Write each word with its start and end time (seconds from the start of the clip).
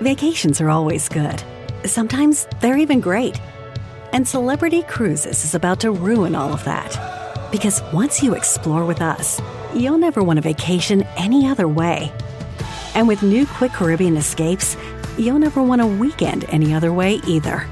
Vacations 0.00 0.60
are 0.60 0.68
always 0.68 1.08
good. 1.08 1.42
Sometimes 1.86 2.46
they're 2.60 2.76
even 2.76 3.00
great. 3.00 3.40
And 4.12 4.28
Celebrity 4.28 4.82
Cruises 4.82 5.42
is 5.42 5.54
about 5.54 5.80
to 5.80 5.90
ruin 5.90 6.34
all 6.34 6.52
of 6.52 6.62
that. 6.64 7.48
Because 7.50 7.80
once 7.94 8.22
you 8.22 8.34
explore 8.34 8.84
with 8.84 9.00
us, 9.00 9.40
you'll 9.74 9.96
never 9.96 10.22
want 10.22 10.38
a 10.38 10.42
vacation 10.42 11.02
any 11.16 11.48
other 11.48 11.66
way. 11.66 12.12
And 12.94 13.08
with 13.08 13.22
new 13.22 13.46
Quick 13.46 13.72
Caribbean 13.72 14.18
escapes, 14.18 14.76
you'll 15.16 15.38
never 15.38 15.62
want 15.62 15.80
a 15.80 15.86
weekend 15.86 16.44
any 16.50 16.74
other 16.74 16.92
way 16.92 17.14
either. 17.26 17.66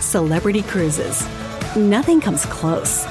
Celebrity 0.00 0.62
Cruises. 0.62 1.26
Nothing 1.74 2.20
comes 2.20 2.44
close. 2.44 3.06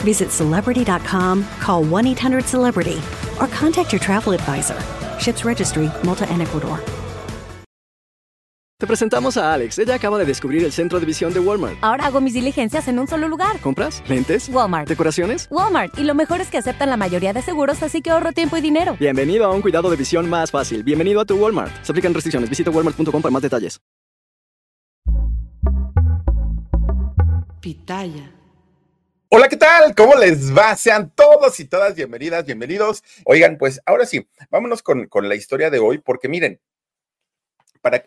Visit 0.00 0.30
celebrity.com, 0.30 1.44
call 1.60 1.82
1 1.82 2.06
800 2.08 2.44
Celebrity, 2.44 3.00
or 3.40 3.46
contact 3.48 3.90
your 3.90 4.00
travel 4.00 4.34
advisor. 4.34 4.78
Ships 5.18 5.46
Registry, 5.46 5.90
Malta 6.04 6.28
and 6.28 6.42
Ecuador. 6.42 6.78
Te 8.78 8.86
presentamos 8.86 9.38
a 9.38 9.54
Alex. 9.54 9.78
Ella 9.78 9.94
acaba 9.94 10.18
de 10.18 10.26
descubrir 10.26 10.62
el 10.62 10.70
centro 10.70 11.00
de 11.00 11.06
visión 11.06 11.32
de 11.32 11.40
Walmart. 11.40 11.78
Ahora 11.80 12.04
hago 12.04 12.20
mis 12.20 12.34
diligencias 12.34 12.86
en 12.88 12.98
un 12.98 13.08
solo 13.08 13.26
lugar. 13.26 13.58
¿Compras? 13.62 14.02
¿Lentes? 14.06 14.50
Walmart. 14.50 14.86
¿Decoraciones? 14.86 15.48
Walmart. 15.50 15.98
Y 15.98 16.04
lo 16.04 16.14
mejor 16.14 16.42
es 16.42 16.50
que 16.50 16.58
aceptan 16.58 16.90
la 16.90 16.98
mayoría 16.98 17.32
de 17.32 17.40
seguros, 17.40 17.82
así 17.82 18.02
que 18.02 18.10
ahorro 18.10 18.32
tiempo 18.32 18.58
y 18.58 18.60
dinero. 18.60 18.94
Bienvenido 19.00 19.46
a 19.46 19.54
un 19.54 19.62
cuidado 19.62 19.88
de 19.88 19.96
visión 19.96 20.28
más 20.28 20.50
fácil. 20.50 20.82
Bienvenido 20.82 21.22
a 21.22 21.24
tu 21.24 21.36
Walmart. 21.36 21.72
Se 21.82 21.92
aplican 21.92 22.12
restricciones. 22.12 22.50
Visita 22.50 22.70
walmart.com 22.70 23.22
para 23.22 23.32
más 23.32 23.40
detalles. 23.40 23.80
Pitaya. 27.62 28.30
Hola, 29.30 29.48
¿qué 29.48 29.56
tal? 29.56 29.94
¿Cómo 29.94 30.16
les 30.16 30.54
va? 30.54 30.76
Sean 30.76 31.10
todos 31.14 31.58
y 31.60 31.64
todas 31.64 31.94
bienvenidas, 31.94 32.44
bienvenidos. 32.44 33.02
Oigan, 33.24 33.56
pues 33.56 33.80
ahora 33.86 34.04
sí, 34.04 34.28
vámonos 34.50 34.82
con, 34.82 35.06
con 35.06 35.30
la 35.30 35.34
historia 35.34 35.70
de 35.70 35.78
hoy, 35.78 35.96
porque 35.96 36.28
miren, 36.28 36.60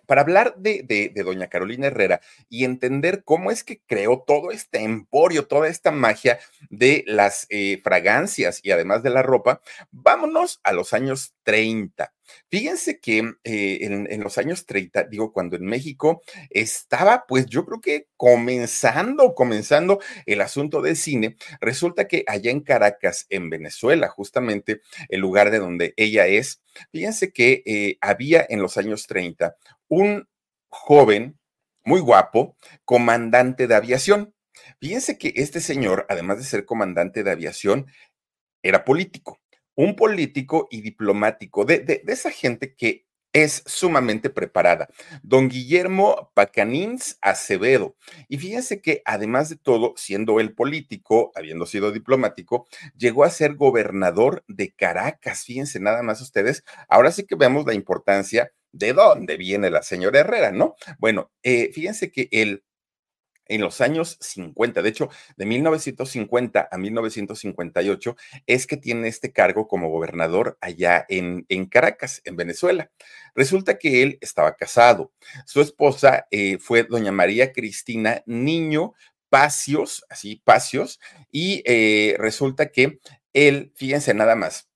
para, 0.06 0.22
hablar 0.22 0.56
de, 0.58 1.12
doña 1.24 1.48
Carolina 1.48 1.88
Herrera 1.88 2.22
y 2.50 2.66
entender 2.66 3.24
cómo 3.24 3.52
es 3.52 3.64
que 3.64 3.82
creó 3.86 4.24
todo 4.26 4.52
este 4.52 4.84
emporio, 4.84 5.48
toda 5.48 5.70
esta 5.70 5.92
magia 5.92 6.40
de 6.70 7.04
las 7.08 7.46
eh, 7.50 7.80
fragancias 7.84 8.60
y 8.64 8.72
además 8.72 9.04
de 9.04 9.10
la 9.12 9.22
ropa, 9.22 9.62
vámonos 9.92 10.60
a 10.64 10.74
los 10.74 10.94
años 10.94 11.34
30. 11.44 12.14
Fíjense 12.50 13.00
que 13.00 13.36
eh, 13.44 13.78
en, 13.82 14.24
los 14.24 14.38
años 14.38 14.66
30, 14.66 15.04
digo, 15.04 15.32
cuando 15.32 15.56
en 15.56 15.66
México 15.66 16.22
estaba, 16.50 17.26
pues 17.28 17.46
yo 17.46 17.66
creo 17.66 17.82
que 17.82 18.08
comenzando, 18.18 19.36
comenzando 19.36 20.00
el 20.26 20.42
asunto 20.42 20.82
del 20.82 20.96
cine, 20.96 21.36
resulta 21.62 22.08
que 22.08 22.24
allá 22.28 22.52
en 22.52 22.62
Caracas, 22.62 23.26
en 23.30 23.50
Venezuela, 23.50 24.10
justamente 24.10 24.82
el 25.10 25.20
lugar 25.22 25.52
de 25.52 25.60
donde 25.60 25.94
ella 25.98 26.28
es, 26.28 26.62
fíjense 26.92 27.32
que 27.32 27.64
eh, 27.66 27.98
había 28.02 28.46
en 28.48 28.62
los 28.62 28.78
años 28.78 29.08
30 29.08 29.56
un 29.88 30.28
joven 30.70 31.40
muy 31.84 32.00
guapo, 32.00 32.56
comandante 32.86 33.68
de 33.68 33.76
aviación. 33.76 34.34
Fíjense 34.80 35.18
que 35.18 35.34
este 35.36 35.62
señor, 35.62 36.06
además 36.10 36.38
de 36.38 36.44
ser 36.44 36.66
comandante 36.66 37.24
de 37.24 37.32
aviación, 37.32 37.88
era 38.62 38.84
político 38.84 39.39
un 39.80 39.96
político 39.96 40.68
y 40.70 40.82
diplomático, 40.82 41.64
de, 41.64 42.04
esa 42.06 42.32
gente 42.32 42.76
que 42.76 43.06
es 43.32 43.64
sumamente 43.66 44.30
preparada. 44.30 44.90
Don 45.24 45.48
Guillermo 45.48 46.34
Pacanins 46.34 47.18
Acevedo. 47.22 47.96
Y 48.28 48.40
fíjense 48.40 48.82
que 48.82 49.02
además 49.06 49.48
de 49.48 49.56
todo, 49.56 49.94
siendo 49.96 50.42
él 50.42 50.54
político, 50.54 51.32
habiendo 51.34 51.66
sido 51.66 51.94
diplomático, 51.94 52.68
llegó 52.98 53.24
a 53.24 53.30
ser 53.30 53.56
gobernador 53.56 54.44
de 54.50 54.74
Caracas. 54.74 55.46
Fíjense 55.46 55.80
nada 55.80 56.04
más 56.04 56.20
ustedes. 56.20 56.66
Ahora 56.90 57.14
sí 57.14 57.26
que 57.26 57.36
vemos 57.36 57.66
la 57.66 57.74
importancia 57.74 58.52
de 58.74 58.92
dónde 58.92 59.38
viene 59.38 59.70
la 59.70 59.82
señora 59.82 60.20
Herrera, 60.20 60.52
¿no? 60.52 60.76
Bueno, 60.98 61.32
eh, 61.42 61.72
fíjense 61.72 62.12
que 62.12 62.28
él 62.32 62.66
en 63.50 63.62
los 63.62 63.82
años 63.82 64.18
50, 64.22 64.82
de 64.82 64.90
hecho, 64.90 65.10
de 65.36 65.46
1950 65.46 66.70
a 66.72 66.78
1958, 66.78 68.16
es 68.48 68.66
que 68.66 68.78
tiene 68.78 69.10
este 69.10 69.34
cargo 69.34 69.68
como 69.68 69.90
gobernador 69.90 70.58
allá 70.62 71.06
en, 71.10 71.46
en 71.50 71.66
Caracas, 71.66 72.22
en 72.24 72.38
Venezuela. 72.38 72.92
Resulta 73.36 73.78
que 73.78 74.04
él 74.04 74.18
estaba 74.22 74.56
casado. 74.56 75.12
Su 75.46 75.62
esposa 75.62 76.28
eh, 76.32 76.58
fue 76.60 76.84
doña 76.84 77.12
María 77.12 77.52
Cristina 77.52 78.24
Niño 78.26 78.94
Pacios, 79.30 80.06
así, 80.10 80.42
Pacios, 80.44 81.00
y 81.32 81.62
eh, 81.66 82.16
resulta 82.18 82.72
que 82.72 83.00
él, 83.34 83.72
fíjense 83.76 84.14
nada 84.14 84.36
más, 84.36 84.70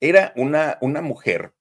era 0.00 0.32
una, 0.36 0.78
una 0.80 1.02
mujer 1.02 1.55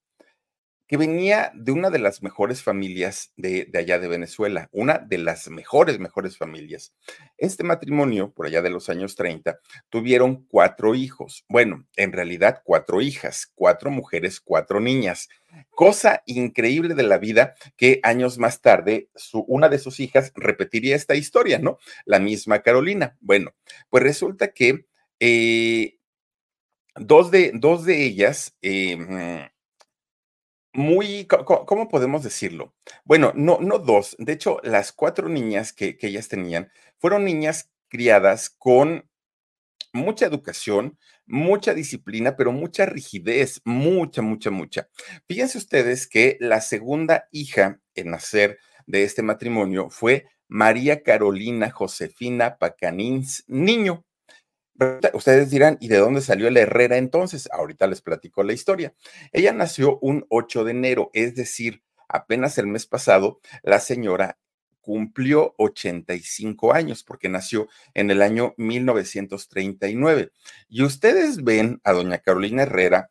que 0.87 0.97
venía 0.97 1.51
de 1.55 1.71
una 1.71 1.89
de 1.89 1.99
las 1.99 2.21
mejores 2.21 2.61
familias 2.61 3.31
de, 3.37 3.69
allá 3.73 3.97
de 3.97 4.07
Venezuela, 4.07 4.69
una 4.71 4.99
de 4.99 5.17
las 5.17 5.49
mejores, 5.49 5.99
mejores 5.99 6.37
familias. 6.37 6.93
Este 7.37 7.63
matrimonio, 7.63 8.31
por 8.31 8.45
allá 8.45 8.61
de 8.61 8.69
los 8.69 8.89
años 8.89 9.15
30, 9.15 9.59
tuvieron 9.89 10.45
cuatro 10.45 10.93
hijos. 10.93 11.43
Bueno, 11.49 11.85
en 11.95 12.11
realidad 12.11 12.61
cuatro 12.63 13.01
hijas, 13.01 13.51
cuatro 13.55 13.89
mujeres, 13.89 14.39
cuatro 14.39 14.79
niñas. 14.79 15.27
Cosa 15.71 16.21
increíble 16.25 16.93
de 16.93 17.03
la 17.03 17.17
vida 17.17 17.55
que 17.77 17.99
años 18.03 18.37
más 18.37 18.61
tarde 18.61 19.09
su, 19.15 19.39
una 19.47 19.69
de 19.69 19.79
sus 19.79 19.99
hijas 19.99 20.31
repetiría 20.35 20.95
esta 20.95 21.15
historia, 21.15 21.57
¿no? 21.57 21.79
La 22.05 22.19
misma 22.19 22.59
Carolina. 22.59 23.17
Bueno, 23.21 23.55
pues 23.89 24.03
resulta 24.03 24.49
que 24.49 24.85
eh, 25.19 25.97
dos, 26.95 27.31
de, 27.31 27.51
dos 27.55 27.85
de 27.85 28.03
ellas... 28.03 28.55
Eh, 28.61 29.49
muy, 30.75 31.25
¿cómo 31.25 31.87
podemos 31.87 32.23
decirlo? 32.23 32.73
Bueno, 33.05 33.31
no, 33.35 33.59
no 33.61 33.79
dos. 33.79 34.15
De 34.19 34.33
hecho, 34.33 34.59
las 34.63 34.91
cuatro 34.91 35.29
niñas 35.29 35.73
que, 35.73 35.97
que 35.97 36.07
ellas 36.07 36.27
tenían 36.27 36.69
fueron 36.97 37.23
niñas 37.23 37.71
criadas 37.87 38.49
con 38.49 39.09
mucha 39.93 40.25
educación, 40.25 40.99
mucha 41.25 41.73
disciplina, 41.73 42.35
pero 42.35 42.51
mucha 42.51 42.85
rigidez, 42.85 43.61
mucha, 43.63 44.21
mucha, 44.21 44.51
mucha. 44.51 44.89
Fíjense 45.27 45.57
ustedes 45.57 46.07
que 46.07 46.37
la 46.39 46.61
segunda 46.61 47.27
hija 47.31 47.79
en 47.95 48.11
nacer 48.11 48.59
de 48.85 49.03
este 49.03 49.23
matrimonio 49.23 49.89
fue 49.89 50.27
María 50.47 51.01
Carolina 51.01 51.71
Josefina 51.71 52.57
Pacanins 52.57 53.43
Niño. 53.47 54.04
Ustedes 55.13 55.49
dirán, 55.49 55.77
¿y 55.79 55.87
de 55.87 55.97
dónde 55.97 56.21
salió 56.21 56.49
la 56.49 56.61
Herrera 56.61 56.97
entonces? 56.97 57.47
Ahorita 57.51 57.87
les 57.87 58.01
platico 58.01 58.43
la 58.43 58.53
historia. 58.53 58.93
Ella 59.31 59.53
nació 59.53 59.99
un 59.99 60.25
8 60.29 60.65
de 60.65 60.71
enero, 60.71 61.11
es 61.13 61.35
decir, 61.35 61.83
apenas 62.09 62.57
el 62.57 62.67
mes 62.67 62.85
pasado, 62.85 63.39
la 63.63 63.79
señora 63.79 64.37
cumplió 64.81 65.55
85 65.57 66.73
años 66.73 67.03
porque 67.03 67.27
nació 67.27 67.67
en 67.95 68.11
el 68.11 68.21
año 68.21 68.53
1939. 68.57 70.31
Y 70.69 70.83
ustedes 70.83 71.43
ven 71.43 71.81
a 71.83 71.93
doña 71.93 72.19
Carolina 72.19 72.63
Herrera 72.63 73.09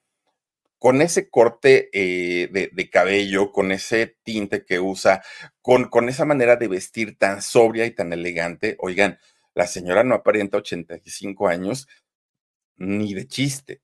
con 0.78 1.00
ese 1.02 1.30
corte 1.30 1.88
eh, 1.92 2.48
de, 2.50 2.90
cabello, 2.90 3.52
con 3.52 3.72
ese 3.72 4.18
tinte 4.22 4.64
que 4.64 4.78
usa, 4.78 5.22
con, 5.62 5.88
con 5.88 6.08
esa 6.08 6.26
manera 6.26 6.56
de 6.56 6.68
vestir 6.68 7.16
tan 7.18 7.42
sobria 7.42 7.86
y 7.86 7.90
tan 7.90 8.12
elegante. 8.12 8.76
Oigan, 8.78 9.18
la 9.54 9.66
señora 9.66 10.04
no 10.04 10.14
aparenta 10.14 10.58
85 10.58 11.48
años 11.48 11.88
ni 12.76 13.14
de 13.14 13.26
chiste. 13.26 13.82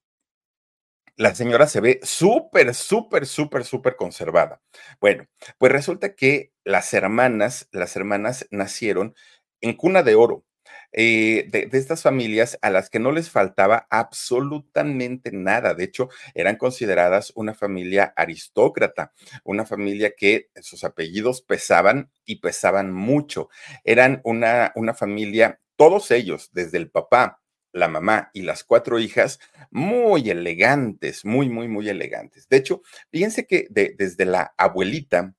La 1.16 1.34
señora 1.34 1.66
se 1.66 1.80
ve 1.80 2.00
súper, 2.02 2.74
súper, 2.74 3.26
súper, 3.26 3.64
súper 3.64 3.96
conservada. 3.96 4.62
Bueno, 5.00 5.26
pues 5.58 5.70
resulta 5.70 6.14
que 6.14 6.52
las 6.64 6.94
hermanas, 6.94 7.68
las 7.72 7.94
hermanas 7.96 8.46
nacieron 8.50 9.14
en 9.60 9.76
cuna 9.76 10.02
de 10.02 10.14
oro. 10.14 10.44
Eh, 10.92 11.46
de, 11.50 11.68
estas 11.72 12.02
familias 12.02 12.58
a 12.62 12.70
las 12.70 12.90
que 12.90 12.98
no 12.98 13.12
les 13.12 13.30
faltaba 13.30 13.86
absolutamente 13.90 15.30
nada. 15.32 15.74
De 15.74 15.84
hecho, 15.84 16.08
eran 16.34 16.56
consideradas 16.56 17.32
una 17.36 17.54
familia 17.54 18.12
aristócrata, 18.16 19.12
una 19.44 19.64
familia 19.64 20.14
que 20.16 20.50
sus 20.60 20.84
apellidos 20.84 21.42
pesaban 21.42 22.10
y 22.24 22.36
pesaban 22.36 22.92
mucho. 22.92 23.48
Eran 23.84 24.20
una, 24.24 24.72
una 24.74 24.94
familia, 24.94 25.60
todos 25.76 26.10
ellos, 26.10 26.50
desde 26.52 26.78
el 26.78 26.90
papá, 26.90 27.40
la 27.72 27.88
mamá 27.88 28.30
y 28.34 28.42
las 28.42 28.64
cuatro 28.64 28.98
hijas, 28.98 29.38
muy 29.70 30.28
elegantes, 30.28 31.24
muy, 31.24 31.48
muy, 31.48 31.68
muy 31.68 31.88
elegantes. 31.88 32.48
De 32.48 32.56
hecho, 32.56 32.82
fíjense 33.12 33.46
que 33.46 33.68
desde 33.70 34.24
la 34.24 34.54
abuelita 34.56 35.34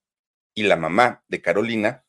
y 0.54 0.64
la 0.64 0.78
mamá 0.78 1.24
de 1.28 1.42
Carolina 1.42 2.06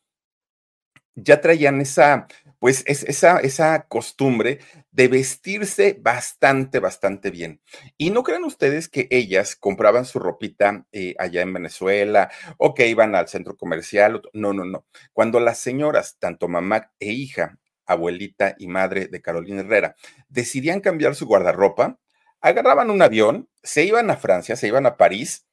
ya 1.15 1.41
traían 1.41 1.81
esa 1.81 2.27
pues 2.63 2.81
es 2.87 3.03
esa, 3.03 3.39
esa 3.39 3.87
costumbre 3.89 4.59
de 4.89 5.09
vestirse 5.09 5.99
bastante, 5.99 6.79
bastante 6.79 7.29
bien. 7.29 7.59
Y 7.97 8.09
no 8.09 8.23
crean 8.23 8.45
ustedes 8.45 8.87
que 8.87 9.09
ellas 9.11 9.57
compraban 9.57 10.05
su 10.05 10.17
ropita 10.17 10.85
eh, 10.93 11.13
allá 11.19 11.41
en 11.41 11.51
Venezuela 11.51 12.31
o 12.55 12.73
que 12.73 12.87
iban 12.87 13.15
al 13.15 13.27
centro 13.27 13.57
comercial. 13.57 14.21
No, 14.31 14.53
no, 14.53 14.63
no. 14.63 14.85
Cuando 15.11 15.41
las 15.41 15.59
señoras, 15.59 16.15
tanto 16.19 16.47
mamá 16.47 16.93
e 17.01 17.11
hija, 17.11 17.59
abuelita 17.85 18.55
y 18.57 18.67
madre 18.67 19.07
de 19.07 19.21
Carolina 19.21 19.59
Herrera, 19.59 19.97
decidían 20.29 20.79
cambiar 20.79 21.15
su 21.15 21.25
guardarropa, 21.25 21.99
agarraban 22.39 22.91
un 22.91 23.01
avión, 23.01 23.49
se 23.61 23.83
iban 23.83 24.09
a 24.09 24.15
Francia, 24.15 24.55
se 24.55 24.67
iban 24.67 24.85
a 24.85 24.95
París 24.95 25.45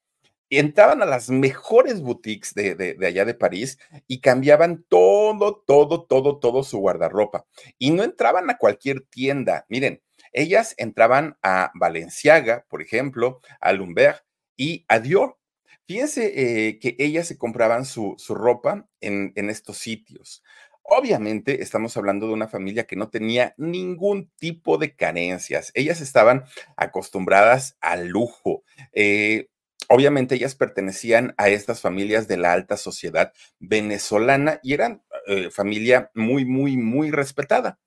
entraban 0.59 1.03
a 1.03 1.07
las 1.07 1.31
mejores 1.31 2.01
boutiques 2.01 2.55
de, 2.55 2.75
de, 2.75 3.07
allá 3.07 3.25
de 3.25 3.35
París 3.35 3.79
y 4.07 4.21
cambiaban 4.21 4.85
todo, 4.89 5.63
todo, 5.67 6.05
todo, 6.05 6.39
todo 6.39 6.63
su 6.65 6.79
guardarropa. 6.79 7.47
Y 7.79 7.91
no 7.91 8.03
entraban 8.03 8.51
a 8.51 8.59
cualquier 8.59 9.03
tienda. 9.03 9.65
Miren, 9.69 10.03
ellas 10.33 10.75
entraban 10.77 11.37
a 11.43 11.71
Valenciaga, 11.75 12.67
por 12.69 12.83
ejemplo, 12.83 13.41
a 13.61 13.73
Lumberg 13.73 14.25
y 14.57 14.85
a 14.89 14.99
Dior. 14.99 15.39
Fíjense 15.87 16.33
eh, 16.69 16.79
que 16.79 16.97
ellas 16.99 17.27
se 17.27 17.39
compraban 17.39 17.85
su, 17.85 18.15
su 18.19 18.35
ropa 18.35 18.89
en, 19.01 19.33
en 19.35 19.51
estos 19.51 19.79
sitios. 19.79 20.43
Obviamente 20.83 21.63
estamos 21.63 21.97
hablando 21.97 22.27
de 22.27 22.33
una 22.33 22.49
familia 22.49 22.85
que 22.85 22.97
no 22.97 23.11
tenía 23.11 23.55
ningún 23.57 24.29
tipo 24.39 24.77
de 24.77 24.97
carencias. 24.97 25.71
Ellas 25.75 26.01
estaban 26.01 26.45
acostumbradas 26.77 27.77
al 27.81 28.09
lujo. 28.09 28.65
Eh, 28.93 29.49
obviamente 29.91 30.37
ellas 30.37 30.55
pertenecían 30.55 31.35
a 31.37 31.49
estas 31.49 31.81
familias 31.81 32.29
de 32.29 32.37
la 32.37 32.53
alta 32.53 32.77
sociedad 32.77 33.33
venezolana 33.59 34.61
y 34.63 34.73
eran 34.73 35.03
eh, 35.27 35.51
familia 35.51 36.11
muy, 36.15 36.45
muy, 36.45 36.77
muy 36.77 37.11
respetada. 37.11 37.79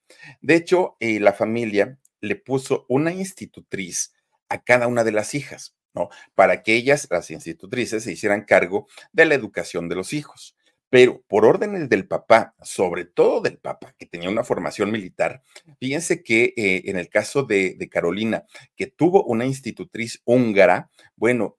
De 0.41 0.55
hecho, 0.55 0.97
eh, 0.99 1.19
la 1.19 1.33
familia 1.33 1.97
le 2.21 2.35
puso 2.35 2.85
una 2.89 3.11
institutriz 3.11 4.13
a 4.49 4.63
cada 4.63 4.87
una 4.87 5.03
de 5.03 5.13
las 5.13 5.33
hijas, 5.33 5.75
¿no? 5.93 6.09
Para 6.35 6.61
que 6.61 6.75
ellas, 6.75 7.07
las 7.09 7.31
institutrices, 7.31 8.03
se 8.03 8.11
hicieran 8.11 8.43
cargo 8.43 8.87
de 9.13 9.25
la 9.25 9.35
educación 9.35 9.89
de 9.89 9.95
los 9.95 10.13
hijos 10.13 10.55
pero 10.93 11.23
por 11.27 11.43
órdenes 11.43 11.89
del 11.89 12.07
papá, 12.07 12.53
sobre 12.61 13.05
todo 13.05 13.41
del 13.41 13.57
papá, 13.57 13.95
que 13.97 14.05
tenía 14.05 14.29
una 14.29 14.43
formación 14.43 14.91
militar, 14.91 15.41
fíjense 15.79 16.21
que 16.21 16.53
eh, 16.55 16.83
en 16.85 16.97
el 16.97 17.09
caso 17.09 17.41
de, 17.41 17.89
Carolina, 17.91 18.45
que 18.75 18.85
tuvo 18.85 19.23
una 19.23 19.47
institutriz 19.47 20.21
húngara, 20.23 20.91
bueno, 21.15 21.57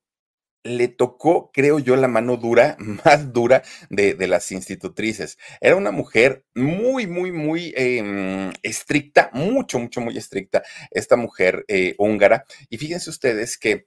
le 0.64 0.88
tocó, 0.88 1.50
creo 1.52 1.78
yo, 1.78 1.94
la 1.94 2.08
mano 2.08 2.36
dura, 2.36 2.76
más 3.04 3.32
dura 3.32 3.62
de, 3.90 4.16
las 4.26 4.50
institutrices. 4.50 5.38
Era 5.60 5.76
una 5.76 5.92
mujer 5.92 6.44
muy, 6.54 7.06
muy, 7.06 7.30
muy 7.30 7.72
em, 7.76 8.52
estricta, 8.62 9.30
mucho, 9.32 9.78
mucho, 9.78 10.00
muy 10.00 10.16
estricta, 10.16 10.62
esta 10.90 11.16
mujer 11.16 11.64
eh, 11.68 11.94
húngara. 11.98 12.44
Y 12.70 12.78
fíjense 12.78 13.10
ustedes 13.10 13.58
que 13.58 13.86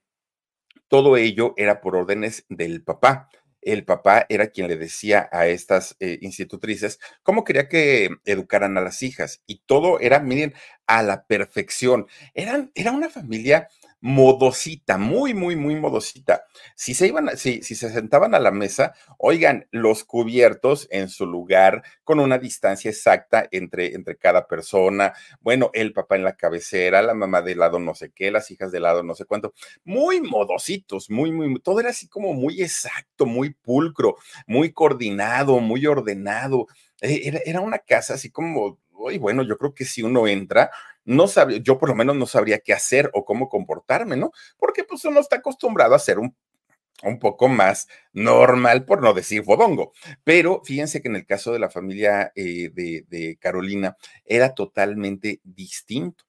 todo 0.88 1.18
ello 1.18 1.53
era 1.57 1.81
por 1.81 1.95
órdenes 1.95 2.45
del 2.50 2.83
papá 2.83 3.29
el 3.62 3.83
papá 3.83 4.25
era 4.29 4.47
quien 4.47 4.68
le 4.68 4.77
decía 4.77 5.29
a 5.31 5.47
estas 5.47 5.97
eh, 6.00 6.19
institutrices 6.21 7.00
cómo 7.21 7.44
quería 7.44 7.68
que 7.68 8.09
educaran 8.24 8.77
a 8.77 8.81
las 8.81 9.03
hijas. 9.03 9.41
Y 9.45 9.62
todo 9.65 10.00
era, 10.00 10.19
miren, 10.19 10.53
a 10.85 11.03
la 11.03 11.25
perfección. 11.25 12.07
Eran, 12.33 12.71
era 12.75 12.91
una 12.91 13.09
familia 13.09 13.68
modosita, 14.02 14.98
muy, 14.98 15.34
muy, 15.34 15.56
muy 15.56 15.76
modosita. 15.76 16.44
Si 16.76 16.94
se 16.94 17.08
iban, 17.08 17.36
si, 17.38 17.64
si 17.64 17.76
se 17.76 17.92
sentaban 17.92 18.36
a 18.36 18.40
la 18.40 18.52
mesa, 18.52 18.94
oigan, 19.18 19.68
los 19.72 20.04
cubiertos 20.04 20.88
en 20.92 21.10
su 21.10 21.26
lugar, 21.26 21.84
con 22.04 22.20
una 22.20 22.38
distancia 22.38 22.92
exacta 22.92 23.48
entre, 23.52 23.96
entre 23.96 24.18
cada 24.18 24.48
persona. 24.48 25.14
Bueno, 25.42 25.72
el 25.74 25.94
papá 25.94 26.16
en 26.16 26.24
la 26.24 26.36
cabecera, 26.36 27.02
la 27.02 27.14
mamá 27.14 27.42
de 27.42 27.56
lado 27.56 27.80
no 27.80 27.96
sé 27.96 28.12
qué, 28.12 28.32
las 28.32 28.52
hijas 28.52 28.72
de 28.72 28.80
lado 28.80 29.04
no 29.04 29.16
sé 29.16 29.26
cuánto. 29.26 29.54
Muy 29.84 30.22
modositos, 30.22 31.10
muy, 31.10 31.32
muy, 31.32 31.60
todo 31.62 31.80
era 31.80 31.90
así 31.90 32.08
como 32.08 32.34
muy 32.34 32.62
exacto, 32.62 33.26
muy 33.26 33.52
pulcro, 33.54 34.18
muy 34.46 34.72
coordinado, 34.72 35.60
muy 35.60 35.86
ordenado. 35.88 36.68
Eh, 37.02 37.22
era, 37.26 37.40
era 37.46 37.62
una 37.62 37.80
casa 37.80 38.16
así 38.16 38.30
como, 38.32 38.80
uy, 38.98 39.18
bueno, 39.18 39.44
yo 39.44 39.58
creo 39.58 39.74
que 39.74 39.86
si 39.86 40.04
uno 40.04 40.28
entra, 40.28 40.72
no 41.06 41.28
sabía, 41.28 41.60
yo 41.60 41.78
por 41.78 41.90
lo 41.90 41.96
menos 41.96 42.16
no 42.16 42.26
sabría 42.26 42.60
qué 42.60 42.74
hacer 42.74 43.10
o 43.14 43.26
cómo 43.26 43.50
comportarme, 43.50 44.18
¿no? 44.18 44.32
Porque 44.58 44.84
pues 44.84 45.06
uno 45.06 45.20
está 45.20 45.38
acostumbrado 45.38 45.96
a 45.96 46.00
ser 46.00 46.20
un 46.20 46.36
un 47.04 47.20
poco 47.20 47.48
más 47.48 47.88
normal, 48.14 48.86
por 48.86 49.02
no 49.02 49.14
decir 49.14 49.44
fodongo. 49.44 49.94
Pero 50.24 50.62
fíjense 50.66 51.02
que 51.02 51.08
en 51.10 51.16
el 51.16 51.26
caso 51.26 51.54
de 51.54 51.60
la 51.60 51.70
familia 51.70 52.32
eh, 52.36 52.70
de, 52.74 53.06
de, 53.08 53.38
Carolina 53.40 53.98
era 54.26 54.56
totalmente 54.56 55.42
distinto. 55.44 56.24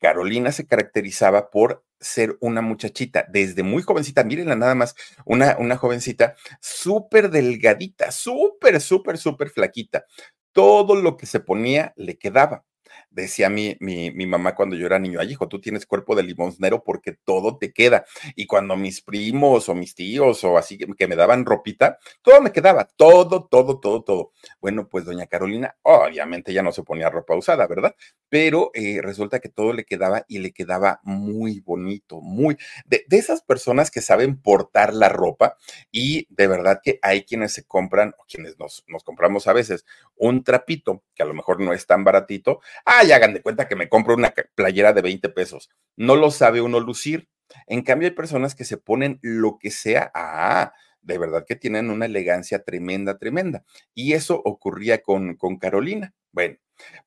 Carolina 0.00 0.50
se 0.50 0.66
caracterizaba 0.66 1.50
por 1.50 1.84
ser 2.00 2.36
una 2.40 2.60
muchachita 2.62 3.24
desde 3.28 3.62
muy 3.62 3.82
jovencita, 3.82 4.24
mírenla 4.24 4.56
nada 4.56 4.74
más, 4.74 4.96
una, 5.24 5.56
una 5.58 5.76
jovencita 5.76 6.34
súper 6.60 7.30
delgadita, 7.30 8.10
súper, 8.10 8.80
súper, 8.80 9.18
súper 9.18 9.50
flaquita. 9.50 10.04
Todo 10.52 10.94
lo 10.94 11.16
que 11.16 11.26
se 11.26 11.40
ponía 11.40 11.92
le 11.96 12.18
quedaba 12.18 12.64
decía 13.12 13.48
mi, 13.48 13.76
mi, 13.80 14.10
mi, 14.10 14.26
mamá 14.26 14.54
cuando 14.54 14.76
yo 14.76 14.86
era 14.86 14.98
niño, 14.98 15.20
ay 15.20 15.32
hijo, 15.32 15.48
tú 15.48 15.60
tienes 15.60 15.86
cuerpo 15.86 16.14
de 16.14 16.22
limosnero 16.22 16.82
porque 16.82 17.12
todo 17.12 17.58
te 17.58 17.72
queda. 17.72 18.04
Y 18.34 18.46
cuando 18.46 18.76
mis 18.76 19.02
primos 19.02 19.68
o 19.68 19.74
mis 19.74 19.94
tíos 19.94 20.44
o 20.44 20.58
así 20.58 20.78
que 20.78 21.06
me 21.06 21.16
daban 21.16 21.44
ropita, 21.44 21.98
todo 22.22 22.40
me 22.40 22.52
quedaba, 22.52 22.84
todo, 22.96 23.46
todo, 23.50 23.80
todo, 23.80 24.02
todo. 24.02 24.32
Bueno, 24.60 24.88
pues 24.88 25.04
doña 25.04 25.26
Carolina, 25.26 25.76
obviamente 25.82 26.52
ya 26.52 26.62
no 26.62 26.72
se 26.72 26.82
ponía 26.82 27.10
ropa 27.10 27.36
usada, 27.36 27.66
¿verdad? 27.66 27.94
Pero 28.28 28.70
eh, 28.74 29.00
resulta 29.02 29.40
que 29.40 29.48
todo 29.48 29.72
le 29.72 29.84
quedaba 29.84 30.24
y 30.28 30.38
le 30.38 30.52
quedaba 30.52 31.00
muy 31.02 31.60
bonito, 31.60 32.20
muy, 32.20 32.56
de, 32.86 33.04
de 33.06 33.18
esas 33.18 33.42
personas 33.42 33.90
que 33.90 34.00
saben 34.00 34.40
portar 34.40 34.94
la 34.94 35.08
ropa 35.08 35.56
y 35.90 36.26
de 36.30 36.46
verdad 36.46 36.80
que 36.82 36.98
hay 37.02 37.24
quienes 37.24 37.52
se 37.52 37.64
compran, 37.64 38.14
o 38.18 38.24
quienes 38.26 38.58
nos, 38.58 38.84
nos 38.86 39.04
compramos 39.04 39.46
a 39.46 39.52
veces, 39.52 39.84
un 40.16 40.44
trapito 40.44 41.02
que 41.14 41.22
a 41.22 41.26
lo 41.26 41.34
mejor 41.34 41.60
no 41.60 41.72
es 41.72 41.86
tan 41.86 42.04
baratito, 42.04 42.60
ah, 43.02 43.08
ya 43.08 43.16
hagan 43.16 43.34
de 43.34 43.42
cuenta 43.42 43.68
que 43.68 43.76
me 43.76 43.88
compro 43.88 44.14
una 44.14 44.32
playera 44.54 44.92
de 44.92 45.02
20 45.02 45.28
pesos. 45.30 45.70
No 45.96 46.16
lo 46.16 46.30
sabe 46.30 46.60
uno 46.60 46.80
lucir. 46.80 47.28
En 47.66 47.82
cambio, 47.82 48.08
hay 48.08 48.14
personas 48.14 48.54
que 48.54 48.64
se 48.64 48.78
ponen 48.78 49.18
lo 49.22 49.58
que 49.58 49.70
sea. 49.70 50.10
Ah, 50.14 50.72
de 51.02 51.18
verdad 51.18 51.44
que 51.46 51.56
tienen 51.56 51.90
una 51.90 52.06
elegancia 52.06 52.62
tremenda, 52.62 53.18
tremenda. 53.18 53.64
Y 53.94 54.14
eso 54.14 54.40
ocurría 54.44 55.02
con, 55.02 55.36
con 55.36 55.58
Carolina. 55.58 56.14
Bueno, 56.32 56.56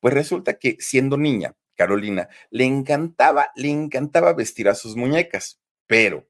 pues 0.00 0.14
resulta 0.14 0.54
que 0.54 0.76
siendo 0.78 1.16
niña, 1.16 1.54
Carolina 1.74 2.28
le 2.50 2.64
encantaba, 2.64 3.50
le 3.54 3.70
encantaba 3.70 4.32
vestir 4.32 4.68
a 4.68 4.74
sus 4.74 4.96
muñecas, 4.96 5.60
pero 5.86 6.26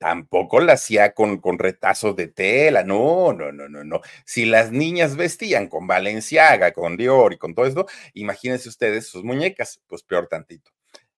tampoco 0.00 0.60
la 0.60 0.72
hacía 0.72 1.12
con, 1.12 1.38
con 1.40 1.58
retazos 1.58 2.16
de 2.16 2.26
tela, 2.28 2.82
no, 2.84 3.34
no, 3.34 3.52
no, 3.52 3.68
no, 3.68 3.84
no. 3.84 4.00
Si 4.24 4.46
las 4.46 4.72
niñas 4.72 5.14
vestían 5.14 5.68
con 5.68 5.86
Valenciaga, 5.86 6.72
con 6.72 6.96
Dior 6.96 7.34
y 7.34 7.38
con 7.38 7.54
todo 7.54 7.66
esto, 7.66 7.86
imagínense 8.14 8.70
ustedes 8.70 9.06
sus 9.08 9.24
muñecas, 9.24 9.82
pues 9.86 10.02
peor 10.02 10.26
tantito. 10.26 10.70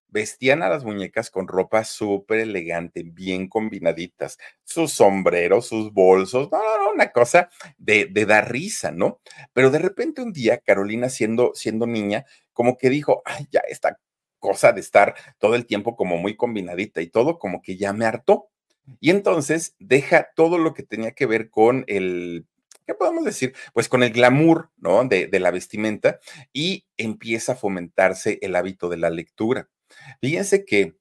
Vestían 0.09 0.63
a 0.63 0.69
las 0.69 0.83
muñecas 0.83 1.31
con 1.31 1.47
ropa 1.47 1.85
súper 1.85 2.39
elegante, 2.39 3.03
bien 3.05 3.47
combinaditas, 3.47 4.37
sus 4.65 4.91
sombreros, 4.91 5.65
sus 5.67 5.93
bolsos, 5.93 6.51
no, 6.51 6.57
no, 6.59 6.83
no, 6.83 6.91
una 6.91 7.11
cosa 7.13 7.49
de, 7.77 8.07
de 8.11 8.25
dar 8.25 8.51
risa, 8.51 8.91
¿no? 8.91 9.21
Pero 9.53 9.71
de 9.71 9.79
repente 9.79 10.21
un 10.21 10.33
día, 10.33 10.57
Carolina, 10.57 11.07
siendo, 11.07 11.53
siendo 11.55 11.87
niña, 11.87 12.25
como 12.51 12.77
que 12.77 12.89
dijo, 12.89 13.21
ay, 13.23 13.47
ya 13.49 13.61
esta 13.61 13.97
cosa 14.39 14.73
de 14.73 14.81
estar 14.81 15.15
todo 15.39 15.55
el 15.55 15.65
tiempo 15.65 15.95
como 15.95 16.17
muy 16.17 16.35
combinadita 16.35 17.01
y 17.01 17.07
todo, 17.07 17.39
como 17.39 17.61
que 17.61 17.77
ya 17.77 17.93
me 17.93 18.05
hartó 18.05 18.49
y 18.99 19.09
entonces 19.09 19.75
deja 19.79 20.29
todo 20.35 20.57
lo 20.57 20.73
que 20.73 20.83
tenía 20.83 21.11
que 21.11 21.25
ver 21.25 21.49
con 21.49 21.83
el, 21.87 22.45
¿qué 22.85 22.93
podemos 22.93 23.23
decir? 23.23 23.53
Pues 23.73 23.89
con 23.89 24.03
el 24.03 24.11
glamour, 24.11 24.71
¿no? 24.77 25.05
De, 25.05 25.29
la 25.39 25.51
vestimenta 25.51 26.19
y 26.51 26.85
empieza 26.97 27.53
a 27.53 27.55
fomentarse 27.55 28.39
el 28.41 28.55
hábito 28.55 28.89
de 28.89 28.97
la 28.97 29.09
lectura. 29.09 29.69
Fíjense 30.21 30.65
que 30.65 30.95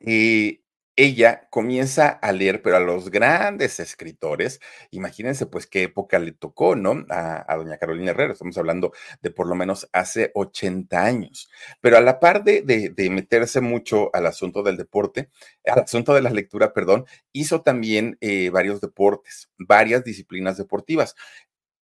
eh, 0.00 0.60
ella 1.02 1.48
comienza 1.48 2.08
a 2.10 2.30
leer, 2.30 2.60
pero 2.60 2.76
a 2.76 2.80
los 2.80 3.10
grandes 3.10 3.80
escritores, 3.80 4.60
imagínense 4.90 5.46
pues 5.46 5.66
qué 5.66 5.84
época 5.84 6.18
le 6.18 6.32
tocó, 6.32 6.76
¿no? 6.76 7.06
A, 7.08 7.56
doña 7.56 7.78
Carolina 7.78 8.10
Herrera, 8.10 8.34
estamos 8.34 8.58
hablando 8.58 8.92
de 9.22 9.30
por 9.30 9.48
lo 9.48 9.54
menos 9.54 9.88
hace 9.94 10.30
80 10.34 11.02
años, 11.02 11.48
pero 11.80 11.96
a 11.96 12.02
la 12.02 12.20
par 12.20 12.44
de, 12.44 12.60
de, 12.62 13.10
meterse 13.10 13.62
mucho 13.62 14.14
al 14.14 14.26
asunto 14.26 14.62
del 14.62 14.76
deporte, 14.76 15.30
al 15.64 15.80
asunto 15.84 16.12
de 16.12 16.20
la 16.20 16.28
lectura, 16.28 16.74
perdón, 16.74 17.06
hizo 17.32 17.62
también 17.62 18.18
eh, 18.20 18.50
varios 18.50 18.82
deportes, 18.82 19.50
varias 19.58 20.04
disciplinas 20.04 20.58
deportivas. 20.58 21.14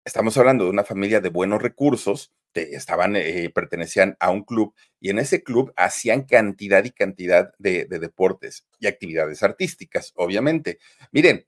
Estamos 0.09 0.38
hablando 0.38 0.65
de 0.65 0.71
una 0.71 0.85
familia 0.85 1.21
de 1.21 1.29
buenos 1.29 1.61
recursos, 1.61 2.33
estaban, 2.55 3.15
eh, 3.15 3.50
pertenecían 3.55 4.17
a 4.21 4.31
un 4.31 4.43
club 4.43 4.75
y 5.00 5.11
en 5.11 5.19
ese 5.19 5.43
club 5.43 5.71
hacían 5.77 6.23
cantidad 6.23 6.83
y 6.83 6.93
cantidad 6.93 7.53
de, 7.59 7.85
de 7.85 7.99
deportes 7.99 8.67
y 8.81 8.87
actividades 8.87 9.43
artísticas, 9.43 10.15
obviamente. 10.17 10.79
Miren, 11.12 11.47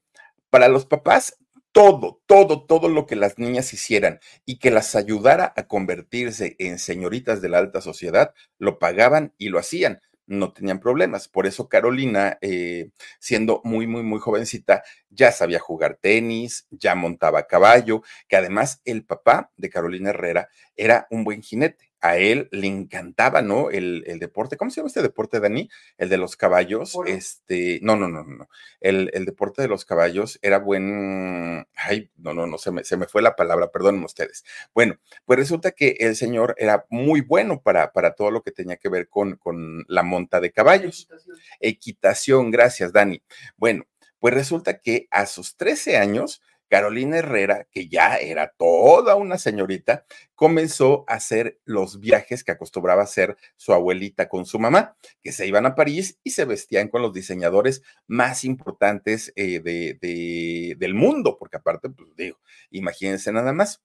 para 0.50 0.68
los 0.68 0.84
papás, 0.84 1.38
todo, 1.72 2.20
todo, 2.26 2.66
todo 2.66 2.90
lo 2.90 3.06
que 3.06 3.16
las 3.16 3.38
niñas 3.38 3.72
hicieran 3.72 4.20
y 4.44 4.58
que 4.58 4.70
las 4.70 4.94
ayudara 4.94 5.54
a 5.56 5.66
convertirse 5.66 6.56
en 6.58 6.78
señoritas 6.78 7.40
de 7.40 7.48
la 7.48 7.56
alta 7.60 7.80
sociedad, 7.80 8.34
lo 8.58 8.78
pagaban 8.78 9.32
y 9.38 9.48
lo 9.48 9.58
hacían. 9.58 10.02
no 10.26 10.52
tenían 10.52 10.80
problemas. 10.80 11.28
Por 11.28 11.46
eso 11.46 11.68
Carolina, 11.68 12.36
eh, 12.42 12.90
siendo 13.18 13.62
muy, 13.64 13.86
muy, 13.86 14.02
muy 14.02 14.20
jovencita, 14.20 14.84
ya 15.10 15.32
sabía 15.32 15.58
jugar 15.58 15.98
tenis, 16.00 16.66
ya 16.70 16.94
montaba 16.94 17.46
caballo, 17.46 18.02
que 18.28 18.36
además 18.36 18.80
el 18.84 19.04
papá 19.04 19.50
de 19.56 19.70
Carolina 19.70 20.10
Herrera 20.10 20.48
era 20.76 21.06
un 21.10 21.24
buen 21.24 21.42
jinete 21.42 21.90
a 22.00 22.16
él 22.16 22.48
le 22.50 22.66
encantaba, 22.66 23.42
¿no? 23.42 23.70
El, 23.70 24.02
deporte, 24.18 24.56
¿cómo 24.56 24.70
se 24.70 24.76
llama 24.76 24.88
este 24.88 25.02
deporte, 25.02 25.38
Dani? 25.38 25.68
El 25.98 26.08
de 26.08 26.16
los 26.16 26.36
caballos. 26.36 26.96
Este, 27.06 27.78
no, 27.82 27.96
no, 27.96 28.08
no, 28.08 28.24
no. 28.24 28.48
El, 28.80 29.10
el, 29.12 29.26
deporte 29.26 29.60
de 29.62 29.68
los 29.68 29.84
caballos 29.84 30.38
era 30.42 30.58
buen. 30.58 31.66
Ay, 31.74 32.10
no, 32.16 32.32
no, 32.32 32.46
no, 32.46 32.56
se 32.58 32.70
me, 32.70 32.84
se 32.84 32.96
me 32.96 33.06
fue 33.06 33.22
la 33.22 33.36
palabra, 33.36 33.70
perdonen 33.70 34.02
ustedes. 34.02 34.44
Bueno, 34.74 34.98
pues 35.26 35.38
resulta 35.38 35.72
que 35.72 35.96
el 36.00 36.16
señor 36.16 36.54
era 36.58 36.86
muy 36.88 37.20
bueno 37.20 37.60
para, 37.60 37.92
para 37.92 38.14
todo 38.14 38.30
lo 38.30 38.42
que 38.42 38.50
tenía 38.50 38.76
que 38.76 38.88
ver 38.88 39.08
con, 39.08 39.36
con 39.36 39.84
la 39.86 40.02
monta 40.02 40.40
de 40.40 40.52
caballos. 40.52 41.02
Equitación. 41.02 41.36
Equitación, 41.60 42.50
gracias, 42.50 42.92
Dani. 42.92 43.22
Bueno, 43.56 43.84
pues 44.20 44.32
resulta 44.32 44.78
que 44.78 45.08
a 45.10 45.26
sus 45.26 45.56
13 45.56 45.96
años 45.96 46.40
Carolina 46.70 47.18
Herrera, 47.18 47.66
que 47.72 47.88
ya 47.88 48.16
era 48.16 48.54
toda 48.56 49.16
una 49.16 49.38
señorita, 49.38 50.06
comenzó 50.36 51.04
a 51.08 51.14
hacer 51.14 51.58
los 51.64 51.98
viajes 51.98 52.44
que 52.44 52.52
acostumbraba 52.52 53.02
hacer 53.02 53.36
su 53.56 53.72
abuelita 53.72 54.28
con 54.28 54.46
su 54.46 54.60
mamá, 54.60 54.96
que 55.20 55.32
se 55.32 55.48
iban 55.48 55.66
a 55.66 55.74
París 55.74 56.18
y 56.22 56.30
se 56.30 56.44
vestían 56.44 56.86
con 56.88 57.02
los 57.02 57.12
diseñadores 57.12 57.82
más 58.06 58.44
importantes 58.44 59.32
eh, 59.34 59.58
de, 59.60 60.76
del 60.78 60.94
mundo, 60.94 61.36
porque 61.38 61.56
aparte, 61.56 61.90
pues 61.90 62.14
digo, 62.16 62.38
imagínense 62.70 63.32
nada 63.32 63.52
más. 63.52 63.82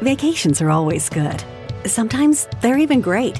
Vacations 0.00 0.62
are 0.62 0.70
always 0.70 1.10
good. 1.10 1.44
Sometimes 1.84 2.48
they're 2.62 2.80
even 2.80 3.02
great. 3.02 3.38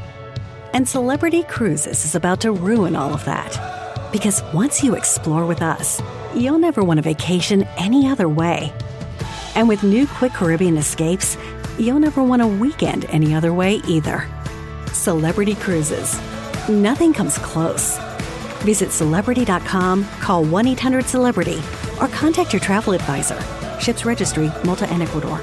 And 0.75 0.87
Celebrity 0.87 1.43
Cruises 1.45 2.05
is 2.05 2.15
about 2.15 2.41
to 2.43 2.53
ruin 2.53 2.95
all 2.95 3.15
of 3.15 3.25
that. 3.25 3.88
Because 4.13 4.43
once 4.55 4.83
you 4.83 4.95
explore 4.95 5.45
with 5.45 5.61
us, 5.61 6.01
you'll 6.35 6.59
never 6.59 6.83
want 6.83 6.99
a 6.99 7.03
vacation 7.03 7.67
any 7.77 8.07
other 8.07 8.29
way. 8.29 8.73
And 9.55 9.69
with 9.69 9.83
new 9.83 10.07
Quick 10.07 10.33
Caribbean 10.33 10.79
escapes, 10.79 11.37
you'll 11.79 12.01
never 12.01 12.23
want 12.23 12.43
a 12.43 12.47
weekend 12.47 13.05
any 13.11 13.35
other 13.35 13.53
way 13.53 13.83
either. 13.87 14.27
Celebrity 14.93 15.55
Cruises. 15.55 16.19
Nothing 16.69 17.13
comes 17.13 17.39
close. 17.39 17.99
Visit 18.65 18.91
celebrity.com, 18.91 20.05
call 20.21 20.45
1 20.45 20.67
800 20.67 21.05
Celebrity, 21.05 21.59
or 22.01 22.09
contact 22.09 22.53
your 22.53 22.61
travel 22.61 22.95
advisor. 22.95 23.39
Ships 23.79 24.05
Registry, 24.05 24.51
Malta 24.65 24.89
and 24.91 25.03
Ecuador. 25.03 25.41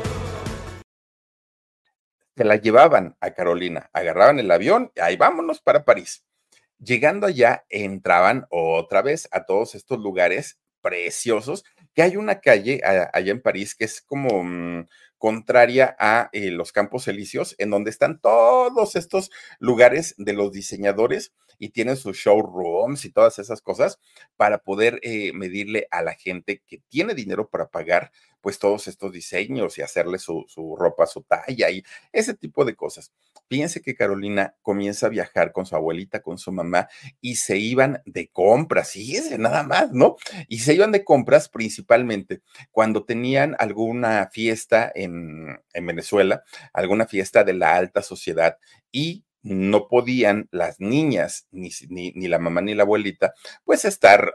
Se 2.38 2.44
la 2.44 2.58
llevaban 2.58 3.16
a 3.22 3.30
Carolina, 3.32 3.90
agarraban 3.94 4.40
el 4.40 4.52
avión 4.52 4.92
y 4.94 5.00
ahí 5.00 5.16
vámonos 5.16 5.62
para 5.62 5.86
París. 5.86 6.26
Llegando 6.79 7.27
allá, 7.27 7.65
entraban 7.70 8.46
otra 8.50 9.01
vez 9.01 9.27
a 9.32 9.46
todos 9.46 9.75
estos 9.75 10.00
lugares 10.00 10.60
preciosos, 10.82 11.63
que 11.94 12.01
hay 12.01 12.17
una 12.17 12.41
calle 12.41 12.82
allá 12.84 13.32
en 13.32 13.41
París 13.41 13.75
que 13.75 13.86
es 13.86 14.01
como 14.01 14.44
mm, 14.44 14.86
contraria 15.17 15.96
a 15.98 16.29
eh, 16.34 16.51
los 16.51 16.72
Campos 16.72 17.08
Elíseos, 17.08 17.55
en 17.58 17.70
donde 17.70 17.89
están 17.89 18.20
todos 18.20 18.96
estos 18.96 19.32
lugares 19.60 20.13
de 20.17 20.34
los 20.34 20.51
diseñadores 20.51 21.34
y 21.58 21.70
tienen 21.70 21.98
sus 21.98 22.18
showrooms 22.18 23.06
y 23.06 23.12
todas 23.12 23.40
esas 23.40 23.62
cosas 23.62 24.00
para 24.36 24.60
poder 24.60 25.00
eh, 25.04 25.32
medirle 25.34 25.88
a 25.92 26.02
la 26.02 26.14
gente 26.14 26.62
que 26.66 26.82
tiene 26.90 27.14
dinero 27.14 27.50
para 27.50 27.70
pagar 27.70 28.12
pues 28.42 28.60
todos 28.60 28.88
estos 28.88 29.12
diseños 29.12 29.78
y 29.80 29.82
hacerle 29.82 30.20
su, 30.20 30.46
su 30.48 30.76
ropa, 30.76 31.08
su 31.08 31.24
talla 31.24 31.72
y 31.72 31.84
ese 32.12 32.36
tipo 32.36 32.64
de 32.64 32.76
cosas. 32.76 33.12
Fíjense 33.50 33.82
que 33.82 33.96
Carolina 33.96 34.56
comienza 34.62 35.08
a 35.08 35.10
viajar 35.10 35.52
con 35.52 35.66
su 35.66 35.76
abuelita, 35.76 36.22
con 36.22 36.38
su 36.38 36.52
mamá, 36.52 36.88
y 37.22 37.38
se 37.38 37.58
iban 37.58 38.02
de 38.06 38.28
compras, 38.30 38.92
fíjense, 38.92 39.38
nada 39.38 39.64
más, 39.64 39.92
¿no? 39.92 40.16
Y 40.48 40.60
se 40.60 40.74
iban 40.74 40.92
de 40.92 41.04
compras 41.04 41.50
principalmente 41.50 42.42
cuando 42.72 43.04
tenían 43.04 43.56
alguna 43.58 44.30
fiesta 44.32 44.92
en, 44.94 45.60
en 45.74 45.86
Venezuela, 45.86 46.44
alguna 46.74 47.08
fiesta 47.08 47.44
de 47.44 47.54
la 47.54 47.76
alta 47.76 48.02
sociedad, 48.02 48.58
y 48.92 49.26
no 49.46 49.88
podían 49.88 50.50
las 50.52 50.80
niñas, 50.80 51.48
ni, 51.52 51.70
ni, 51.88 52.12
ni, 52.14 52.28
la 52.28 52.40
mamá 52.40 52.62
ni 52.62 52.74
la 52.74 52.82
abuelita, 52.82 53.36
pues 53.64 53.86
estar 53.86 54.34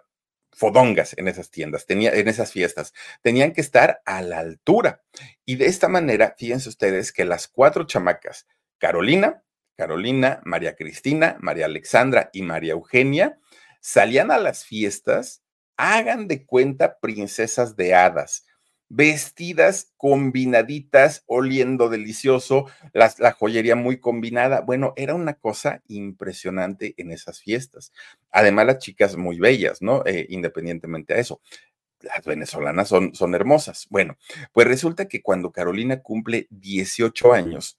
fodongas 0.52 1.18
en 1.18 1.26
esas 1.26 1.50
tiendas, 1.50 1.84
tenía, 1.84 2.12
en 2.12 2.28
esas 2.28 2.52
fiestas. 2.52 2.92
Tenían 3.20 3.52
que 3.52 3.60
estar 3.60 4.02
a 4.04 4.22
la 4.22 4.38
altura. 4.38 5.02
Y 5.44 5.56
de 5.56 5.66
esta 5.66 5.88
manera, 5.88 6.36
fíjense 6.38 6.68
ustedes 6.68 7.12
que 7.12 7.24
las 7.24 7.48
cuatro 7.48 7.84
chamacas, 7.84 8.46
Carolina, 8.78 9.42
Carolina, 9.76 10.40
María 10.44 10.76
Cristina, 10.76 11.36
María 11.40 11.64
Alexandra 11.64 12.30
y 12.32 12.42
María 12.42 12.72
Eugenia 12.72 13.40
salían 13.80 14.30
a 14.30 14.38
las 14.38 14.64
fiestas, 14.64 15.42
hagan 15.76 16.28
de 16.28 16.46
cuenta 16.46 17.00
princesas 17.00 17.74
de 17.74 17.94
hadas, 17.94 18.44
vestidas 18.90 19.92
combinaditas, 19.96 21.22
oliendo 21.26 21.88
delicioso, 21.88 22.66
la 22.92 23.32
joyería 23.32 23.76
muy 23.76 23.98
combinada. 23.98 24.60
Bueno, 24.60 24.92
era 24.96 25.14
una 25.14 25.34
cosa 25.34 25.82
impresionante 25.88 26.94
en 26.98 27.12
esas 27.12 27.40
fiestas. 27.40 27.92
Además, 28.30 28.66
las 28.66 28.78
chicas 28.78 29.16
muy 29.16 29.38
bellas, 29.38 29.80
¿no? 29.80 30.04
Eh, 30.04 30.26
independientemente 30.28 31.14
a 31.14 31.18
eso 31.18 31.40
las 32.02 32.24
venezolanas 32.24 32.88
son, 32.88 33.14
son 33.14 33.34
hermosas. 33.34 33.86
Bueno, 33.90 34.16
pues 34.52 34.66
resulta 34.66 35.06
que 35.06 35.22
cuando 35.22 35.52
Carolina 35.52 36.00
cumple 36.00 36.46
18 36.50 37.32
años, 37.32 37.78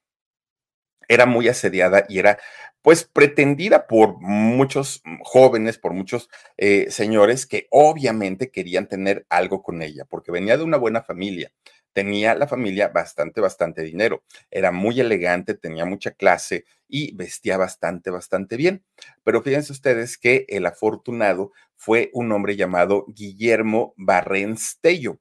era 1.12 1.26
muy 1.26 1.50
asediada 1.50 2.06
y 2.08 2.20
era 2.20 2.40
pues 2.82 3.04
pretendida 3.04 3.86
por 3.86 4.18
muchos 4.22 5.04
jóvenes, 5.24 5.78
por 5.78 5.94
muchos 5.94 6.30
eh, 6.58 6.88
señores 6.90 7.46
que 7.46 7.68
obviamente 7.70 8.50
querían 8.50 8.88
tener 8.88 9.26
algo 9.30 9.62
con 9.62 9.82
ella, 9.82 10.06
porque 10.06 10.32
venía 10.32 10.58
de 10.58 10.64
una 10.64 10.78
buena 10.78 11.04
familia, 11.04 11.52
tenía 11.92 12.34
la 12.34 12.48
familia 12.48 12.88
bastante, 12.88 13.42
bastante 13.42 13.84
dinero, 13.84 14.24
era 14.50 14.72
muy 14.72 15.02
elegante, 15.02 15.54
tenía 15.54 15.84
mucha 15.84 16.12
clase 16.12 16.64
y 16.88 17.14
vestía 17.14 17.58
bastante, 17.58 18.10
bastante 18.10 18.56
bien. 18.56 18.84
Pero 19.24 19.42
fíjense 19.42 19.74
ustedes 19.74 20.18
que 20.18 20.46
el 20.48 20.66
afortunado 20.66 21.52
fue 21.76 22.10
un 22.14 22.32
hombre 22.32 22.56
llamado 22.56 23.06
Guillermo 23.10 23.94
Barrenstello. 23.98 25.20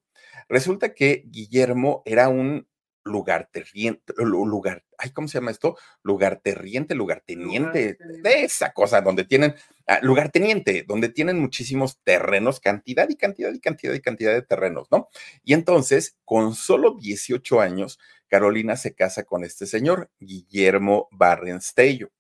Resulta 0.49 0.95
que 0.95 1.25
Guillermo 1.27 2.03
era 2.05 2.29
un 2.29 2.70
lugar 3.05 3.49
terriente, 3.53 4.13
lugar, 4.17 4.85
ay, 4.99 5.11
¿cómo 5.11 5.29
se 5.29 5.39
llama 5.39 5.51
esto? 5.51 5.77
Lugar 6.03 6.41
terriente, 6.43 6.95
lugar 6.95 7.23
teniente, 7.25 7.97
de 7.99 8.45
esa 8.45 8.73
cosa, 8.73 9.01
donde 9.01 9.25
tienen, 9.25 9.55
ah, 9.87 9.99
lugar 10.03 10.31
teniente, 10.31 10.85
donde 10.87 11.09
tienen 11.09 11.39
muchísimos 11.39 11.99
terrenos, 12.03 12.61
cantidad 12.61 13.09
y 13.09 13.17
cantidad 13.17 13.53
y 13.53 13.61
cantidad 13.61 13.95
y 13.95 14.01
cantidad 14.01 14.33
de 14.33 14.43
terrenos, 14.43 14.89
¿no? 14.91 15.09
Y 15.45 15.55
entonces, 15.55 16.17
con 16.25 16.55
solo 16.55 16.97
18 17.01 17.61
años, 17.61 17.99
Carolina 18.29 18.77
se 18.77 18.95
casa 18.95 19.25
con 19.25 19.45
este 19.45 19.67
señor, 19.67 20.11
Guillermo 20.21 21.09
Barrenstello. 21.11 22.11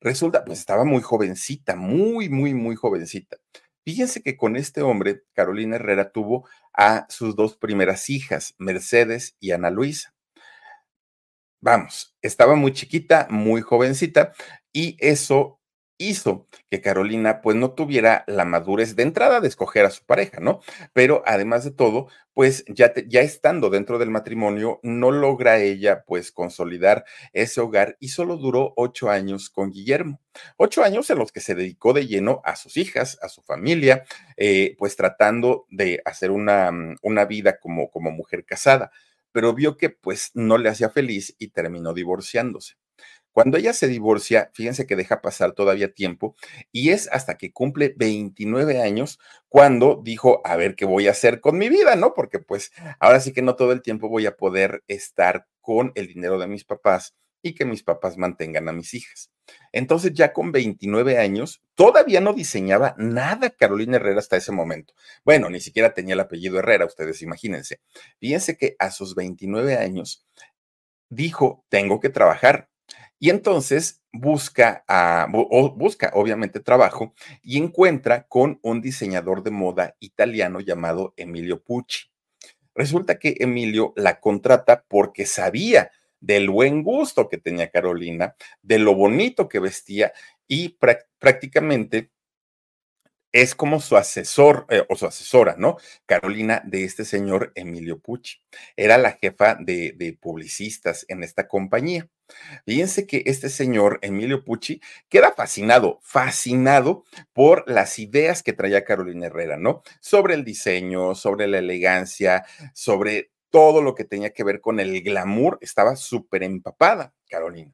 Resulta, 0.00 0.44
pues 0.44 0.58
estaba 0.58 0.84
muy 0.84 1.02
jovencita, 1.02 1.76
muy, 1.76 2.28
muy, 2.28 2.52
muy 2.52 2.76
jovencita. 2.76 3.38
Fíjense 3.86 4.20
que 4.20 4.36
con 4.36 4.56
este 4.56 4.82
hombre, 4.82 5.22
Carolina 5.32 5.76
Herrera 5.76 6.10
tuvo 6.10 6.48
a 6.72 7.06
sus 7.08 7.36
dos 7.36 7.56
primeras 7.56 8.10
hijas, 8.10 8.56
Mercedes 8.58 9.36
y 9.38 9.52
Ana 9.52 9.70
Luisa. 9.70 10.12
Vamos, 11.60 12.16
estaba 12.20 12.56
muy 12.56 12.72
chiquita, 12.72 13.28
muy 13.30 13.60
jovencita, 13.60 14.32
y 14.72 14.96
eso 14.98 15.60
hizo 15.98 16.46
que 16.70 16.80
Carolina 16.80 17.40
pues 17.40 17.56
no 17.56 17.72
tuviera 17.72 18.24
la 18.26 18.44
madurez 18.44 18.96
de 18.96 19.02
entrada 19.02 19.40
de 19.40 19.48
escoger 19.48 19.84
a 19.86 19.90
su 19.90 20.04
pareja, 20.04 20.40
¿no? 20.40 20.60
Pero 20.92 21.22
además 21.26 21.64
de 21.64 21.70
todo, 21.70 22.08
pues 22.34 22.64
ya, 22.68 22.92
ya 23.06 23.20
estando 23.22 23.70
dentro 23.70 23.98
del 23.98 24.10
matrimonio, 24.10 24.78
no 24.82 25.10
logra 25.10 25.58
ella 25.58 26.04
pues 26.06 26.32
consolidar 26.32 27.04
ese 27.32 27.60
hogar 27.60 27.96
y 28.00 28.08
solo 28.08 28.36
duró 28.36 28.74
ocho 28.76 29.10
años 29.10 29.48
con 29.50 29.70
Guillermo. 29.70 30.20
Ocho 30.56 30.82
años 30.82 31.08
en 31.10 31.18
los 31.18 31.32
que 31.32 31.40
se 31.40 31.54
dedicó 31.54 31.92
de 31.92 32.06
lleno 32.06 32.42
a 32.44 32.56
sus 32.56 32.76
hijas, 32.76 33.18
a 33.22 33.28
su 33.28 33.42
familia, 33.42 34.04
eh, 34.36 34.74
pues 34.78 34.96
tratando 34.96 35.66
de 35.70 36.02
hacer 36.04 36.30
una, 36.30 36.70
mm, 36.72 36.96
una 37.02 37.24
vida 37.24 37.58
como, 37.58 37.90
como 37.90 38.10
mujer 38.10 38.44
casada, 38.44 38.90
pero 39.32 39.54
vio 39.54 39.76
que 39.76 39.90
pues 39.90 40.30
no 40.34 40.58
le 40.58 40.68
hacía 40.68 40.90
feliz 40.90 41.34
y 41.38 41.48
terminó 41.48 41.94
divorciándose. 41.94 42.74
Cuando 43.36 43.58
ella 43.58 43.74
se 43.74 43.86
divorcia, 43.86 44.50
fíjense 44.54 44.86
que 44.86 44.96
deja 44.96 45.20
pasar 45.20 45.52
todavía 45.52 45.92
tiempo 45.92 46.34
y 46.72 46.88
es 46.88 47.06
hasta 47.12 47.36
que 47.36 47.52
cumple 47.52 47.92
29 47.94 48.80
años 48.80 49.18
cuando 49.50 50.00
dijo, 50.02 50.40
a 50.42 50.56
ver 50.56 50.74
qué 50.74 50.86
voy 50.86 51.06
a 51.06 51.10
hacer 51.10 51.42
con 51.42 51.58
mi 51.58 51.68
vida, 51.68 51.96
¿no? 51.96 52.14
Porque 52.14 52.38
pues 52.38 52.72
ahora 52.98 53.20
sí 53.20 53.34
que 53.34 53.42
no 53.42 53.54
todo 53.54 53.72
el 53.72 53.82
tiempo 53.82 54.08
voy 54.08 54.24
a 54.24 54.38
poder 54.38 54.84
estar 54.88 55.46
con 55.60 55.92
el 55.96 56.06
dinero 56.06 56.38
de 56.38 56.46
mis 56.46 56.64
papás 56.64 57.14
y 57.42 57.54
que 57.54 57.66
mis 57.66 57.82
papás 57.82 58.16
mantengan 58.16 58.70
a 58.70 58.72
mis 58.72 58.94
hijas. 58.94 59.30
Entonces 59.70 60.14
ya 60.14 60.32
con 60.32 60.50
29 60.50 61.18
años, 61.18 61.60
todavía 61.74 62.22
no 62.22 62.32
diseñaba 62.32 62.94
nada 62.96 63.50
Carolina 63.50 63.96
Herrera 63.96 64.20
hasta 64.20 64.38
ese 64.38 64.52
momento. 64.52 64.94
Bueno, 65.26 65.50
ni 65.50 65.60
siquiera 65.60 65.92
tenía 65.92 66.14
el 66.14 66.20
apellido 66.20 66.58
Herrera, 66.58 66.86
ustedes 66.86 67.20
imagínense. 67.20 67.82
Fíjense 68.18 68.56
que 68.56 68.76
a 68.78 68.90
sus 68.90 69.14
29 69.14 69.76
años 69.76 70.26
dijo, 71.10 71.66
tengo 71.68 72.00
que 72.00 72.08
trabajar 72.08 72.70
Y 73.18 73.30
entonces 73.30 74.02
busca, 74.12 74.84
a, 74.86 75.26
busca 75.30 76.10
obviamente 76.14 76.60
trabajo 76.60 77.14
y 77.42 77.58
encuentra 77.58 78.26
con 78.26 78.58
un 78.62 78.80
diseñador 78.80 79.42
de 79.42 79.50
moda 79.50 79.96
italiano 80.00 80.60
llamado 80.60 81.14
Emilio 81.16 81.62
Pucci. 81.62 82.10
Resulta 82.74 83.18
que 83.18 83.36
Emilio 83.40 83.94
la 83.96 84.20
contrata 84.20 84.84
porque 84.86 85.24
sabía 85.24 85.90
del 86.20 86.50
buen 86.50 86.82
gusto 86.82 87.28
que 87.28 87.38
tenía 87.38 87.70
Carolina, 87.70 88.36
de 88.62 88.78
lo 88.78 88.94
bonito 88.94 89.48
que 89.48 89.60
vestía 89.60 90.12
y 90.46 90.76
prácticamente 91.18 92.10
es 93.32 93.54
como 93.54 93.80
su 93.80 93.96
asesor 93.96 94.66
eh, 94.70 94.84
o 94.88 94.96
su 94.96 95.06
asesora, 95.06 95.56
¿no? 95.58 95.76
Carolina 96.06 96.62
de 96.64 96.84
este 96.84 97.04
señor 97.04 97.52
Emilio 97.54 97.98
Pucci. 97.98 98.40
Era 98.76 98.96
la 98.98 99.12
jefa 99.12 99.56
de, 99.56 99.92
de, 99.92 100.14
publicistas 100.14 101.04
en 101.08 101.22
esta 101.22 101.46
compañía. 101.46 102.08
Fíjense 102.64 103.06
que 103.06 103.22
este 103.26 103.48
señor 103.48 103.98
Emilio 104.02 104.44
Pucci 104.44 104.80
queda 105.08 105.32
fascinado, 105.32 106.00
fascinado 106.02 107.04
por 107.32 107.64
las 107.68 107.98
ideas 107.98 108.42
que 108.42 108.52
traía 108.52 108.84
Carolina 108.84 109.26
Herrera, 109.26 109.56
¿no? 109.56 109.82
Sobre 110.00 110.34
el 110.34 110.44
diseño, 110.44 111.14
sobre 111.14 111.46
la 111.46 111.58
elegancia, 111.58 112.44
sobre 112.74 113.30
todo 113.50 113.80
lo 113.80 113.94
que 113.94 114.04
tenía 114.04 114.32
que 114.32 114.44
ver 114.44 114.60
con 114.60 114.80
el 114.80 115.02
glamour, 115.02 115.58
estaba 115.60 115.96
súper 115.96 116.42
empapada 116.42 117.14
Carolina. 117.28 117.72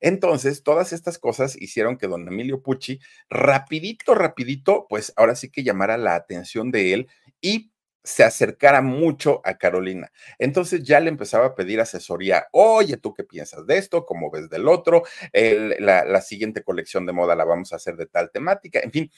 Entonces, 0.00 0.62
todas 0.62 0.92
estas 0.92 1.18
cosas 1.18 1.60
hicieron 1.60 1.96
que 1.96 2.06
don 2.06 2.28
Emilio 2.28 2.62
Pucci, 2.62 3.00
rapidito, 3.28 4.14
rapidito, 4.14 4.86
pues 4.88 5.12
ahora 5.16 5.34
sí 5.34 5.50
que 5.50 5.64
llamara 5.64 5.96
la 5.96 6.14
atención 6.14 6.70
de 6.70 6.92
él 6.92 7.08
y 7.40 7.72
se 8.04 8.22
acercara 8.22 8.82
mucho 8.82 9.40
a 9.44 9.56
Carolina. 9.56 10.12
Entonces 10.38 10.82
ya 10.84 11.00
le 11.00 11.08
empezaba 11.08 11.46
a 11.46 11.54
pedir 11.54 11.80
asesoría. 11.80 12.46
Oye, 12.52 12.98
¿tú 12.98 13.14
qué 13.14 13.24
piensas 13.24 13.66
de 13.66 13.78
esto? 13.78 14.04
¿Cómo 14.04 14.30
ves 14.30 14.48
del 14.50 14.68
otro? 14.68 15.02
la, 15.32 16.04
la 16.04 16.20
siguiente 16.20 16.62
colección 16.62 17.06
de 17.06 17.12
moda 17.12 17.34
la 17.34 17.44
vamos 17.44 17.72
a 17.72 17.76
hacer 17.76 17.96
de 17.96 18.06
tal 18.06 18.30
temática. 18.30 18.80
En 18.80 18.92
fin, 18.92 19.10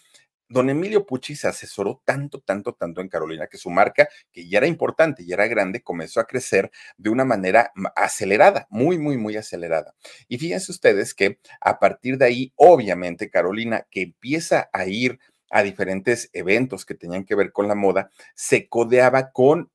don 0.49 0.71
Emilio 0.71 1.05
Pucci 1.07 1.35
se 1.35 1.49
asesoró 1.49 2.02
tanto, 2.05 2.40
tanto, 2.40 2.75
tanto 2.75 3.00
en 3.00 3.09
Carolina 3.09 3.47
que 3.49 3.59
su 3.59 3.71
marca, 3.71 4.09
que 4.33 4.49
ya 4.49 4.59
era 4.59 4.66
importante 4.66 5.23
y 5.23 5.33
era 5.33 5.47
grande, 5.47 5.83
comenzó 5.83 6.21
a 6.21 6.26
crecer 6.26 6.71
de 6.97 7.11
una 7.11 7.25
manera 7.25 7.73
acelerada, 7.97 8.66
muy, 8.71 8.99
muy, 8.99 9.16
muy 9.16 9.37
acelerada. 9.37 9.95
Y 10.28 10.38
fíjense 10.38 10.71
ustedes 10.73 11.14
que 11.14 11.38
a 11.61 11.78
partir 11.78 12.19
de 12.19 12.26
ahí, 12.26 12.52
obviamente, 12.57 13.31
Carolina, 13.31 13.87
que 13.90 14.02
empieza 14.02 14.71
a 14.73 14.87
ir 14.87 15.19
a 15.50 15.62
diferentes 15.62 16.31
eventos 16.33 16.85
que 16.85 16.95
tenían 16.95 17.25
que 17.25 17.35
ver 17.35 17.53
con 17.53 17.69
la 17.69 17.75
moda, 17.75 18.11
se 18.35 18.69
codeaba 18.69 19.33
con 19.33 19.71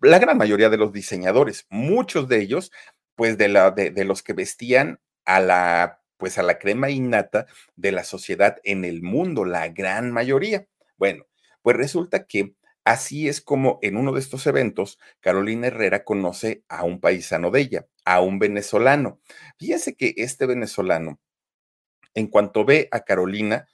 la 0.00 0.18
gran 0.18 0.38
mayoría 0.38 0.70
de 0.70 0.78
los 0.78 0.92
diseñadores, 0.92 1.66
muchos 1.68 2.28
de 2.28 2.40
ellos, 2.40 2.72
pues 3.14 3.36
de, 3.36 3.48
la, 3.48 3.70
de 3.70 4.04
los 4.04 4.22
que 4.22 4.32
vestían 4.32 5.00
a 5.24 5.40
la 5.40 5.98
pues 6.18 6.36
a 6.36 6.42
la 6.42 6.58
crema 6.58 6.90
innata 6.90 7.46
de 7.76 7.92
la 7.92 8.04
sociedad 8.04 8.58
en 8.64 8.84
el 8.84 9.02
mundo, 9.02 9.44
la 9.44 9.68
gran 9.68 10.12
mayoría. 10.12 10.66
Bueno, 10.98 11.24
pues 11.62 11.76
resulta 11.76 12.26
que 12.26 12.54
así 12.84 13.28
es 13.28 13.40
como 13.40 13.78
en 13.82 13.96
uno 13.96 14.12
de 14.12 14.20
estos 14.20 14.46
eventos, 14.46 14.98
Carolina 15.20 15.68
Herrera 15.68 16.04
conoce 16.04 16.64
a 16.68 16.84
un 16.84 17.00
paisano 17.00 17.50
de 17.50 17.60
ella, 17.60 17.86
a 18.04 18.20
un 18.20 18.38
venezolano. 18.38 19.20
Fíjense 19.58 19.94
que 19.94 20.14
este 20.16 20.46
venezolano, 20.46 21.20
en 22.14 22.26
cuanto 22.26 22.64
ve 22.64 22.88
a 22.90 23.00
Carolina, 23.00 23.68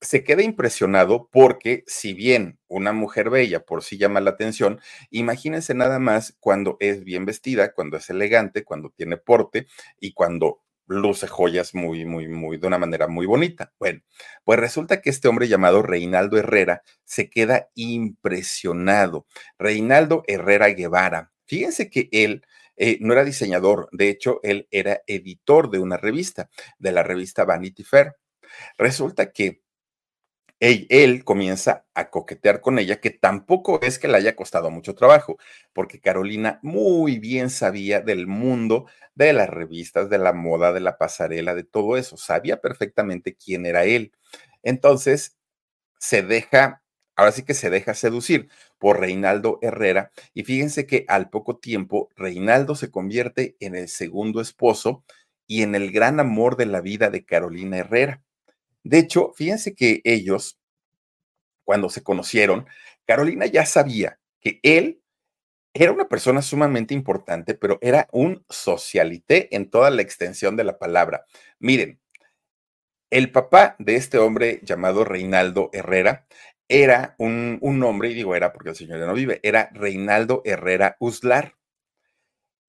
se 0.00 0.24
queda 0.24 0.42
impresionado 0.42 1.28
porque 1.32 1.84
si 1.86 2.12
bien 2.12 2.58
una 2.68 2.92
mujer 2.92 3.30
bella 3.30 3.64
por 3.64 3.82
sí 3.82 3.96
llama 3.96 4.20
la 4.20 4.30
atención, 4.30 4.80
imagínense 5.10 5.74
nada 5.74 5.98
más 5.98 6.36
cuando 6.40 6.76
es 6.80 7.04
bien 7.04 7.24
vestida, 7.24 7.72
cuando 7.72 7.96
es 7.96 8.10
elegante, 8.10 8.64
cuando 8.64 8.90
tiene 8.90 9.16
porte 9.16 9.66
y 9.98 10.12
cuando 10.12 10.60
luce 10.86 11.26
joyas 11.26 11.74
muy, 11.74 12.04
muy, 12.04 12.28
muy, 12.28 12.58
de 12.58 12.66
una 12.66 12.78
manera 12.78 13.08
muy 13.08 13.26
bonita. 13.26 13.72
Bueno, 13.78 14.00
pues 14.44 14.58
resulta 14.58 15.00
que 15.00 15.10
este 15.10 15.28
hombre 15.28 15.48
llamado 15.48 15.82
Reinaldo 15.82 16.36
Herrera 16.36 16.82
se 17.04 17.30
queda 17.30 17.70
impresionado. 17.74 19.26
Reinaldo 19.58 20.22
Herrera 20.26 20.68
Guevara. 20.68 21.32
Fíjense 21.46 21.90
que 21.90 22.08
él 22.12 22.44
eh, 22.76 22.98
no 23.00 23.12
era 23.12 23.24
diseñador, 23.24 23.88
de 23.92 24.08
hecho, 24.08 24.40
él 24.42 24.66
era 24.70 25.02
editor 25.06 25.70
de 25.70 25.78
una 25.78 25.96
revista, 25.96 26.50
de 26.78 26.92
la 26.92 27.02
revista 27.02 27.44
Vanity 27.44 27.84
Fair. 27.84 28.16
Resulta 28.78 29.30
que 29.32 29.62
él, 30.64 31.24
comienza 31.24 31.86
a 31.94 32.10
coquetear 32.10 32.60
con 32.60 32.78
ella, 32.78 33.00
que 33.00 33.10
tampoco 33.10 33.80
es 33.82 33.98
que 33.98 34.08
le 34.08 34.16
haya 34.16 34.36
costado 34.36 34.70
mucho 34.70 34.94
trabajo, 34.94 35.36
porque 35.72 36.00
Carolina 36.00 36.60
muy 36.62 37.18
bien 37.18 37.50
sabía 37.50 38.00
del 38.00 38.26
mundo 38.26 38.86
de 39.14 39.32
las 39.32 39.48
revistas, 39.48 40.10
de 40.10 40.18
la 40.18 40.32
moda, 40.32 40.72
de 40.72 40.80
la 40.80 40.98
pasarela, 40.98 41.54
de 41.54 41.64
todo 41.64 41.96
eso, 41.96 42.16
sabía 42.16 42.60
perfectamente 42.60 43.36
quién 43.36 43.66
era 43.66 43.84
él. 43.84 44.12
Entonces, 44.62 45.36
se 46.00 46.22
deja, 46.22 46.82
ahora 47.16 47.32
sí 47.32 47.44
que 47.44 47.54
se 47.54 47.70
deja 47.70 47.94
seducir 47.94 48.48
por 48.78 49.00
Reinaldo 49.00 49.58
Herrera, 49.62 50.12
y 50.34 50.44
fíjense 50.44 50.86
que 50.86 51.04
al 51.08 51.30
poco 51.30 51.58
tiempo 51.58 52.10
Reinaldo 52.16 52.74
se 52.76 52.90
convierte 52.90 53.56
en 53.60 53.76
el 53.76 53.88
segundo 53.88 54.40
esposo 54.40 55.04
y 55.46 55.62
en 55.62 55.74
el 55.74 55.92
gran 55.92 56.20
amor 56.20 56.56
de 56.56 56.66
la 56.66 56.80
vida 56.80 57.10
de 57.10 57.24
Carolina 57.26 57.78
Herrera. 57.78 58.23
De 58.84 58.98
hecho, 58.98 59.32
fíjense 59.34 59.74
que 59.74 60.00
ellos, 60.04 60.58
cuando 61.64 61.88
se 61.88 62.02
conocieron, 62.02 62.66
Carolina 63.06 63.46
ya 63.46 63.66
sabía 63.66 64.20
que 64.40 64.60
él 64.62 65.00
era 65.72 65.90
una 65.90 66.08
persona 66.08 66.42
sumamente 66.42 66.94
importante, 66.94 67.54
pero 67.54 67.78
era 67.82 68.08
un 68.12 68.44
socialité 68.48 69.54
en 69.56 69.70
toda 69.70 69.90
la 69.90 70.02
extensión 70.02 70.56
de 70.56 70.64
la 70.64 70.78
palabra. 70.78 71.24
Miren, 71.58 72.00
el 73.10 73.32
papá 73.32 73.74
de 73.78 73.96
este 73.96 74.18
hombre 74.18 74.60
llamado 74.62 75.04
Reinaldo 75.04 75.70
Herrera 75.72 76.26
era 76.68 77.14
un, 77.18 77.58
un 77.60 77.82
hombre, 77.82 78.10
y 78.10 78.14
digo 78.14 78.34
era 78.36 78.52
porque 78.52 78.70
el 78.70 78.76
señor 78.76 79.00
ya 79.00 79.06
no 79.06 79.14
vive, 79.14 79.40
era 79.42 79.70
Reinaldo 79.72 80.42
Herrera 80.44 80.96
Uslar. 81.00 81.54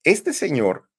Este 0.04 0.34
señor 0.34 0.90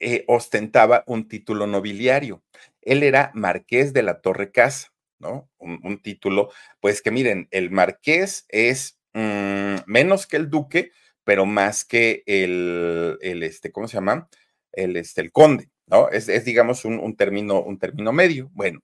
eh, 0.00 0.24
ostentaba 0.28 1.04
un 1.06 1.28
título 1.28 1.66
nobiliario. 1.66 2.42
Él 2.82 3.02
era 3.02 3.30
marqués 3.34 3.92
de 3.92 4.02
la 4.02 4.20
Torre 4.20 4.50
Casa, 4.50 4.92
¿no? 5.18 5.50
Un, 5.58 6.00
título, 6.02 6.50
pues 6.80 7.02
que 7.02 7.10
miren, 7.10 7.48
el 7.50 7.70
marqués 7.70 8.46
es 8.48 8.98
mm, 9.12 9.76
menos 9.86 10.26
que 10.26 10.38
el 10.38 10.48
duque, 10.48 10.92
pero 11.24 11.44
más 11.46 11.84
que 11.84 12.22
el, 12.26 13.18
el, 13.20 13.42
este, 13.42 13.70
¿cómo 13.70 13.86
se 13.88 13.98
llama? 13.98 14.28
El, 14.72 14.96
este, 14.96 15.20
el 15.20 15.32
conde, 15.32 15.68
¿no? 15.86 16.08
Es, 16.08 16.26
digamos, 16.44 16.84
un, 16.86 16.98
un, 16.98 17.14
término, 17.16 17.62
un 17.62 17.78
término 17.78 18.12
medio. 18.12 18.50
Bueno, 18.54 18.80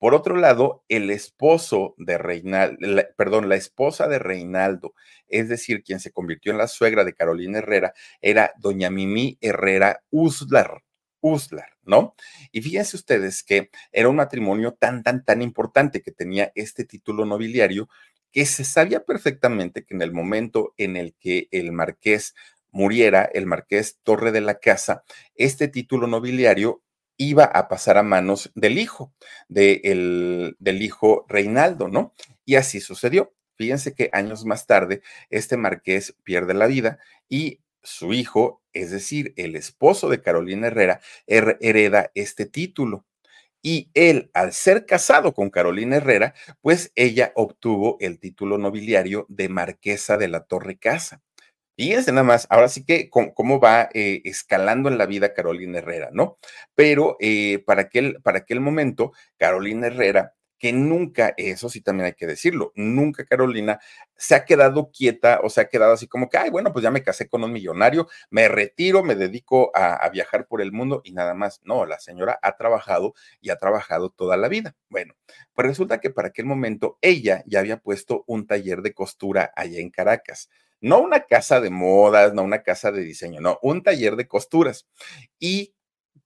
por 0.00 0.14
otro 0.14 0.34
lado, 0.36 0.82
el 0.88 1.10
esposo 1.10 1.94
de 1.98 2.16
Reinaldo, 2.16 2.78
perdón, 3.18 3.50
la 3.50 3.56
esposa 3.56 4.08
de 4.08 4.18
Reinaldo, 4.18 4.94
es 5.28 5.50
decir, 5.50 5.82
quien 5.84 6.00
se 6.00 6.10
convirtió 6.10 6.52
en 6.52 6.58
la 6.58 6.68
suegra 6.68 7.04
de 7.04 7.12
Carolina 7.12 7.58
Herrera, 7.58 7.92
era 8.22 8.54
doña 8.58 8.88
Mimi 8.88 9.36
Herrera 9.42 10.02
Uslar. 10.10 10.82
Uslar, 11.20 11.76
¿no? 11.84 12.14
Y 12.50 12.62
fíjense 12.62 12.96
ustedes 12.96 13.42
que 13.42 13.68
era 13.92 14.08
un 14.08 14.16
matrimonio 14.16 14.72
tan, 14.72 15.02
tan, 15.02 15.22
tan 15.22 15.42
importante 15.42 16.00
que 16.00 16.12
tenía 16.12 16.50
este 16.54 16.86
título 16.86 17.26
nobiliario 17.26 17.90
que 18.32 18.46
se 18.46 18.64
sabía 18.64 19.04
perfectamente 19.04 19.84
que 19.84 19.94
en 19.94 20.00
el 20.00 20.12
momento 20.12 20.72
en 20.78 20.96
el 20.96 21.14
que 21.20 21.48
el 21.50 21.72
marqués 21.72 22.34
muriera, 22.70 23.24
el 23.24 23.44
marqués 23.44 23.98
Torre 24.02 24.32
de 24.32 24.40
la 24.40 24.60
Casa, 24.60 25.04
este 25.34 25.68
título 25.68 26.06
nobiliario 26.06 26.82
iba 27.20 27.44
a 27.44 27.68
pasar 27.68 27.98
a 27.98 28.02
manos 28.02 28.50
del 28.54 28.78
hijo, 28.78 29.12
del 29.50 30.56
hijo 30.80 31.26
Reinaldo, 31.28 31.86
¿no? 31.88 32.14
Y 32.46 32.54
así 32.54 32.80
sucedió. 32.80 33.34
Fíjense 33.56 33.94
que 33.94 34.08
años 34.14 34.46
más 34.46 34.66
tarde, 34.66 35.02
este 35.28 35.58
marqués 35.58 36.16
pierde 36.24 36.54
la 36.54 36.66
vida 36.66 36.98
y 37.28 37.60
su 37.82 38.14
hijo, 38.14 38.62
es 38.72 38.90
decir, 38.90 39.34
el 39.36 39.54
esposo 39.54 40.08
de 40.08 40.22
Carolina 40.22 40.68
Herrera, 40.68 41.02
hereda 41.26 42.10
este 42.14 42.46
título. 42.46 43.04
Y 43.60 43.90
él, 43.92 44.30
al 44.32 44.54
ser 44.54 44.86
casado 44.86 45.34
con 45.34 45.50
Carolina 45.50 45.96
Herrera, 45.96 46.32
pues 46.62 46.90
ella 46.94 47.32
obtuvo 47.34 47.98
el 48.00 48.18
título 48.18 48.56
nobiliario 48.56 49.26
de 49.28 49.50
marquesa 49.50 50.16
de 50.16 50.28
la 50.28 50.44
Torre 50.44 50.78
Casa. 50.78 51.20
Fíjense 51.80 52.12
nada 52.12 52.24
más, 52.24 52.46
ahora 52.50 52.68
sí 52.68 52.84
que 52.84 53.08
cómo, 53.08 53.58
va 53.58 53.88
eh, 53.94 54.20
escalando 54.24 54.90
en 54.90 54.98
la 54.98 55.06
vida 55.06 55.32
Carolina 55.32 55.78
Herrera, 55.78 56.10
¿no? 56.12 56.36
Pero 56.74 57.16
eh, 57.20 57.62
para, 57.64 57.80
aquel, 57.80 58.20
para 58.20 58.40
aquel 58.40 58.60
momento, 58.60 59.12
Carolina 59.38 59.86
Herrera 59.86 60.34
que 60.58 60.74
nunca, 60.74 61.32
eso 61.38 61.70
sí 61.70 61.80
también 61.80 62.04
hay 62.04 62.12
que 62.12 62.26
decirlo, 62.26 62.72
nunca 62.74 63.24
Carolina 63.24 63.80
se 64.14 64.34
ha 64.34 64.44
quedado 64.44 64.90
quieta 64.92 65.40
o 65.42 65.48
se 65.48 65.62
ha 65.62 65.68
quedado 65.70 65.94
así 65.94 66.06
como 66.06 66.28
que, 66.28 66.36
ay, 66.36 66.50
bueno, 66.50 66.70
pues 66.70 66.82
ya 66.82 66.90
me 66.90 67.02
casé 67.02 67.30
con 67.30 67.42
un 67.44 67.50
millonario, 67.50 68.08
me 68.28 68.46
retiro, 68.46 69.02
me 69.02 69.14
dedico 69.14 69.70
a, 69.74 69.94
a, 69.94 70.10
viajar 70.10 70.46
por 70.46 70.60
el 70.60 70.72
mundo 70.72 71.00
y 71.02 71.12
nada 71.12 71.32
más. 71.32 71.62
No, 71.64 71.86
la 71.86 71.98
señora 71.98 72.38
ha 72.42 72.58
trabajado 72.58 73.14
y 73.40 73.48
ha 73.48 73.56
trabajado 73.56 74.10
toda 74.10 74.36
la 74.36 74.48
vida. 74.48 74.76
Bueno, 74.90 75.14
pues 75.54 75.66
resulta 75.66 75.98
que 75.98 76.10
para 76.10 76.28
aquel 76.28 76.44
momento 76.44 76.98
ella 77.00 77.42
ya 77.46 77.60
había 77.60 77.78
puesto 77.78 78.24
un 78.26 78.46
taller 78.46 78.82
de 78.82 78.92
costura 78.92 79.50
allá 79.56 79.80
en 79.80 79.88
Caracas 79.88 80.50
no 80.80 81.00
una 81.00 81.20
casa 81.26 81.60
de 81.60 81.70
modas, 81.70 82.34
no 82.34 82.42
una 82.42 82.62
casa 82.62 82.92
de 82.92 83.02
diseño, 83.02 83.40
no, 83.40 83.58
un 83.62 83.82
taller 83.82 84.16
de 84.16 84.28
costuras. 84.28 84.88
Y 85.38 85.74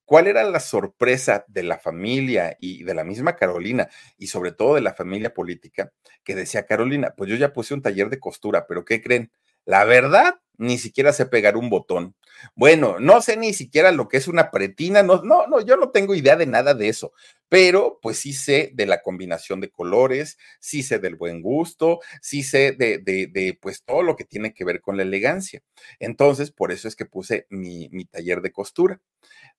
¿Cuál 0.04 0.26
era 0.26 0.44
la 0.44 0.60
sorpresa 0.60 1.44
de 1.48 1.62
la 1.62 1.78
familia 1.78 2.56
y 2.60 2.84
de 2.84 2.94
la 2.94 3.04
misma 3.04 3.36
Carolina 3.36 3.88
y 4.18 4.26
sobre 4.26 4.52
todo 4.52 4.74
de 4.74 4.82
la 4.82 4.92
familia 4.92 5.32
política 5.32 5.92
que 6.22 6.34
decía 6.34 6.66
Carolina, 6.66 7.14
pues 7.16 7.30
yo 7.30 7.36
ya 7.36 7.52
puse 7.54 7.72
un 7.72 7.80
taller 7.80 8.10
de 8.10 8.20
costura, 8.20 8.66
pero 8.66 8.84
¿qué 8.84 9.00
creen? 9.02 9.32
La 9.64 9.84
verdad, 9.84 10.34
ni 10.58 10.78
siquiera 10.78 11.12
sé 11.12 11.26
pegar 11.26 11.56
un 11.56 11.70
botón. 11.70 12.14
Bueno, 12.54 12.98
no 13.00 13.20
sé 13.22 13.36
ni 13.36 13.52
siquiera 13.52 13.92
lo 13.92 14.08
que 14.08 14.16
es 14.16 14.28
una 14.28 14.50
pretina, 14.50 15.02
no, 15.02 15.22
no, 15.22 15.46
no, 15.46 15.60
yo 15.60 15.76
no 15.76 15.90
tengo 15.90 16.14
idea 16.14 16.36
de 16.36 16.46
nada 16.46 16.74
de 16.74 16.88
eso, 16.88 17.12
pero 17.48 17.98
pues 18.02 18.18
sí 18.18 18.32
sé 18.32 18.70
de 18.74 18.86
la 18.86 19.02
combinación 19.02 19.60
de 19.60 19.70
colores, 19.70 20.38
sí 20.60 20.82
sé 20.82 20.98
del 20.98 21.16
buen 21.16 21.40
gusto, 21.42 22.00
sí 22.20 22.42
sé 22.42 22.72
de, 22.72 22.98
de, 22.98 23.28
de 23.28 23.58
pues 23.60 23.82
todo 23.84 24.02
lo 24.02 24.16
que 24.16 24.24
tiene 24.24 24.52
que 24.52 24.64
ver 24.64 24.80
con 24.80 24.96
la 24.96 25.02
elegancia. 25.04 25.62
Entonces, 25.98 26.50
por 26.50 26.72
eso 26.72 26.88
es 26.88 26.96
que 26.96 27.06
puse 27.06 27.46
mi, 27.50 27.88
mi 27.92 28.04
taller 28.04 28.40
de 28.42 28.52
costura. 28.52 29.00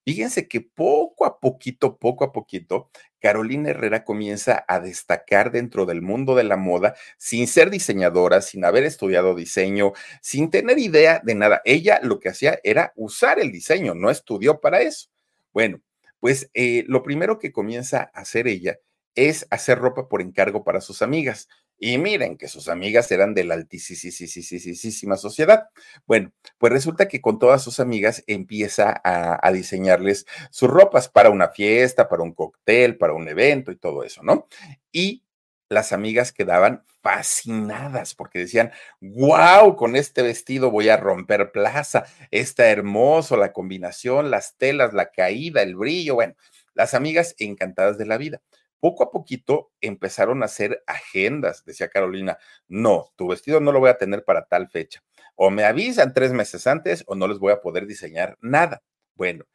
Fíjense 0.03 0.47
que 0.47 0.61
poco 0.61 1.25
a 1.25 1.39
poquito, 1.39 1.97
poco 1.97 2.23
a 2.25 2.31
poquito, 2.31 2.91
Carolina 3.19 3.71
Herrera 3.71 4.03
comienza 4.03 4.63
a 4.67 4.79
destacar 4.79 5.51
dentro 5.51 5.87
del 5.87 6.03
mundo 6.03 6.35
de 6.35 6.43
la 6.43 6.57
moda 6.57 6.93
sin 7.17 7.47
ser 7.47 7.71
diseñadora, 7.71 8.41
sin 8.41 8.65
haber 8.65 8.83
estudiado 8.83 9.33
diseño, 9.33 9.93
sin 10.21 10.51
tener 10.51 10.77
idea 10.85 11.21
de 11.23 11.35
nada. 11.35 11.61
Ella 11.65 11.99
lo 12.01 12.19
que 12.19 12.29
hacía 12.29 12.59
era 12.63 12.93
usar 12.95 13.39
el 13.39 13.51
diseño, 13.51 13.93
no 13.93 14.09
estudió 14.09 14.59
para 14.59 14.81
eso. 14.81 15.09
Bueno, 15.53 15.81
pues 16.19 16.49
eh, 16.53 16.83
lo 16.87 17.03
primero 17.03 17.39
que 17.39 17.51
comienza 17.51 18.11
a 18.13 18.21
hacer 18.21 18.47
ella 18.47 18.79
es 19.15 19.47
hacer 19.49 19.79
ropa 19.79 20.07
por 20.07 20.21
encargo 20.21 20.63
para 20.63 20.81
sus 20.81 21.01
amigas. 21.01 21.47
Y 21.77 21.97
miren 21.97 22.37
que 22.37 22.47
sus 22.47 22.69
amigas 22.69 23.11
eran 23.11 23.33
de 23.33 23.43
la 23.43 23.55
altísima 23.55 25.17
sociedad. 25.17 25.67
Bueno, 26.05 26.31
pues 26.57 26.71
resulta 26.71 27.07
que 27.07 27.19
con 27.19 27.37
todas 27.37 27.61
sus 27.61 27.81
amigas 27.81 28.23
empieza 28.27 29.01
a, 29.03 29.45
a, 29.45 29.51
diseñarles 29.51 30.25
sus 30.51 30.69
ropas 30.69 31.09
para 31.09 31.29
una 31.29 31.49
fiesta, 31.49 32.07
para 32.07 32.23
un 32.23 32.33
cóctel, 32.33 32.97
para 32.97 33.13
un 33.13 33.27
evento 33.27 33.71
y 33.71 33.75
todo 33.75 34.03
eso, 34.03 34.23
¿no? 34.23 34.47
Y 34.93 35.24
las 35.69 35.91
amigas 35.91 36.31
quedaban 36.31 36.83
fascinadas 37.01 38.15
porque 38.15 38.39
decían, 38.39 38.71
wow, 39.01 39.75
con 39.75 39.95
este 39.95 40.21
vestido 40.21 40.71
voy 40.71 40.89
a 40.89 40.97
romper 40.97 41.51
plaza, 41.51 42.05
está 42.31 42.69
hermoso 42.69 43.37
la 43.37 43.53
combinación, 43.53 44.31
las 44.31 44.57
telas, 44.57 44.93
la 44.93 45.11
caída, 45.11 45.61
el 45.61 45.75
brillo, 45.75 46.15
bueno, 46.15 46.35
las 46.73 46.93
amigas 46.93 47.35
encantadas 47.37 47.97
de 47.97 48.05
la 48.05 48.17
vida 48.17 48.41
poco 48.85 49.03
a 49.03 49.09
poquito 49.09 49.71
empezaron 49.81 50.43
a 50.43 50.45
hacer 50.45 50.83
agendas, 50.85 51.65
decía 51.65 51.89
Carolina, 51.89 52.37
no, 52.67 53.11
tu 53.15 53.27
vestido 53.27 53.59
no 53.59 53.71
lo 53.71 53.79
voy 53.79 53.89
a 53.89 53.97
tener 53.97 54.23
para 54.23 54.45
tal 54.45 54.69
fecha. 54.69 55.03
O 55.33 55.49
me 55.49 55.63
avisan 55.63 56.13
tres 56.13 56.33
meses 56.33 56.67
antes 56.67 57.03
o 57.07 57.15
no 57.15 57.27
les 57.27 57.39
voy 57.39 57.51
a 57.51 57.61
poder 57.61 57.87
diseñar 57.87 58.37
nada. 58.41 58.83
Bueno, 59.15 59.45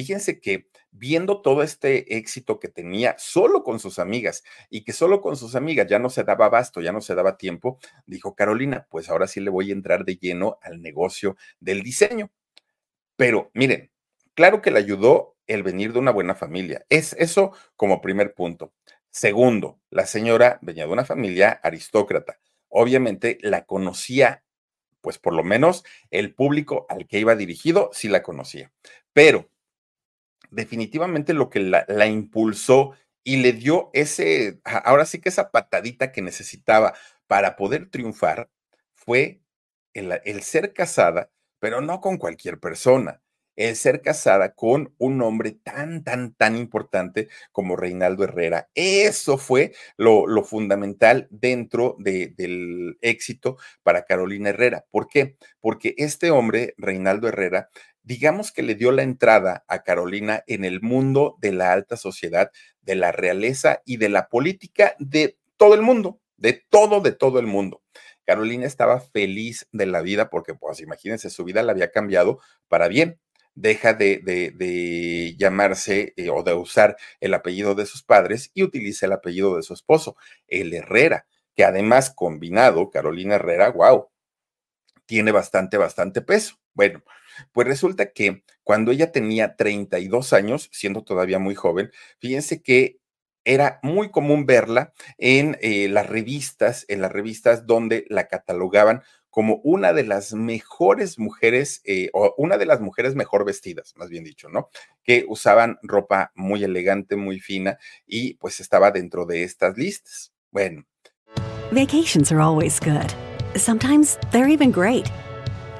fíjense 0.00 0.40
que 0.40 0.70
viendo 0.90 1.42
todo 1.42 1.62
este 1.62 2.16
éxito 2.16 2.58
que 2.58 2.68
tenía 2.68 3.16
solo 3.18 3.62
con 3.62 3.78
sus 3.80 3.98
amigas 3.98 4.42
y 4.70 4.82
que 4.82 4.94
solo 4.94 5.20
con 5.20 5.36
sus 5.36 5.54
amigas 5.54 5.86
ya 5.88 5.98
no 5.98 6.08
se 6.08 6.24
daba 6.24 6.46
abasto, 6.46 6.80
ya 6.80 6.90
no 6.90 7.02
se 7.02 7.14
daba 7.14 7.36
tiempo, 7.36 7.78
dijo 8.06 8.34
Carolina, 8.34 8.86
pues 8.90 9.10
ahora 9.10 9.26
sí 9.26 9.40
le 9.40 9.50
voy 9.50 9.68
a 9.68 9.74
entrar 9.74 10.06
de 10.06 10.16
lleno 10.16 10.58
al 10.62 10.80
negocio 10.80 11.36
del 11.60 11.82
diseño. 11.82 12.30
Pero 13.16 13.50
miren, 13.52 13.90
claro 14.34 14.62
que 14.62 14.70
le 14.70 14.78
ayudó 14.78 15.36
el 15.46 15.62
venir 15.62 15.92
de 15.92 15.98
una 15.98 16.12
buena 16.12 16.34
familia. 16.34 16.86
Es 16.88 17.12
eso 17.18 17.52
como 17.76 18.00
primer 18.00 18.32
punto. 18.32 18.72
Segundo, 19.10 19.80
la 19.90 20.06
señora 20.06 20.58
venía 20.62 20.86
de 20.86 20.92
una 20.92 21.04
familia 21.04 21.60
aristócrata. 21.62 22.40
Obviamente 22.68 23.36
la 23.42 23.66
conocía, 23.66 24.44
pues 25.02 25.18
por 25.18 25.34
lo 25.34 25.44
menos 25.44 25.84
el 26.10 26.34
público 26.34 26.86
al 26.88 27.06
que 27.06 27.18
iba 27.18 27.36
dirigido 27.36 27.90
sí 27.92 28.08
la 28.08 28.22
conocía. 28.22 28.72
Pero 29.12 29.50
definitivamente 30.50 31.34
lo 31.34 31.50
que 31.50 31.60
la, 31.60 32.06
impulsó 32.06 32.92
y 33.24 33.38
le 33.38 33.52
dio 33.52 33.90
ese, 33.92 34.60
ahora 34.64 35.04
sí 35.04 35.20
que 35.20 35.28
esa 35.28 35.50
patadita 35.50 36.12
que 36.12 36.22
necesitaba 36.22 36.94
para 37.26 37.56
poder 37.56 37.90
triunfar 37.90 38.50
fue 38.94 39.42
el, 39.94 40.42
ser 40.42 40.72
casada, 40.72 41.30
pero 41.58 41.80
no 41.80 42.00
con 42.00 42.18
cualquier 42.18 42.58
persona 42.60 43.22
el 43.56 43.76
ser 43.76 44.00
casada 44.00 44.54
con 44.54 44.94
un 44.98 45.20
hombre 45.20 45.52
tan, 45.52 46.02
tan, 46.02 46.32
tan 46.34 46.56
importante 46.56 47.28
como 47.52 47.76
Reinaldo 47.76 48.24
Herrera. 48.24 48.70
Eso 48.74 49.36
fue 49.36 49.72
lo, 49.98 50.26
lo 50.26 50.44
fundamental 50.44 51.28
dentro 51.30 51.96
de, 51.98 52.28
del 52.28 52.96
éxito 53.02 53.58
para 53.82 54.04
Carolina 54.04 54.48
Herrera. 54.48 54.86
¿Por 54.90 55.08
qué? 55.08 55.36
Porque 55.60 55.94
este 55.98 56.30
hombre, 56.30 56.74
Reinaldo 56.78 57.28
Herrera, 57.28 57.68
digamos 58.02 58.52
que 58.52 58.62
le 58.62 58.74
dio 58.74 58.92
la 58.92 59.02
entrada 59.02 59.64
a 59.68 59.82
Carolina 59.82 60.42
en 60.46 60.64
el 60.64 60.80
mundo 60.80 61.36
de 61.40 61.52
la 61.52 61.72
alta 61.72 61.96
sociedad, 61.96 62.50
de 62.82 62.94
la 62.94 63.12
realeza 63.12 63.82
y 63.84 63.96
de 63.96 64.08
la 64.08 64.28
política 64.28 64.94
de 64.98 65.38
todo 65.56 65.74
el 65.74 65.82
mundo, 65.82 66.20
de 66.36 66.64
todo, 66.68 67.00
de 67.00 67.12
todo 67.12 67.38
el 67.38 67.46
mundo. 67.46 67.82
Carolina 68.24 68.66
estaba 68.66 69.00
feliz 69.00 69.68
de 69.72 69.86
la 69.86 70.02
vida 70.02 70.30
porque, 70.30 70.54
pues 70.54 70.80
imagínense, 70.80 71.30
su 71.30 71.44
vida 71.44 71.62
la 71.62 71.72
había 71.72 71.90
cambiado 71.90 72.40
para 72.68 72.88
bien 72.88 73.18
deja 73.54 73.94
de, 73.94 75.34
llamarse 75.38 76.14
eh, 76.16 76.30
o 76.30 76.42
de 76.42 76.54
usar 76.54 76.96
el 77.20 77.34
apellido 77.34 77.74
de 77.74 77.86
sus 77.86 78.02
padres 78.02 78.50
y 78.54 78.62
utiliza 78.62 79.06
el 79.06 79.12
apellido 79.12 79.56
de 79.56 79.62
su 79.62 79.74
esposo, 79.74 80.16
el 80.48 80.72
Herrera, 80.72 81.26
que 81.54 81.64
además 81.64 82.12
combinado, 82.14 82.90
Carolina 82.90 83.36
Herrera, 83.36 83.70
wow, 83.70 84.08
tiene 85.10 85.32
bastante, 85.32 85.76
bastante 85.76 86.22
peso. 86.22 86.54
Bueno, 86.72 87.02
pues 87.50 87.66
resulta 87.66 88.12
que 88.12 88.44
cuando 88.62 88.92
ella 88.92 89.10
tenía 89.10 89.56
32 89.56 90.32
años, 90.32 90.68
siendo 90.72 91.02
todavía 91.02 91.40
muy 91.40 91.56
joven, 91.56 91.90
fíjense 92.20 92.62
que 92.62 93.00
era 93.44 93.80
muy 93.82 94.12
común 94.12 94.46
verla 94.46 94.92
en 95.18 95.58
eh, 95.62 95.88
las 95.88 96.08
revistas, 96.08 96.84
en 96.86 97.00
las 97.00 97.10
revistas 97.10 97.66
donde 97.66 98.06
la 98.08 98.28
catalogaban 98.28 99.02
como 99.30 99.56
una 99.64 99.92
de 99.92 100.04
las 100.04 100.32
mejores 100.32 101.18
mujeres, 101.18 101.80
eh, 101.84 102.10
o 102.12 102.32
una 102.38 102.56
de 102.56 102.66
las 102.66 102.80
mujeres 102.80 103.16
mejor 103.16 103.44
vestidas, 103.44 103.94
más 103.96 104.10
bien 104.10 104.22
dicho, 104.22 104.48
¿no? 104.48 104.68
Que 105.02 105.24
usaban 105.26 105.80
ropa 105.82 106.30
muy 106.36 106.62
elegante, 106.62 107.16
muy 107.16 107.40
fina 107.40 107.78
y 108.06 108.34
pues 108.34 108.60
estaba 108.60 108.92
dentro 108.92 109.26
de 109.26 109.42
estas 109.42 109.76
listas. 109.76 110.32
Bueno. 110.52 110.84
Vacations 111.72 112.30
are 112.30 112.40
always 112.40 112.78
good. 112.78 113.10
Sometimes 113.56 114.18
they're 114.30 114.48
even 114.48 114.70
great. 114.70 115.10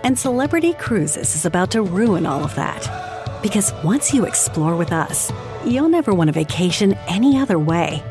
And 0.03 0.19
Celebrity 0.19 0.73
Cruises 0.75 1.35
is 1.35 1.47
about 1.47 1.71
to 1.73 1.83
ruin 1.83 2.27
all 2.27 2.43
of 2.43 2.55
that. 2.57 3.43
Because 3.43 3.73
once 3.85 4.13
you 4.13 4.25
explore 4.25 4.77
with 4.77 4.93
us, 4.93 5.33
you'll 5.65 5.89
never 5.89 6.13
want 6.13 6.31
a 6.31 6.33
vacation 6.33 6.95
any 7.07 7.39
other 7.39 7.59
way. 7.59 8.03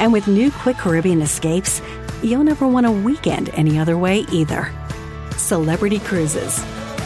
And 0.00 0.12
with 0.12 0.28
new 0.28 0.50
Quick 0.50 0.76
Caribbean 0.76 1.22
escapes, 1.22 1.80
you'll 2.22 2.44
never 2.44 2.66
want 2.66 2.86
a 2.86 2.90
weekend 2.90 3.48
any 3.54 3.78
other 3.78 3.96
way 3.96 4.26
either. 4.32 4.70
Celebrity 5.36 5.98
Cruises. 6.00 6.62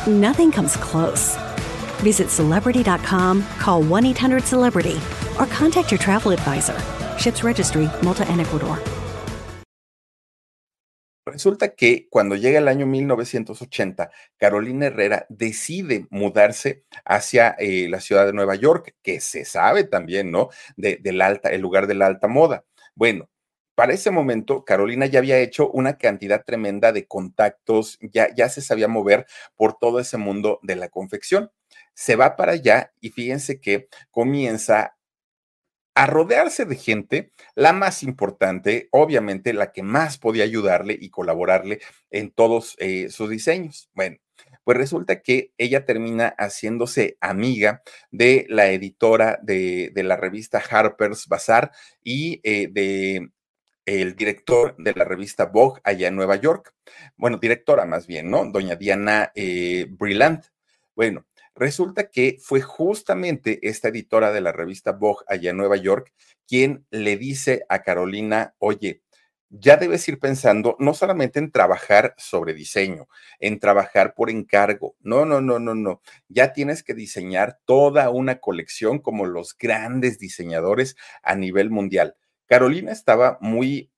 Nothing 0.07 0.51
comes 0.51 0.77
close. 0.77 1.37
Visit 2.01 2.31
celebrity.com, 2.31 3.43
call 3.59 3.83
1 3.83 4.07
800 4.07 4.43
Celebrity, 4.45 4.99
or 5.39 5.47
contact 5.47 5.91
your 5.91 5.99
travel 5.99 6.33
advisor. 6.33 6.79
Ships 7.19 7.45
Registry, 7.45 7.89
Malta 8.03 8.27
and 8.29 8.41
Ecuador. 8.41 8.81
Resulta 11.31 11.75
que 11.75 12.09
cuando 12.11 12.37
llega 12.37 12.59
el 12.59 12.69
año 12.69 12.87
1980, 12.87 14.11
Carolina 14.37 14.87
Herrera 14.87 15.27
decide 15.29 16.07
mudarse 16.11 16.85
hacia 17.05 17.57
eh, 17.59 17.89
la 17.89 18.01
ciudad 18.01 18.27
de 18.27 18.33
Nueva 18.33 18.55
York, 18.55 18.95
que 19.03 19.21
se 19.21 19.45
sabe 19.45 19.85
también, 19.85 20.31
¿no? 20.31 20.49
De, 20.77 20.97
del 20.97 21.21
alta, 21.21 21.51
el 21.51 21.61
lugar 21.61 21.87
de 21.87 21.95
la 21.95 22.07
alta 22.07 22.29
moda. 22.29 22.65
Bueno, 22.95 23.29
para 23.79 23.93
ese 23.93 24.11
momento, 24.11 24.65
Carolina 24.65 25.07
ya 25.07 25.21
había 25.21 25.39
hecho 25.39 25.71
una 25.71 25.99
cantidad 25.99 26.45
tremenda 26.45 26.91
de 26.91 27.07
contactos, 27.07 27.97
ya, 28.01 28.35
ya 28.35 28.49
se 28.49 28.61
sabía 28.61 28.89
mover 28.89 29.25
por 29.55 29.79
todo 29.79 30.01
ese 30.01 30.17
mundo 30.17 30.59
de 30.63 30.75
la 30.75 30.89
confección. 30.89 31.53
Se 31.95 32.17
va 32.17 32.35
para 32.35 32.53
allá 32.53 32.93
y 33.01 33.11
fíjense 33.11 33.61
que 33.61 33.89
comienza 34.11 34.98
a 35.99 36.07
rodearse 36.07 36.65
de 36.65 36.77
gente, 36.77 37.33
la 37.57 37.73
más 37.73 38.05
importante, 38.05 38.89
obviamente 38.93 39.53
la 39.53 39.73
que 39.73 39.83
más 39.83 40.17
podía 40.17 40.45
ayudarle 40.45 40.97
y 40.99 41.11
colaborarle 41.11 41.81
en 42.13 42.31
todos 42.31 42.77
eh, 42.79 43.09
sus 43.11 43.29
diseños. 43.29 43.91
Bueno, 43.95 44.19
pues 44.63 44.79
resulta 44.79 45.23
que 45.23 45.53
ella 45.59 45.85
termina 45.85 46.37
haciéndose 46.39 47.17
amiga 47.21 47.83
de 48.13 48.47
la 48.49 48.71
editora 48.71 49.41
de, 49.43 49.91
de 49.93 50.03
la 50.05 50.17
revista 50.17 50.63
Harper's 50.71 51.27
Bazaar 51.27 51.73
y 52.05 52.41
eh, 52.45 52.69
de 52.71 53.31
el 53.85 54.15
director 54.15 54.77
de 54.79 54.93
la 54.93 55.05
revista 55.05 55.47
Vogue 55.47 55.81
allá 55.83 56.07
en 56.07 56.15
Nueva 56.15 56.37
York. 56.37 56.75
Bueno, 57.17 57.39
directora 57.39 57.87
más 57.87 58.07
bien, 58.07 58.31
¿no? 58.31 58.45
Doña 58.45 58.77
Diana 58.77 59.33
eh, 59.35 59.87
Brillant. 59.91 60.45
Bueno, 60.95 61.27
resulta 61.59 62.11
que 62.11 62.39
fue 62.41 62.61
justamente 62.61 63.59
esta 63.69 63.89
editora 63.89 64.33
de 64.33 64.41
la 64.41 64.53
revista 64.53 64.93
Vogue 64.93 65.25
allá 65.29 65.51
en 65.51 65.57
Nueva 65.57 65.77
York 65.77 66.13
quien 66.49 66.87
le 66.91 67.19
dice 67.19 67.65
a 67.69 67.83
Carolina, 67.83 68.55
oye, 68.59 69.03
ya 69.51 69.77
debes 69.77 70.07
ir 70.09 70.19
pensando 70.19 70.77
no 70.79 70.95
solamente 70.95 71.39
en 71.39 71.51
trabajar 71.51 72.15
sobre 72.19 72.55
diseño, 72.55 73.09
en 73.39 73.61
trabajar 73.61 74.15
por 74.15 74.31
encargo. 74.31 74.97
No, 75.01 75.25
no, 75.25 75.41
no, 75.41 75.59
no, 75.59 75.75
no. 75.75 76.03
Ya 76.29 76.53
tienes 76.53 76.83
que 76.83 76.95
diseñar 76.95 77.59
toda 77.65 78.11
una 78.11 78.41
colección 78.41 78.99
como 78.99 79.27
los 79.27 79.57
grandes 79.57 80.19
diseñadores 80.19 80.97
a 81.23 81.35
nivel 81.35 81.71
mundial. 81.71 82.17
Carolina 82.47 82.93
estaba 82.93 83.39
muy 83.41 83.91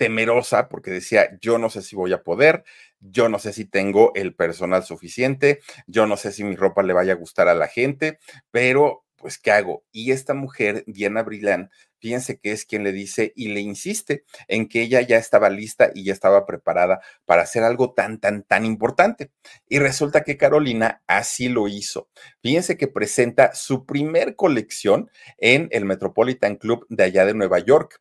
temerosa 0.00 0.70
porque 0.70 0.90
decía, 0.90 1.36
yo 1.42 1.58
no 1.58 1.68
sé 1.68 1.82
si 1.82 1.94
voy 1.94 2.14
a 2.14 2.22
poder, 2.22 2.64
yo 3.00 3.28
no 3.28 3.38
sé 3.38 3.52
si 3.52 3.66
tengo 3.66 4.12
el 4.14 4.34
personal 4.34 4.82
suficiente, 4.82 5.60
yo 5.86 6.06
no 6.06 6.16
sé 6.16 6.32
si 6.32 6.42
mi 6.42 6.56
ropa 6.56 6.82
le 6.82 6.94
vaya 6.94 7.12
a 7.12 7.16
gustar 7.16 7.48
a 7.48 7.54
la 7.54 7.68
gente, 7.68 8.18
pero 8.50 9.04
pues, 9.16 9.36
¿qué 9.36 9.50
hago? 9.50 9.84
Y 9.92 10.12
esta 10.12 10.32
mujer, 10.32 10.84
Diana 10.86 11.22
Brilán, 11.22 11.70
fíjense 11.98 12.40
que 12.40 12.52
es 12.52 12.64
quien 12.64 12.82
le 12.82 12.92
dice 12.92 13.34
y 13.36 13.48
le 13.48 13.60
insiste 13.60 14.24
en 14.48 14.68
que 14.68 14.80
ella 14.80 15.02
ya 15.02 15.18
estaba 15.18 15.50
lista 15.50 15.90
y 15.94 16.04
ya 16.04 16.14
estaba 16.14 16.46
preparada 16.46 17.02
para 17.26 17.42
hacer 17.42 17.62
algo 17.62 17.92
tan, 17.92 18.20
tan, 18.20 18.42
tan 18.44 18.64
importante. 18.64 19.32
Y 19.68 19.80
resulta 19.80 20.24
que 20.24 20.38
Carolina 20.38 21.02
así 21.06 21.50
lo 21.50 21.68
hizo. 21.68 22.08
Fíjense 22.40 22.78
que 22.78 22.88
presenta 22.88 23.54
su 23.54 23.84
primer 23.84 24.34
colección 24.34 25.10
en 25.36 25.68
el 25.72 25.84
Metropolitan 25.84 26.56
Club 26.56 26.86
de 26.88 27.04
allá 27.04 27.26
de 27.26 27.34
Nueva 27.34 27.58
York. 27.58 28.00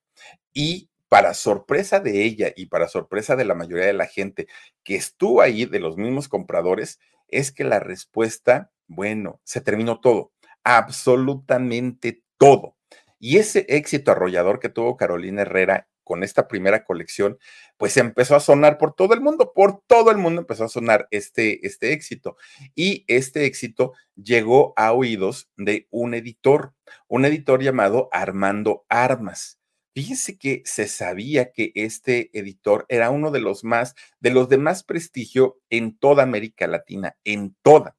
Y 0.54 0.89
para 1.10 1.34
sorpresa 1.34 2.00
de 2.00 2.24
ella 2.24 2.54
y 2.56 2.68
para 2.68 2.88
sorpresa 2.88 3.36
de 3.36 3.46
la 3.46 3.56
mayoría 3.56 3.86
de 3.86 3.94
la 3.94 4.06
gente 4.06 4.48
que 4.84 4.96
estuvo 4.96 5.42
ahí, 5.42 5.66
de 5.66 5.80
los 5.80 5.98
mismos 5.98 6.30
compradores, 6.30 7.00
es 7.28 7.52
que 7.52 7.64
la 7.64 7.80
respuesta, 7.80 8.72
bueno, 8.88 9.42
se 9.44 9.62
terminó 9.62 10.00
todo, 10.00 10.32
absolutamente 10.64 12.24
todo. 12.38 12.78
Y 13.20 13.38
ese 13.38 13.66
éxito 13.68 14.12
arrollador 14.12 14.60
que 14.60 14.70
tuvo 14.70 14.98
Carolina 14.98 15.42
Herrera 15.42 15.90
con 16.10 16.24
esta 16.24 16.48
primera 16.48 16.86
colección, 16.86 17.38
pues 17.78 17.96
empezó 17.98 18.36
a 18.36 18.40
sonar 18.40 18.80
por 18.80 18.96
todo 18.96 19.14
el 19.14 19.22
mundo, 19.22 19.54
por 19.54 19.82
todo 19.86 20.10
el 20.10 20.18
mundo 20.18 20.42
empezó 20.42 20.64
a 20.64 20.70
sonar 20.70 21.08
este, 21.12 21.66
este 21.68 21.94
éxito. 21.94 22.36
Y 22.74 23.06
este 23.08 23.46
éxito 23.46 23.94
llegó 24.16 24.74
a 24.76 24.92
oídos 24.92 25.52
de 25.56 25.88
un 25.92 26.16
editor, 26.16 26.74
un 27.08 27.26
editor 27.26 27.62
llamado 27.62 28.10
Armando 28.12 28.86
Armas. 28.90 29.59
Fíjense 30.00 30.38
que 30.38 30.62
se 30.64 30.88
sabía 30.88 31.52
que 31.52 31.74
este 31.76 32.30
editor 32.32 32.86
era 32.88 33.10
uno 33.10 33.32
de 33.32 33.42
los 33.42 33.66
más, 33.66 33.96
de 34.22 34.32
los 34.32 34.48
de 34.48 34.58
más 34.58 34.86
prestigio 34.86 35.60
en 35.70 35.98
toda 35.98 36.24
América 36.24 36.68
Latina, 36.68 37.18
en 37.26 37.58
toda. 37.64 37.98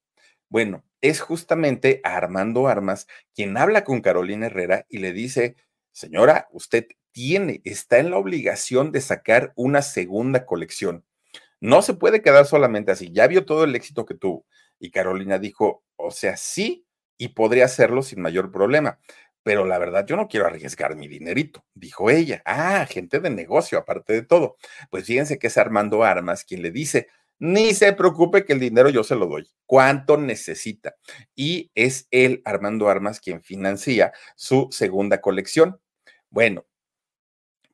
Bueno, 0.49 0.83
es 1.03 1.21
justamente 1.21 2.01
Armando 2.03 2.69
Armas 2.69 3.07
quien 3.35 3.59
habla 3.59 3.85
con 3.85 4.01
Carolina 4.01 4.47
Herrera 4.47 4.87
y 4.89 4.97
le 4.97 5.13
dice, 5.13 5.57
señora, 5.93 6.49
usted 6.53 6.87
tiene, 7.13 7.61
está 7.65 7.99
en 7.99 8.13
la 8.13 8.17
obligación 8.17 8.93
de 8.93 9.03
sacar 9.03 9.53
una 9.55 9.83
segunda 9.83 10.47
colección. 10.47 11.05
No 11.61 11.83
se 11.83 11.93
puede 11.93 12.23
quedar 12.23 12.47
solamente 12.47 12.93
así. 12.93 13.13
Ya 13.13 13.27
vio 13.27 13.45
todo 13.45 13.65
el 13.65 13.75
éxito 13.75 14.07
que 14.07 14.15
tuvo. 14.15 14.47
Y 14.79 14.91
Carolina 14.91 15.39
dijo, 15.39 15.85
o 15.97 16.11
sea, 16.11 16.39
sí, 16.39 16.87
y 17.19 17.29
podría 17.29 17.67
hacerlo 17.67 18.01
sin 18.01 18.23
mayor 18.23 18.51
problema. 18.51 18.99
Pero 19.43 19.65
la 19.65 19.79
verdad, 19.79 20.07
yo 20.07 20.17
no 20.17 20.29
quiero 20.29 20.47
arriesgar 20.47 20.97
mi 20.97 21.09
dinerito, 21.09 21.65
dijo 21.75 22.11
ella. 22.11 22.43
Ah, 22.45 22.87
gente 22.89 23.21
de 23.21 23.31
negocio, 23.31 23.79
aparte 23.79 24.13
de 24.13 24.23
todo. 24.23 24.57
Pues 24.91 25.07
fíjense 25.07 25.39
que 25.39 25.47
es 25.47 25.57
Armando 25.57 26.05
Armas 26.05 26.45
quien 26.45 26.63
le 26.63 26.71
dice, 26.71 27.09
ni 27.39 27.73
se 27.73 27.95
preocupe 27.95 28.45
que 28.45 28.53
el 28.53 28.61
dinero 28.61 28.91
yo 28.91 29.03
se 29.03 29.17
lo 29.17 29.27
doy. 29.27 29.49
¿Cuánto 29.65 30.19
necesita? 30.19 30.97
Y 31.35 31.71
es 31.75 32.07
él, 32.11 32.43
Armando 32.45 32.89
Armas, 32.89 33.19
quien 33.19 33.43
financia 33.43 34.13
su 34.37 34.69
segunda 34.71 35.23
colección. 35.23 35.81
Bueno, 36.29 36.67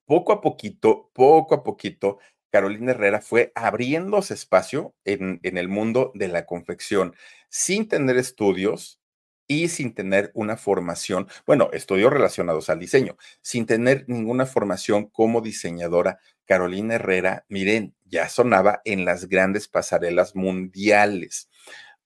poco 0.04 0.32
a 0.32 0.40
poquito, 0.40 1.10
poco 1.12 1.56
a 1.56 1.64
poquito, 1.64 2.18
Carolina 2.50 2.92
Herrera 2.92 3.20
fue 3.20 3.50
abriéndose 3.56 4.34
espacio 4.34 4.94
en, 5.04 5.40
en 5.42 5.58
el 5.58 5.68
mundo 5.68 6.12
de 6.14 6.28
la 6.28 6.46
confección 6.46 7.14
sin 7.48 7.88
tener 7.88 8.16
estudios, 8.16 9.00
y 9.48 9.68
sin 9.68 9.94
tener 9.94 10.30
una 10.34 10.56
formación, 10.56 11.28
bueno, 11.46 11.70
estudios 11.72 12.12
relacionados 12.12 12.68
al 12.70 12.78
diseño, 12.78 13.16
sin 13.42 13.66
tener 13.66 14.04
ninguna 14.08 14.46
formación 14.46 15.06
como 15.06 15.40
diseñadora, 15.40 16.18
Carolina 16.44 16.94
Herrera, 16.94 17.44
miren, 17.48 17.94
ya 18.04 18.28
sonaba 18.28 18.80
en 18.84 19.04
las 19.04 19.28
grandes 19.28 19.68
pasarelas 19.68 20.34
mundiales. 20.34 21.48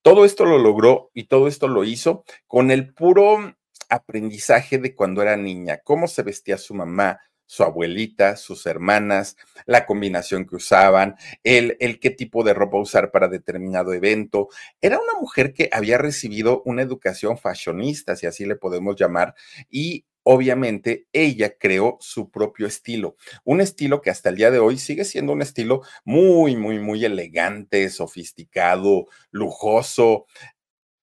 Todo 0.03 0.25
esto 0.25 0.45
lo 0.47 0.59
logró 0.59 1.11
y 1.15 1.25
todo 1.25 1.47
esto 1.47 1.69
lo 1.69 1.85
hizo 1.85 2.25
con 2.47 2.71
el 2.71 2.95
puro 2.95 3.55
aprendizaje 3.91 4.79
de 4.79 4.95
cuando 4.95 5.21
era 5.21 5.37
niña, 5.37 5.81
cómo 5.85 6.09
se 6.09 6.23
vestía 6.23 6.57
su 6.57 6.75
mamá, 6.75 7.21
su 7.51 7.65
abuelita, 7.65 8.37
sus 8.37 8.65
hermanas, 8.67 9.37
la 9.67 9.85
combinación 9.85 10.47
que 10.47 10.55
usaban, 10.55 11.17
el, 11.43 11.77
el 11.81 11.99
qué 11.99 12.11
tipo 12.11 12.45
de 12.45 12.55
ropa 12.55 12.79
usar 12.79 13.11
para 13.11 13.27
determinado 13.27 13.93
evento. 13.93 14.51
Era 14.81 15.01
una 15.01 15.21
mujer 15.21 15.53
que 15.53 15.69
había 15.73 15.99
recibido 15.99 16.63
una 16.65 16.83
educación 16.83 17.39
fashionista, 17.39 18.15
si 18.15 18.29
así 18.29 18.47
le 18.47 18.55
podemos 18.55 18.95
llamar, 18.95 19.35
y 19.69 20.07
obviamente 20.23 21.09
ella 21.13 21.59
creó 21.59 21.97
su 21.99 22.31
propio 22.31 22.69
estilo, 22.69 23.17
un 23.43 23.61
estilo 23.61 24.01
que 24.01 24.11
hasta 24.11 24.29
el 24.29 24.37
día 24.37 24.53
de 24.53 24.61
hoy 24.61 24.79
sigue 24.79 25.05
siendo 25.05 25.33
un 25.33 25.43
estilo 25.43 25.83
muy, 26.05 26.55
muy, 26.55 26.79
muy 26.79 27.05
elegante, 27.05 27.91
sofisticado, 27.91 29.07
lujoso. 29.33 30.27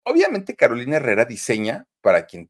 Obviamente 0.04 0.54
Carolina 0.54 0.98
Herrera 0.98 1.24
diseña 1.24 1.88
para 2.00 2.24
quien 2.24 2.48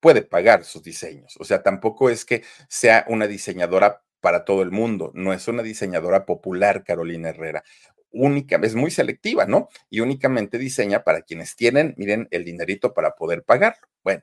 puede 0.00 0.22
pagar 0.22 0.64
sus 0.64 0.82
diseños. 0.82 1.36
O 1.38 1.44
sea, 1.44 1.62
tampoco 1.62 2.10
es 2.10 2.24
que 2.24 2.42
sea 2.68 3.04
una 3.08 3.26
diseñadora 3.26 4.02
para 4.20 4.44
todo 4.44 4.62
el 4.62 4.70
mundo, 4.70 5.12
no 5.14 5.32
es 5.32 5.46
una 5.48 5.62
diseñadora 5.62 6.26
popular, 6.26 6.84
Carolina 6.84 7.30
Herrera. 7.30 7.62
Única, 8.10 8.58
es 8.62 8.74
muy 8.74 8.90
selectiva, 8.90 9.46
¿no? 9.46 9.68
Y 9.90 10.00
únicamente 10.00 10.58
diseña 10.58 11.04
para 11.04 11.22
quienes 11.22 11.56
tienen, 11.56 11.94
miren, 11.98 12.26
el 12.30 12.44
dinerito 12.44 12.94
para 12.94 13.14
poder 13.14 13.44
pagarlo. 13.44 13.86
Bueno, 14.02 14.22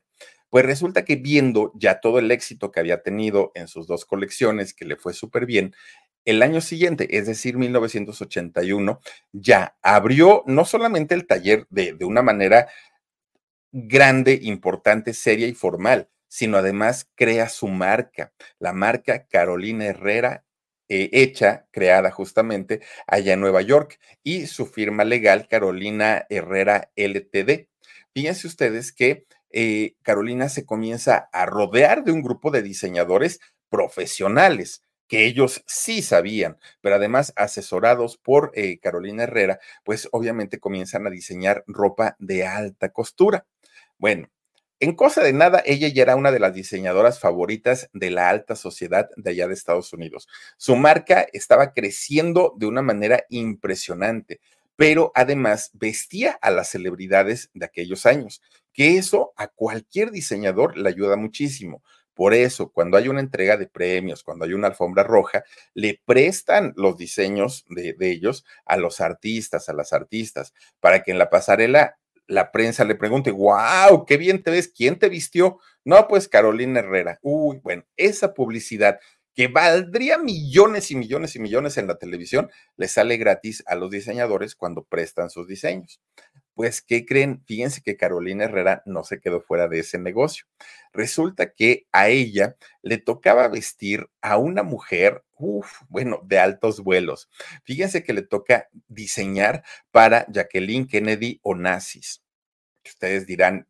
pues 0.50 0.66
resulta 0.66 1.06
que 1.06 1.18
viendo 1.18 1.72
ya 1.76 2.00
todo 2.00 2.20
el 2.20 2.32
éxito 2.32 2.72
que 2.72 2.80
había 2.80 3.04
tenido 3.04 3.52
en 3.56 3.68
sus 3.68 3.88
dos 3.88 4.06
colecciones, 4.06 4.74
que 4.74 4.86
le 4.86 4.96
fue 4.96 5.14
súper 5.14 5.46
bien, 5.46 5.76
el 6.26 6.42
año 6.42 6.60
siguiente, 6.60 7.18
es 7.18 7.28
decir, 7.28 7.56
1981, 7.58 9.00
ya 9.32 9.78
abrió 9.84 10.44
no 10.48 10.66
solamente 10.66 11.14
el 11.14 11.28
taller 11.28 11.68
de, 11.70 11.94
de 11.94 12.06
una 12.06 12.24
manera 12.24 12.68
grande, 13.78 14.40
importante, 14.42 15.14
seria 15.14 15.48
y 15.48 15.54
formal, 15.54 16.10
sino 16.30 16.58
además 16.58 17.10
crea 17.16 17.50
su 17.50 17.68
marca, 17.68 18.34
la 18.58 18.72
marca 18.72 19.28
Carolina 19.28 19.86
Herrera, 19.86 20.46
eh, 20.88 21.10
hecha, 21.12 21.68
creada 21.72 22.10
justamente 22.10 22.80
allá 23.06 23.34
en 23.34 23.42
Nueva 23.42 23.62
York, 23.62 24.00
y 24.24 24.48
su 24.48 24.66
firma 24.66 25.04
legal 25.04 25.50
Carolina 25.50 26.26
Herrera 26.30 26.90
LTD. 26.96 27.68
Fíjense 28.14 28.48
ustedes 28.48 28.94
que 28.94 29.26
eh, 29.52 29.96
Carolina 30.04 30.48
se 30.48 30.66
comienza 30.66 31.28
a 31.34 31.46
rodear 31.46 32.06
de 32.06 32.14
un 32.14 32.22
grupo 32.22 32.52
de 32.52 32.62
diseñadores 32.62 33.42
profesionales 33.70 34.84
que 35.08 35.26
ellos 35.26 35.64
sí 35.68 36.02
sabían, 36.02 36.58
pero 36.82 36.96
además 36.96 37.34
asesorados 37.36 38.18
por 38.18 38.52
eh, 38.56 38.80
Carolina 38.80 39.24
Herrera, 39.24 39.60
pues 39.84 40.08
obviamente 40.12 40.60
comienzan 40.60 41.06
a 41.08 41.10
diseñar 41.10 41.64
ropa 41.68 42.16
de 42.20 42.46
alta 42.48 42.90
costura. 42.90 43.46
Bueno, 43.97 44.29
en 44.79 44.93
cosa 44.93 45.23
de 45.23 45.31
nada, 45.31 45.63
ella 45.65 45.88
ya 45.88 46.03
era 46.03 46.15
una 46.17 46.31
de 46.31 46.39
las 46.39 46.53
diseñadoras 46.53 47.19
favoritas 47.19 47.89
de 47.93 48.12
la 48.12 48.29
alta 48.29 48.55
sociedad 48.55 49.10
de 49.15 49.31
allá 49.31 49.47
de 49.47 49.53
Estados 49.53 49.93
Unidos. 49.93 50.27
Su 50.58 50.75
marca 50.75 51.25
estaba 51.31 51.71
creciendo 51.73 52.53
de 52.58 52.65
una 52.65 52.81
manera 52.81 53.23
impresionante, 53.29 54.41
pero 54.75 55.13
además 55.15 55.71
vestía 55.73 56.38
a 56.41 56.51
las 56.51 56.69
celebridades 56.69 57.49
de 57.53 57.65
aquellos 57.65 58.05
años, 58.05 58.41
que 58.73 58.97
eso 58.97 59.34
a 59.38 59.47
cualquier 59.47 60.12
diseñador 60.12 60.77
le 60.77 60.89
ayuda 60.89 61.15
muchísimo. 61.15 61.81
Por 62.13 62.34
eso, 62.34 62.71
cuando 62.71 62.97
hay 62.97 63.10
una 63.10 63.19
entrega 63.19 63.58
de 63.58 63.67
premios, 63.67 64.23
cuando 64.23 64.45
hay 64.45 64.53
una 64.53 64.67
alfombra 64.67 65.03
roja, 65.03 65.43
le 65.73 66.01
prestan 66.05 66.73
los 66.77 66.97
diseños 66.97 67.65
de, 67.69 67.95
ellos 67.99 68.45
a 68.65 68.77
los 68.77 69.01
artistas, 69.01 69.67
a 69.67 69.73
las 69.73 69.93
artistas, 69.93 70.53
para 70.79 71.03
que 71.03 71.12
en 71.12 71.17
la 71.17 71.29
pasarela 71.29 71.97
la 72.28 72.52
prensa 72.52 72.86
le 72.86 72.96
pregunte, 72.96 73.32
wow, 73.32 74.06
qué 74.06 74.18
bien 74.18 74.44
te 74.44 74.52
ves, 74.52 74.68
¿quién 74.68 74.98
te 74.98 75.10
vistió? 75.10 75.60
No, 75.84 76.08
pues 76.08 76.28
Carolina 76.28 76.80
Herrera. 76.80 77.20
Uy, 77.22 77.60
bueno, 77.64 77.84
esa 77.96 78.34
publicidad 78.34 79.00
que 79.36 79.48
valdría 79.50 80.18
millones 80.18 80.92
y 80.92 80.96
millones 80.96 81.36
y 81.36 81.40
millones 81.40 81.78
en 81.78 81.88
la 81.88 81.98
televisión, 81.98 82.50
le 82.78 82.88
sale 82.88 83.18
gratis 83.18 83.64
a 83.68 83.76
los 83.76 83.92
diseñadores 83.92 84.56
cuando 84.56 84.84
prestan 84.84 85.30
sus 85.30 85.48
diseños. 85.48 86.02
Pues, 86.56 86.82
¿qué 86.82 87.06
creen? 87.06 87.44
Fíjense 87.46 87.82
que 87.82 87.98
Carolina 87.98 88.46
Herrera 88.46 88.82
no 88.86 89.04
se 89.04 89.20
quedó 89.20 89.41
fuera 89.41 89.68
de 89.68 89.80
ese 89.80 90.00
negocio. 90.00 90.46
Resulta 90.94 91.52
que 91.54 91.86
a 91.91 92.08
ella 92.08 92.56
le 92.82 92.98
tocaba 92.98 93.50
vestir 93.50 94.08
a 94.22 94.38
una 94.38 94.63
mujer, 94.63 95.24
uff, 95.36 95.82
bueno, 95.89 96.22
de 96.24 96.39
altos 96.39 96.82
vuelos. 96.82 97.30
Fíjense 97.65 98.04
que 98.04 98.13
le 98.13 98.22
toca 98.22 98.70
diseñar 98.88 99.63
para 99.91 100.26
Jacqueline 100.32 100.88
Kennedy 100.88 101.41
Onassis. 101.44 102.24
Ustedes 102.86 103.28
dirán, 103.28 103.68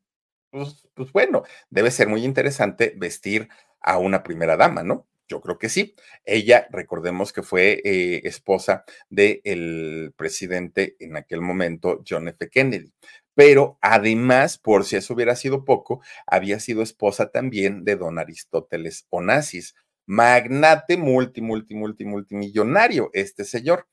pues, 0.51 0.87
pues 0.93 1.11
bueno, 1.11 1.43
debe 1.71 1.91
ser 1.91 2.07
muy 2.07 2.23
interesante 2.23 2.93
vestir 2.97 3.49
a 3.81 3.97
una 3.97 4.23
primera 4.23 4.57
dama, 4.57 4.83
¿no? 4.83 5.07
Yo 5.27 5.41
creo 5.41 5.57
que 5.57 5.69
sí. 5.69 5.95
Ella, 6.23 6.67
recordemos 6.71 7.33
que 7.33 7.41
fue 7.41 7.81
eh, 7.83 8.21
esposa 8.25 8.85
del 9.09 10.13
presidente 10.15 10.95
en 10.99 11.17
aquel 11.17 11.41
momento, 11.41 12.03
John 12.07 12.27
F. 12.27 12.49
Kennedy. 12.49 12.93
Pero 13.33 13.77
además, 13.81 14.57
por 14.57 14.85
si 14.85 14.95
eso 14.95 15.13
hubiera 15.13 15.35
sido 15.35 15.65
poco, 15.65 16.01
había 16.25 16.59
sido 16.59 16.81
esposa 16.81 17.31
también 17.31 17.83
de 17.83 17.97
don 17.97 18.17
Aristóteles 18.17 19.07
Onassis, 19.09 19.75
magnate 20.05 20.97
multi, 20.97 21.41
multi, 21.41 21.75
multi, 21.75 22.05
multimillonario, 22.05 23.09
este 23.13 23.43
señor. 23.43 23.87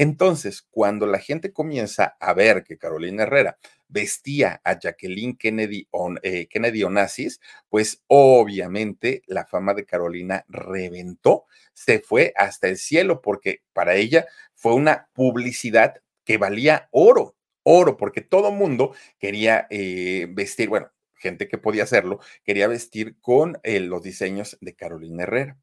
Entonces, 0.00 0.62
cuando 0.62 1.08
la 1.08 1.18
gente 1.18 1.52
comienza 1.52 2.16
a 2.20 2.32
ver 2.32 2.62
que 2.62 2.78
Carolina 2.78 3.24
Herrera 3.24 3.58
vestía 3.88 4.60
a 4.62 4.78
Jacqueline 4.78 5.36
Kennedy, 5.36 5.88
eh, 6.22 6.46
Kennedy 6.46 6.84
Onassis, 6.84 7.40
pues 7.68 8.04
obviamente 8.06 9.22
la 9.26 9.44
fama 9.44 9.74
de 9.74 9.84
Carolina 9.84 10.44
reventó, 10.46 11.46
se 11.74 11.98
fue 11.98 12.32
hasta 12.36 12.68
el 12.68 12.76
cielo 12.76 13.20
porque 13.20 13.62
para 13.72 13.96
ella 13.96 14.26
fue 14.54 14.74
una 14.74 15.08
publicidad 15.14 15.96
que 16.22 16.38
valía 16.38 16.88
oro, 16.92 17.34
oro, 17.64 17.96
porque 17.96 18.20
todo 18.20 18.52
mundo 18.52 18.94
quería 19.18 19.66
eh, 19.68 20.28
vestir, 20.30 20.68
bueno, 20.68 20.92
gente 21.14 21.48
que 21.48 21.58
podía 21.58 21.82
hacerlo, 21.82 22.20
quería 22.44 22.68
vestir 22.68 23.16
con 23.20 23.58
eh, 23.64 23.80
los 23.80 24.04
diseños 24.04 24.58
de 24.60 24.76
Carolina 24.76 25.24
Herrera. 25.24 25.58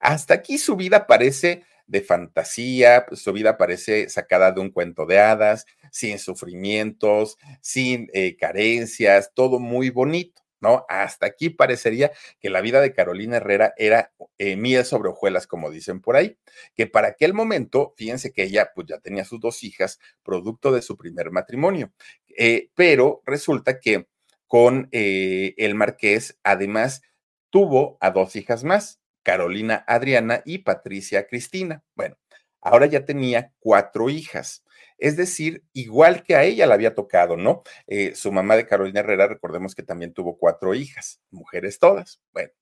Hasta 0.00 0.34
aquí 0.34 0.58
su 0.58 0.74
vida 0.74 1.06
parece 1.06 1.62
de 1.86 2.00
fantasía, 2.00 3.06
pues, 3.08 3.20
su 3.22 3.32
vida 3.32 3.56
parece 3.56 4.08
sacada 4.08 4.52
de 4.52 4.60
un 4.60 4.70
cuento 4.70 5.06
de 5.06 5.20
hadas, 5.20 5.66
sin 5.90 6.18
sufrimientos, 6.18 7.36
sin 7.60 8.08
eh, 8.12 8.36
carencias, 8.36 9.32
todo 9.34 9.58
muy 9.58 9.90
bonito. 9.90 10.42
¿No? 10.58 10.86
Hasta 10.88 11.26
aquí 11.26 11.50
parecería 11.50 12.12
que 12.40 12.48
la 12.48 12.62
vida 12.62 12.80
de 12.80 12.94
Carolina 12.94 13.36
Herrera 13.36 13.74
era 13.76 14.14
eh, 14.38 14.56
miel 14.56 14.86
sobre 14.86 15.10
hojuelas, 15.10 15.46
como 15.46 15.70
dicen 15.70 16.00
por 16.00 16.16
ahí, 16.16 16.38
que 16.74 16.86
para 16.86 17.08
aquel 17.08 17.34
momento, 17.34 17.92
fíjense 17.98 18.32
que 18.32 18.44
ella 18.44 18.70
pues 18.74 18.86
ya 18.88 18.98
tenía 18.98 19.26
sus 19.26 19.38
dos 19.38 19.62
hijas, 19.62 20.00
producto 20.22 20.72
de 20.72 20.80
su 20.80 20.96
primer 20.96 21.30
matrimonio, 21.30 21.92
eh, 22.38 22.70
pero 22.74 23.22
resulta 23.26 23.80
que 23.80 24.08
con 24.46 24.88
el 24.92 25.74
marqués, 25.74 26.38
además, 26.42 27.02
tuvo 27.50 27.98
a 28.00 28.10
dos 28.10 28.34
hijas 28.34 28.64
más, 28.64 29.00
Carolina 29.26 29.82
Adriana 29.88 30.42
y 30.44 30.58
Patricia 30.58 31.26
Cristina. 31.26 31.82
Bueno, 31.96 32.16
ahora 32.60 32.86
ya 32.86 33.04
tenía 33.04 33.52
cuatro 33.58 34.08
hijas. 34.08 34.64
Es 34.98 35.16
decir, 35.16 35.64
igual 35.72 36.22
que 36.22 36.36
a 36.36 36.44
ella 36.44 36.64
le 36.68 36.74
había 36.74 36.94
tocado, 36.94 37.36
¿no? 37.36 37.64
Eh, 37.88 38.14
su 38.14 38.30
mamá 38.30 38.54
de 38.54 38.68
Carolina 38.68 39.00
Herrera, 39.00 39.26
recordemos 39.26 39.74
que 39.74 39.82
también 39.82 40.14
tuvo 40.14 40.38
cuatro 40.38 40.74
hijas, 40.74 41.20
mujeres 41.32 41.80
todas. 41.80 42.20
Bueno, 42.32 42.52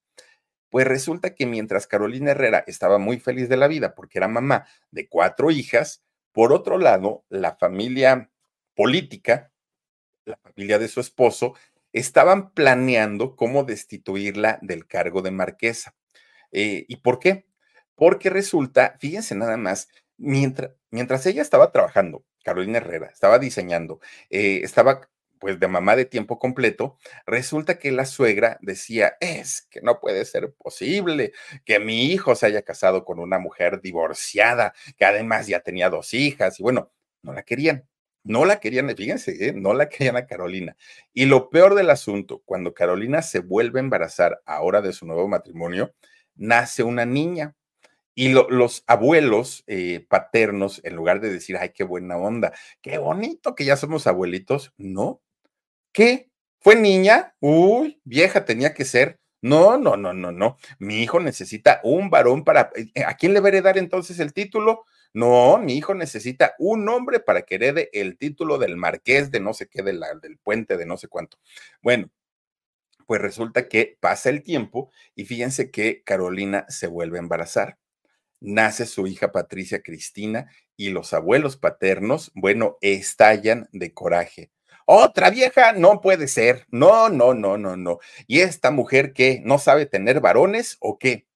pues 0.70 0.86
resulta 0.86 1.34
que 1.34 1.44
mientras 1.44 1.86
Carolina 1.86 2.30
Herrera 2.30 2.64
estaba 2.66 2.96
muy 2.96 3.20
feliz 3.20 3.50
de 3.50 3.58
la 3.58 3.68
vida 3.68 3.94
porque 3.94 4.18
era 4.18 4.26
mamá 4.26 4.66
de 4.90 5.06
cuatro 5.06 5.50
hijas, 5.50 6.02
por 6.32 6.54
otro 6.54 6.78
lado, 6.78 7.26
la 7.28 7.56
familia 7.56 8.30
política, 8.74 9.52
la 10.24 10.38
familia 10.38 10.78
de 10.78 10.88
su 10.88 11.00
esposo, 11.00 11.56
estaban 11.92 12.52
planeando 12.52 13.36
cómo 13.36 13.64
destituirla 13.64 14.58
del 14.62 14.86
cargo 14.86 15.20
de 15.20 15.30
marquesa. 15.30 15.94
Eh, 16.54 16.86
¿Y 16.88 16.96
por 16.96 17.18
qué? 17.18 17.46
Porque 17.94 18.30
resulta, 18.30 18.96
fíjense 19.00 19.34
nada 19.34 19.56
más, 19.56 19.88
mientras, 20.16 20.72
mientras 20.90 21.26
ella 21.26 21.42
estaba 21.42 21.72
trabajando, 21.72 22.24
Carolina 22.44 22.78
Herrera, 22.78 23.08
estaba 23.08 23.38
diseñando, 23.38 24.00
eh, 24.30 24.60
estaba 24.62 25.08
pues 25.40 25.60
de 25.60 25.68
mamá 25.68 25.94
de 25.94 26.06
tiempo 26.06 26.38
completo, 26.38 26.96
resulta 27.26 27.78
que 27.78 27.92
la 27.92 28.06
suegra 28.06 28.56
decía, 28.62 29.16
es 29.20 29.68
que 29.70 29.82
no 29.82 30.00
puede 30.00 30.24
ser 30.24 30.54
posible 30.54 31.32
que 31.66 31.78
mi 31.80 32.06
hijo 32.06 32.34
se 32.34 32.46
haya 32.46 32.62
casado 32.62 33.04
con 33.04 33.18
una 33.18 33.38
mujer 33.38 33.82
divorciada, 33.82 34.72
que 34.96 35.04
además 35.04 35.46
ya 35.46 35.60
tenía 35.60 35.90
dos 35.90 36.14
hijas, 36.14 36.58
y 36.60 36.62
bueno, 36.62 36.92
no 37.22 37.34
la 37.34 37.42
querían. 37.42 37.86
No 38.22 38.46
la 38.46 38.58
querían, 38.58 38.88
fíjense, 38.96 39.48
¿eh? 39.48 39.52
no 39.54 39.74
la 39.74 39.88
querían 39.90 40.16
a 40.16 40.26
Carolina. 40.26 40.76
Y 41.12 41.26
lo 41.26 41.50
peor 41.50 41.74
del 41.74 41.90
asunto, 41.90 42.42
cuando 42.46 42.72
Carolina 42.72 43.20
se 43.20 43.40
vuelve 43.40 43.80
a 43.80 43.82
embarazar 43.82 44.40
ahora 44.46 44.80
de 44.80 44.94
su 44.94 45.04
nuevo 45.04 45.28
matrimonio, 45.28 45.94
nace 46.36 46.82
una 46.82 47.06
niña. 47.06 47.54
Y 48.16 48.28
los 48.30 48.84
abuelos 48.86 49.64
eh, 49.66 50.06
paternos, 50.08 50.80
en 50.84 50.94
lugar 50.94 51.20
de 51.20 51.32
decir, 51.32 51.56
ay, 51.56 51.70
qué 51.74 51.82
buena 51.82 52.16
onda, 52.16 52.52
qué 52.80 52.98
bonito 52.98 53.56
que 53.56 53.64
ya 53.64 53.76
somos 53.76 54.06
abuelitos, 54.06 54.72
no. 54.76 55.20
¿Qué? 55.92 56.30
¿Fue 56.60 56.76
niña? 56.76 57.34
Uy, 57.40 58.00
vieja 58.04 58.44
tenía 58.44 58.72
que 58.72 58.84
ser. 58.84 59.20
No, 59.42 59.76
no, 59.76 59.96
no, 59.96 60.14
no, 60.14 60.32
no. 60.32 60.56
Mi 60.78 61.02
hijo 61.02 61.20
necesita 61.20 61.80
un 61.82 62.08
varón 62.08 62.44
para... 62.44 62.70
Eh, 62.74 63.04
¿A 63.04 63.14
quién 63.16 63.34
le 63.34 63.40
va 63.40 63.48
a 63.48 63.50
heredar 63.50 63.78
entonces 63.78 64.18
el 64.20 64.32
título? 64.32 64.86
No, 65.12 65.58
mi 65.58 65.76
hijo 65.76 65.94
necesita 65.94 66.54
un 66.58 66.88
hombre 66.88 67.20
para 67.20 67.42
que 67.42 67.56
herede 67.56 67.90
el 67.92 68.16
título 68.16 68.58
del 68.58 68.76
marqués 68.76 69.30
de 69.30 69.40
no 69.40 69.54
sé 69.54 69.68
qué, 69.68 69.82
del 69.82 70.00
puente 70.42 70.76
de 70.76 70.86
no 70.86 70.96
sé 70.96 71.08
cuánto. 71.08 71.38
Bueno, 71.82 72.08
pues 73.06 73.20
resulta 73.20 73.68
que 73.68 73.96
pasa 74.00 74.30
el 74.30 74.42
tiempo 74.42 74.90
y 75.14 75.24
fíjense 75.24 75.70
que 75.70 76.02
Carolina 76.02 76.66
se 76.68 76.86
vuelve 76.86 77.18
a 77.18 77.22
embarazar. 77.22 77.78
Nace 78.40 78.86
su 78.86 79.06
hija 79.06 79.32
Patricia 79.32 79.82
Cristina 79.82 80.50
y 80.76 80.90
los 80.90 81.14
abuelos 81.14 81.56
paternos, 81.56 82.30
bueno, 82.34 82.76
estallan 82.80 83.68
de 83.72 83.94
coraje. 83.94 84.50
Otra 84.86 85.30
vieja 85.30 85.72
no 85.72 86.00
puede 86.00 86.28
ser. 86.28 86.66
No, 86.70 87.08
no, 87.08 87.32
no, 87.32 87.56
no, 87.56 87.76
no. 87.76 88.00
¿Y 88.26 88.40
esta 88.40 88.70
mujer 88.70 89.12
qué? 89.14 89.40
¿No 89.44 89.58
sabe 89.58 89.86
tener 89.86 90.20
varones 90.20 90.76
o 90.80 90.98
qué? 90.98 91.26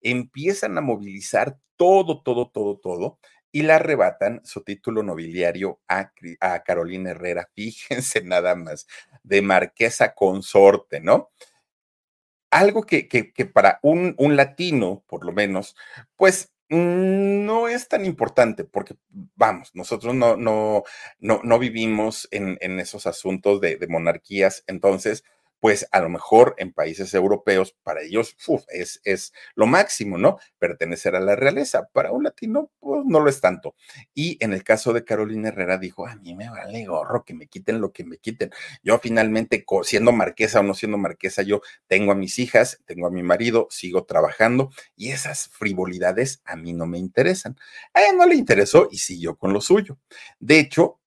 Empiezan 0.00 0.78
a 0.78 0.80
movilizar 0.80 1.58
todo, 1.76 2.22
todo, 2.22 2.48
todo, 2.48 2.78
todo 2.78 3.18
y 3.52 3.62
le 3.62 3.72
arrebatan 3.72 4.40
su 4.44 4.62
título 4.62 5.02
nobiliario 5.02 5.80
a, 5.88 6.12
a, 6.40 6.62
Carolina 6.62 7.10
Herrera. 7.10 7.48
Fíjense 7.54 8.22
nada 8.22 8.54
más, 8.54 8.86
de 9.22 9.42
marquesa 9.42 10.14
consorte, 10.14 11.00
¿no? 11.00 11.30
Algo 12.50 12.84
que, 12.84 13.08
que, 13.08 13.46
para 13.46 13.80
un, 13.82 14.14
un, 14.18 14.36
latino, 14.36 15.04
por 15.08 15.26
lo 15.26 15.32
menos, 15.32 15.76
pues 16.16 16.52
mm, 16.70 17.44
no 17.44 17.68
es 17.68 17.88
tan 17.88 18.04
importante, 18.06 18.64
porque 18.64 18.96
vamos, 19.34 19.72
nosotros 19.74 20.14
no, 20.14 20.36
no, 20.36 20.84
no, 21.18 21.40
no 21.42 21.58
vivimos 21.58 22.28
en, 22.30 22.56
en 22.60 22.78
esos 22.80 23.06
asuntos 23.06 23.60
de, 23.60 23.76
de 23.76 23.88
monarquías, 23.88 24.64
entonces 24.68 25.24
pues 25.60 25.88
a 25.90 26.00
lo 26.00 26.08
mejor 26.08 26.54
en 26.58 26.72
países 26.72 27.14
europeos, 27.14 27.76
para 27.82 28.02
ellos 28.02 28.36
es, 28.68 29.00
es 29.04 29.32
lo 29.54 29.66
máximo, 29.66 30.18
¿no? 30.18 30.38
Pertenecer 30.58 31.16
a 31.16 31.20
la 31.20 31.36
realeza. 31.36 31.88
Para 31.92 32.12
un 32.12 32.24
latino, 32.24 32.70
pues 32.78 33.02
no 33.04 33.20
lo 33.20 33.30
es 33.30 33.40
tanto. 33.40 33.74
Y 34.14 34.36
en 34.44 34.52
el 34.52 34.64
caso 34.64 34.92
de 34.92 35.04
Carolina 35.04 35.48
Herrera 35.48 35.78
dijo, 35.78 36.06
a 36.06 36.16
mí 36.16 36.34
me 36.34 36.48
vale 36.48 36.84
gorro 36.86 37.24
que 37.24 37.34
me 37.34 37.46
quiten 37.46 37.80
lo 37.80 37.92
que 37.92 38.04
me 38.04 38.18
quiten. 38.18 38.50
Yo 38.82 38.98
finalmente, 38.98 39.64
siendo 39.82 40.12
marquesa 40.12 40.60
o 40.60 40.62
no 40.62 40.74
siendo 40.74 40.98
marquesa, 40.98 41.42
yo 41.42 41.60
tengo 41.86 42.12
a 42.12 42.14
mis 42.14 42.38
hijas, 42.38 42.80
tengo 42.84 43.06
a 43.06 43.10
mi 43.10 43.22
marido, 43.22 43.66
sigo 43.70 44.04
trabajando 44.04 44.70
y 44.96 45.10
esas 45.10 45.48
frivolidades 45.48 46.42
a 46.44 46.56
mí 46.56 46.72
no 46.72 46.86
me 46.86 46.98
interesan. 46.98 47.56
A 47.94 48.02
ella 48.02 48.12
no 48.12 48.26
le 48.26 48.34
interesó 48.34 48.88
y 48.90 48.98
siguió 48.98 49.36
con 49.36 49.52
lo 49.52 49.60
suyo. 49.60 49.98
De 50.38 50.58
hecho, 50.58 51.00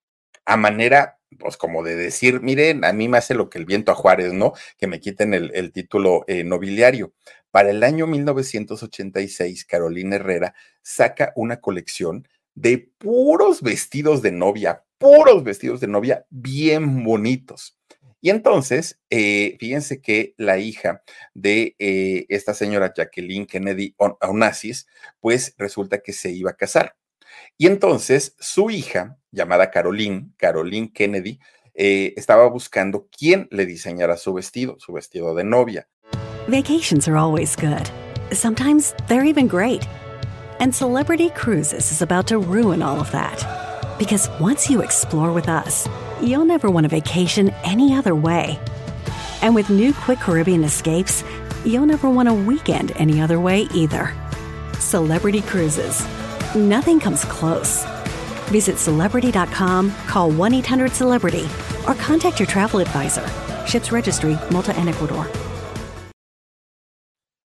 a 0.46 0.58
manera 0.58 1.18
pues 1.38 1.58
como 1.58 1.84
de 1.84 1.96
decir, 1.96 2.42
miren, 2.42 2.84
a 2.84 2.94
mí 2.94 3.08
me 3.08 3.18
hace 3.18 3.34
lo 3.34 3.50
que 3.50 3.60
el 3.60 3.65
viento 3.65 3.92
a 3.92 3.96
Juárez, 3.96 4.34
¿no? 4.34 4.54
Que 4.78 4.88
me 4.88 5.00
quiten 5.00 5.34
el, 5.34 5.72
título 5.72 6.24
eh, 6.28 6.44
nobiliario. 6.44 7.13
Para 7.52 7.70
el 7.72 7.84
año 7.84 8.08
1986, 8.08 9.65
Carolina 9.65 10.15
Herrera 10.15 10.54
saca 10.82 11.34
una 11.36 11.60
colección 11.60 12.28
de 12.56 12.92
puros 12.98 13.62
vestidos 13.62 14.22
de 14.22 14.32
novia, 14.32 14.84
puros 14.98 15.44
vestidos 15.44 15.80
de 15.80 15.88
novia 15.88 16.26
bien 16.30 17.04
bonitos. 17.04 17.78
Y 18.22 18.32
entonces, 18.32 19.00
eh, 19.10 19.56
fíjense 19.60 20.02
que 20.02 20.34
la 20.38 20.58
hija 20.58 21.04
de 21.34 21.76
eh, 21.80 22.26
esta 22.28 22.54
señora 22.54 22.94
Jacqueline 22.96 23.46
Kennedy 23.46 23.96
Onassis, 23.98 24.88
pues 25.22 25.56
resulta 25.58 26.00
que 26.00 26.12
se 26.12 26.32
iba 26.32 26.52
a 26.52 26.58
casar. 26.58 26.99
Y 27.58 27.67
entonces 27.67 28.36
su 28.39 28.69
hija, 28.69 29.17
llamada 29.32 29.69
Caroline, 29.71 30.30
Caroline 30.38 30.91
Kennedy, 30.91 31.39
eh, 31.73 32.13
estaba 32.17 32.47
buscando 32.49 33.08
quién 33.17 33.47
le 33.52 33.65
diseñara 33.65 34.17
su 34.17 34.34
vestido, 34.34 34.78
su 34.80 34.93
vestido 34.93 35.34
de 35.36 35.43
novia. 35.43 35.88
Vacations 36.47 37.08
are 37.08 37.15
always 37.15 37.56
good. 37.56 37.89
Sometimes 38.32 38.93
they're 39.08 39.23
even 39.23 39.47
great. 39.47 39.88
And 40.60 40.73
Celebrity 40.73 41.30
Cruises 41.30 41.91
is 41.91 42.02
about 42.02 42.28
to 42.28 42.38
ruin 42.38 42.82
all 42.82 42.99
of 42.99 43.12
that. 43.12 43.45
Because 43.97 44.30
once 44.39 44.69
you 44.69 44.82
explore 44.82 45.32
with 45.32 45.47
us, 45.47 45.88
you'll 46.21 46.45
never 46.45 46.69
want 46.69 46.86
a 46.86 46.89
vacation 46.89 47.52
any 47.63 47.93
other 47.93 48.13
way. 48.13 48.60
And 49.41 49.56
with 49.56 49.69
new 49.69 49.93
Quick 49.93 50.19
Caribbean 50.19 50.63
escapes, 50.63 51.23
you'll 51.63 51.86
never 51.86 52.10
want 52.10 52.28
a 52.28 52.34
weekend 52.34 52.91
any 52.97 53.21
other 53.21 53.39
way 53.39 53.68
either. 53.74 54.14
Celebrity 54.80 55.41
Cruises 55.41 56.05
Nothing 56.56 57.00
comes 57.00 57.24
close. 57.26 57.86
Visit 58.50 58.80
celebrity.com, 58.80 59.91
call 60.08 60.32
1 60.32 60.54
800 60.56 60.91
Celebrity, 60.91 61.47
or 61.88 61.93
contact 61.93 62.39
your 62.39 62.47
travel 62.47 62.80
advisor. 62.80 63.24
Ships 63.68 63.91
Registry, 63.91 64.36
Malta 64.50 64.74
and 64.76 64.89
Ecuador. 64.89 65.28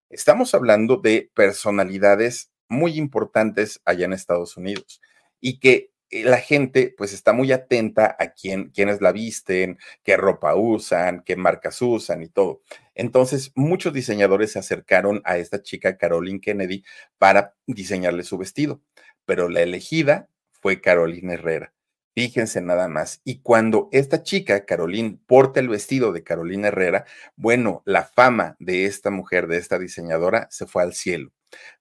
Estamos 0.09 0.53
hablando 0.53 0.95
de 0.97 1.29
personalidades 1.33 2.51
muy 2.69 2.97
importantes 2.97 3.81
allá 3.83 4.05
en 4.05 4.13
Estados 4.13 4.55
Unidos 4.55 5.01
y 5.41 5.59
que 5.59 5.91
eh, 6.13 6.23
la 6.23 6.37
gente 6.37 6.93
pues 6.95 7.11
está 7.11 7.33
muy 7.33 7.51
atenta 7.51 8.15
a 8.19 8.33
quién, 8.33 8.69
quiénes 8.69 9.01
la 9.01 9.11
visten, 9.11 9.79
qué 10.03 10.15
ropa 10.15 10.55
usan, 10.55 11.23
qué 11.25 11.35
marcas 11.35 11.81
usan 11.81 12.21
y 12.21 12.29
todo. 12.29 12.61
Entonces, 12.93 13.51
muchos 13.55 13.93
diseñadores 13.93 14.51
se 14.51 14.59
acercaron 14.59 15.23
a 15.25 15.37
esta 15.37 15.63
chica, 15.63 15.97
Caroline 15.97 16.39
Kennedy, 16.39 16.83
para 17.17 17.55
diseñarle 17.65 18.23
su 18.23 18.37
vestido, 18.37 18.81
pero 19.25 19.49
la 19.49 19.61
elegida 19.61 20.29
fue 20.51 20.81
Carolina 20.81 21.33
Herrera. 21.33 21.73
Fíjense 22.15 22.61
nada 22.61 22.87
más. 22.87 23.21
Y 23.23 23.39
cuando 23.41 23.89
esta 23.91 24.21
chica, 24.21 24.65
Caroline, 24.65 25.17
porta 25.25 25.59
el 25.59 25.67
vestido 25.67 26.11
de 26.11 26.23
Carolina 26.23 26.67
Herrera, 26.67 27.05
bueno, 27.35 27.81
la 27.85 28.03
fama 28.03 28.55
de 28.59 28.85
esta 28.85 29.09
mujer, 29.09 29.47
de 29.47 29.57
esta 29.57 29.79
diseñadora, 29.79 30.47
se 30.51 30.67
fue 30.67 30.83
al 30.83 30.93
cielo. 30.93 31.31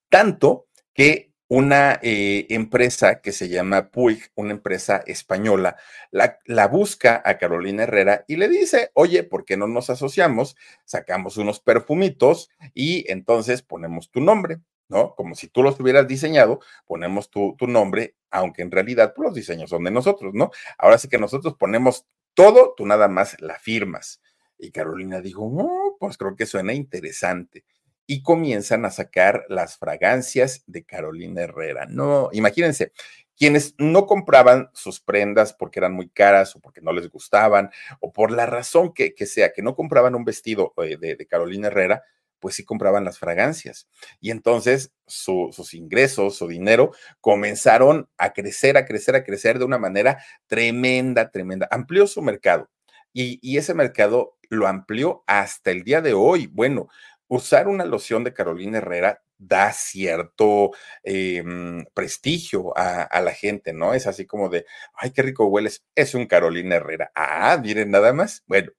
Tanto 0.09 0.69
que 0.95 1.33
una 1.49 1.99
eh, 2.03 2.47
empresa 2.49 3.21
que 3.21 3.31
se 3.31 3.51
llama 3.51 3.91
Puig, 3.91 4.31
una 4.35 4.53
empresa 4.53 5.03
española, 5.07 5.77
la, 6.11 6.39
la, 6.47 6.67
busca 6.67 7.21
a 7.27 7.37
Carolina 7.37 7.83
Herrera 7.83 8.25
y 8.27 8.37
le 8.37 8.49
dice, 8.49 8.91
oye, 8.95 9.23
¿por 9.23 9.45
qué 9.45 9.59
no 9.59 9.69
nos 9.69 9.91
asociamos? 9.91 10.57
Sacamos 10.87 11.37
unos 11.37 11.61
perfumitos 11.61 12.49
y 12.73 13.05
entonces 13.13 13.61
ponemos 13.61 14.11
tu 14.11 14.23
nombre, 14.23 14.61
¿no? 14.89 15.15
Como 15.15 15.35
si 15.35 15.49
tú 15.49 15.63
los 15.63 15.79
hubieras 15.81 16.07
diseñado, 16.09 16.61
ponemos 16.87 17.31
tu, 17.31 17.55
tu 17.59 17.67
nombre, 17.67 18.17
aunque 18.31 18.63
en 18.63 18.71
realidad 18.71 19.13
pues, 19.15 19.27
los 19.27 19.35
diseños 19.35 19.71
son 19.71 19.85
de 19.85 19.91
nosotros, 19.91 20.35
¿no? 20.35 20.51
Ahora 20.79 20.99
sí 20.99 21.09
que 21.09 21.19
nosotros 21.19 21.55
ponemos 21.59 22.07
todo, 22.35 22.75
tú 22.77 22.87
nada 22.87 23.09
más 23.09 23.41
la 23.41 23.59
firmas. 23.59 24.21
Y 24.59 24.71
Carolina 24.71 25.21
dijo, 25.21 25.43
oh, 25.45 25.97
pues 25.99 26.17
creo 26.17 26.37
que 26.37 26.47
suena 26.47 26.73
interesante 26.73 27.65
y 28.07 28.23
comienzan 28.23 28.85
a 28.85 28.91
sacar 28.91 29.45
las 29.49 29.77
fragancias 29.77 30.65
de 30.67 30.85
Carolina 30.85 31.43
Herrera. 31.43 31.87
No, 31.89 32.29
imagínense, 32.33 32.93
quienes 33.37 33.75
no 33.79 34.07
compraban 34.07 34.71
sus 34.73 35.01
prendas 35.01 35.53
porque 35.53 35.81
eran 35.81 35.95
muy 35.95 36.09
caras 36.09 36.55
o 36.55 36.61
porque 36.61 36.81
no 36.81 36.93
les 36.93 37.09
gustaban 37.11 37.71
o 38.01 38.13
por 38.13 38.31
la 38.31 38.47
razón 38.47 38.93
que, 38.93 39.15
sea, 39.27 39.53
que 39.53 39.63
no 39.63 39.75
compraban 39.75 40.15
un 40.15 40.25
vestido 40.25 40.75
eh, 40.83 40.97
de, 40.97 41.27
Carolina 41.27 41.69
Herrera, 41.69 42.03
pues 42.43 42.57
sí 42.57 42.65
compraban 42.65 43.05
las 43.05 43.21
fragancias. 43.21 43.89
Y 44.21 44.33
entonces 44.33 44.93
sus 45.07 45.75
ingresos, 45.75 46.37
su 46.37 46.49
dinero, 46.49 46.91
comenzaron 47.21 48.11
a 48.19 48.33
crecer, 48.33 48.77
a 48.77 48.85
crecer, 48.85 49.15
a 49.15 49.23
crecer 49.23 49.61
de 49.61 49.65
una 49.65 49.79
manera 49.79 50.19
tremenda, 50.49 51.31
tremenda. 51.31 51.69
Amplió 51.71 52.09
su 52.09 52.21
mercado. 52.21 52.69
Y, 53.15 53.57
ese 53.57 53.75
mercado 53.75 54.39
lo 54.51 54.67
amplió 54.67 55.23
hasta 55.29 55.71
el 55.71 55.85
día 55.85 56.01
de 56.01 56.15
hoy. 56.15 56.49
Bueno, 56.49 56.89
usar 57.29 57.69
una 57.69 57.85
loción 57.85 58.25
de 58.25 58.35
Carolina 58.35 58.79
Herrera 58.79 59.23
da 59.39 59.73
cierto 59.73 60.71
em, 61.05 61.85
prestigio 61.95 62.77
a, 62.77 63.21
la 63.21 63.33
gente, 63.33 63.73
¿no? 63.73 63.95
Es 63.95 64.07
así 64.09 64.27
como 64.27 64.49
de, 64.49 64.67
ay, 64.95 65.13
qué 65.13 65.23
rico 65.23 65.47
hueles, 65.47 65.85
es 65.95 66.15
un 66.15 66.27
Carolina 66.27 66.77
Herrera. 66.77 67.13
Ah, 67.15 67.59
miren 67.63 67.91
nada 67.91 68.13
más. 68.13 68.43
Bueno, 68.47 68.73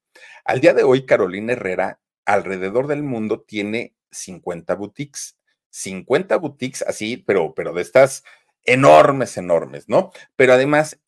al 0.44 0.60
día 0.60 0.74
de 0.74 0.84
hoy 0.84 1.06
Carolina 1.06 1.54
Herrera 1.54 2.00
alrededor 2.26 2.88
del 2.88 3.04
mundo 3.04 3.42
tiene 3.42 3.96
50 4.12 4.76
boutiques, 4.76 5.38
50 5.70 6.38
boutiques 6.38 6.82
así, 6.84 7.18
pero, 7.18 7.54
pero 7.54 7.74
de 7.74 7.82
estas 7.82 8.24
enormes, 8.64 9.38
enormes, 9.38 9.90
¿no? 9.90 10.12
Pero 10.36 10.54
además, 10.54 11.00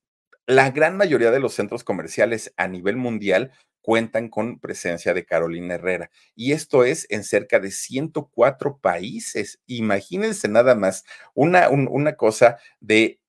la 0.47 0.71
gran 0.71 0.97
mayoría 0.97 1.31
de 1.31 1.39
los 1.39 1.53
centros 1.53 1.83
comerciales 1.83 2.53
a 2.57 2.67
nivel 2.67 2.97
mundial 2.97 3.51
cuentan 3.81 4.29
con 4.29 4.59
presencia 4.59 5.13
de 5.13 5.25
Carolina 5.25 5.75
Herrera. 5.75 6.09
Y 6.35 6.53
esto 6.53 6.83
es 6.83 7.05
en 7.09 7.23
cerca 7.23 7.59
de 7.59 7.69
104 7.69 8.79
países. 8.79 9.61
Imagínense 9.67 10.47
nada 10.47 10.73
más 10.73 11.05
una, 11.35 11.69
una 11.69 12.15
cosa 12.15 12.57
de 12.79 13.19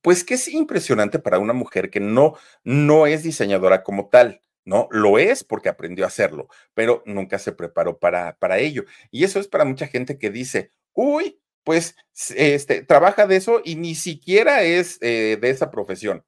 pues 0.00 0.22
que 0.22 0.34
es 0.34 0.48
impresionante 0.48 1.18
para 1.18 1.38
una 1.38 1.54
mujer 1.54 1.88
que 1.88 2.00
no, 2.00 2.34
no 2.62 3.06
es 3.06 3.22
diseñadora 3.22 3.82
como 3.82 4.10
tal, 4.10 4.42
¿no? 4.64 4.88
Lo 4.90 5.18
es 5.18 5.44
porque 5.44 5.68
aprendió 5.68 6.04
a 6.04 6.08
hacerlo, 6.08 6.48
pero 6.74 7.02
nunca 7.06 7.38
se 7.38 7.52
preparó 7.52 7.98
para, 7.98 8.36
para 8.38 8.58
ello. 8.58 8.84
Y 9.10 9.24
eso 9.24 9.40
es 9.40 9.48
para 9.48 9.64
mucha 9.64 9.86
gente 9.86 10.18
que 10.18 10.30
dice, 10.30 10.70
uy, 10.92 11.40
pues 11.64 11.96
este, 12.36 12.82
trabaja 12.82 13.26
de 13.26 13.36
eso 13.36 13.60
y 13.64 13.76
ni 13.76 13.94
siquiera 13.94 14.62
es 14.62 14.98
eh, 15.00 15.38
de 15.40 15.50
esa 15.50 15.70
profesión. 15.70 16.24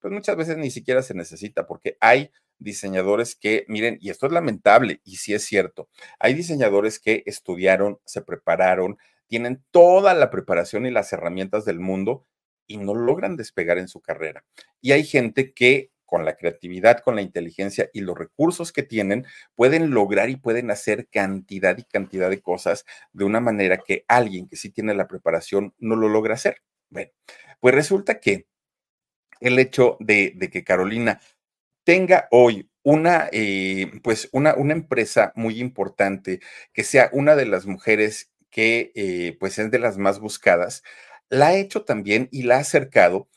Pues 0.00 0.12
muchas 0.12 0.36
veces 0.36 0.56
ni 0.56 0.70
siquiera 0.70 1.02
se 1.02 1.14
necesita 1.14 1.66
porque 1.66 1.96
hay 2.00 2.30
diseñadores 2.58 3.36
que, 3.36 3.64
miren, 3.68 3.98
y 4.00 4.10
esto 4.10 4.26
es 4.26 4.32
lamentable, 4.32 5.00
y 5.04 5.16
sí 5.16 5.32
es 5.34 5.44
cierto, 5.44 5.88
hay 6.18 6.34
diseñadores 6.34 6.98
que 6.98 7.22
estudiaron, 7.26 7.98
se 8.04 8.22
prepararon, 8.22 8.98
tienen 9.28 9.62
toda 9.70 10.14
la 10.14 10.30
preparación 10.30 10.86
y 10.86 10.90
las 10.90 11.12
herramientas 11.12 11.64
del 11.64 11.78
mundo 11.78 12.24
y 12.66 12.78
no 12.78 12.94
logran 12.94 13.36
despegar 13.36 13.78
en 13.78 13.88
su 13.88 14.00
carrera. 14.00 14.44
Y 14.80 14.92
hay 14.92 15.04
gente 15.04 15.52
que 15.52 15.90
con 16.08 16.24
la 16.24 16.36
creatividad, 16.36 17.00
con 17.00 17.16
la 17.16 17.22
inteligencia 17.22 17.90
y 17.92 18.00
los 18.00 18.16
recursos 18.16 18.72
que 18.72 18.82
tienen, 18.82 19.26
pueden 19.54 19.90
lograr 19.90 20.30
y 20.30 20.36
pueden 20.36 20.70
hacer 20.70 21.06
cantidad 21.08 21.76
y 21.76 21.84
cantidad 21.84 22.30
de 22.30 22.40
cosas 22.40 22.86
de 23.12 23.24
una 23.24 23.40
manera 23.40 23.76
que 23.76 24.06
alguien 24.08 24.48
que 24.48 24.56
sí 24.56 24.70
tiene 24.70 24.94
la 24.94 25.06
preparación 25.06 25.74
no 25.78 25.96
lo 25.96 26.08
logra 26.08 26.32
hacer. 26.32 26.62
Bueno, 26.88 27.10
pues 27.60 27.74
resulta 27.74 28.20
que 28.20 28.46
el 29.40 29.58
hecho 29.58 29.98
de, 30.00 30.34
que 30.50 30.64
Carolina 30.64 31.20
tenga 31.84 32.26
hoy 32.30 32.70
una, 32.82 33.28
eh, 33.30 33.92
pues 34.02 34.30
una, 34.32 34.54
una, 34.54 34.72
empresa 34.72 35.34
muy 35.36 35.60
importante, 35.60 36.40
que 36.72 36.84
sea 36.84 37.10
una 37.12 37.36
de 37.36 37.44
las 37.44 37.66
mujeres 37.66 38.32
que 38.48 38.92
eh, 38.94 39.36
pues 39.38 39.58
es 39.58 39.70
de 39.70 39.78
las 39.78 39.98
más 39.98 40.20
buscadas, 40.20 40.82
la 41.28 41.48
ha 41.48 41.54
hecho 41.54 41.84
también 41.84 42.30
y 42.32 42.44
la 42.44 42.56
ha 42.56 42.60
acercado 42.60 43.28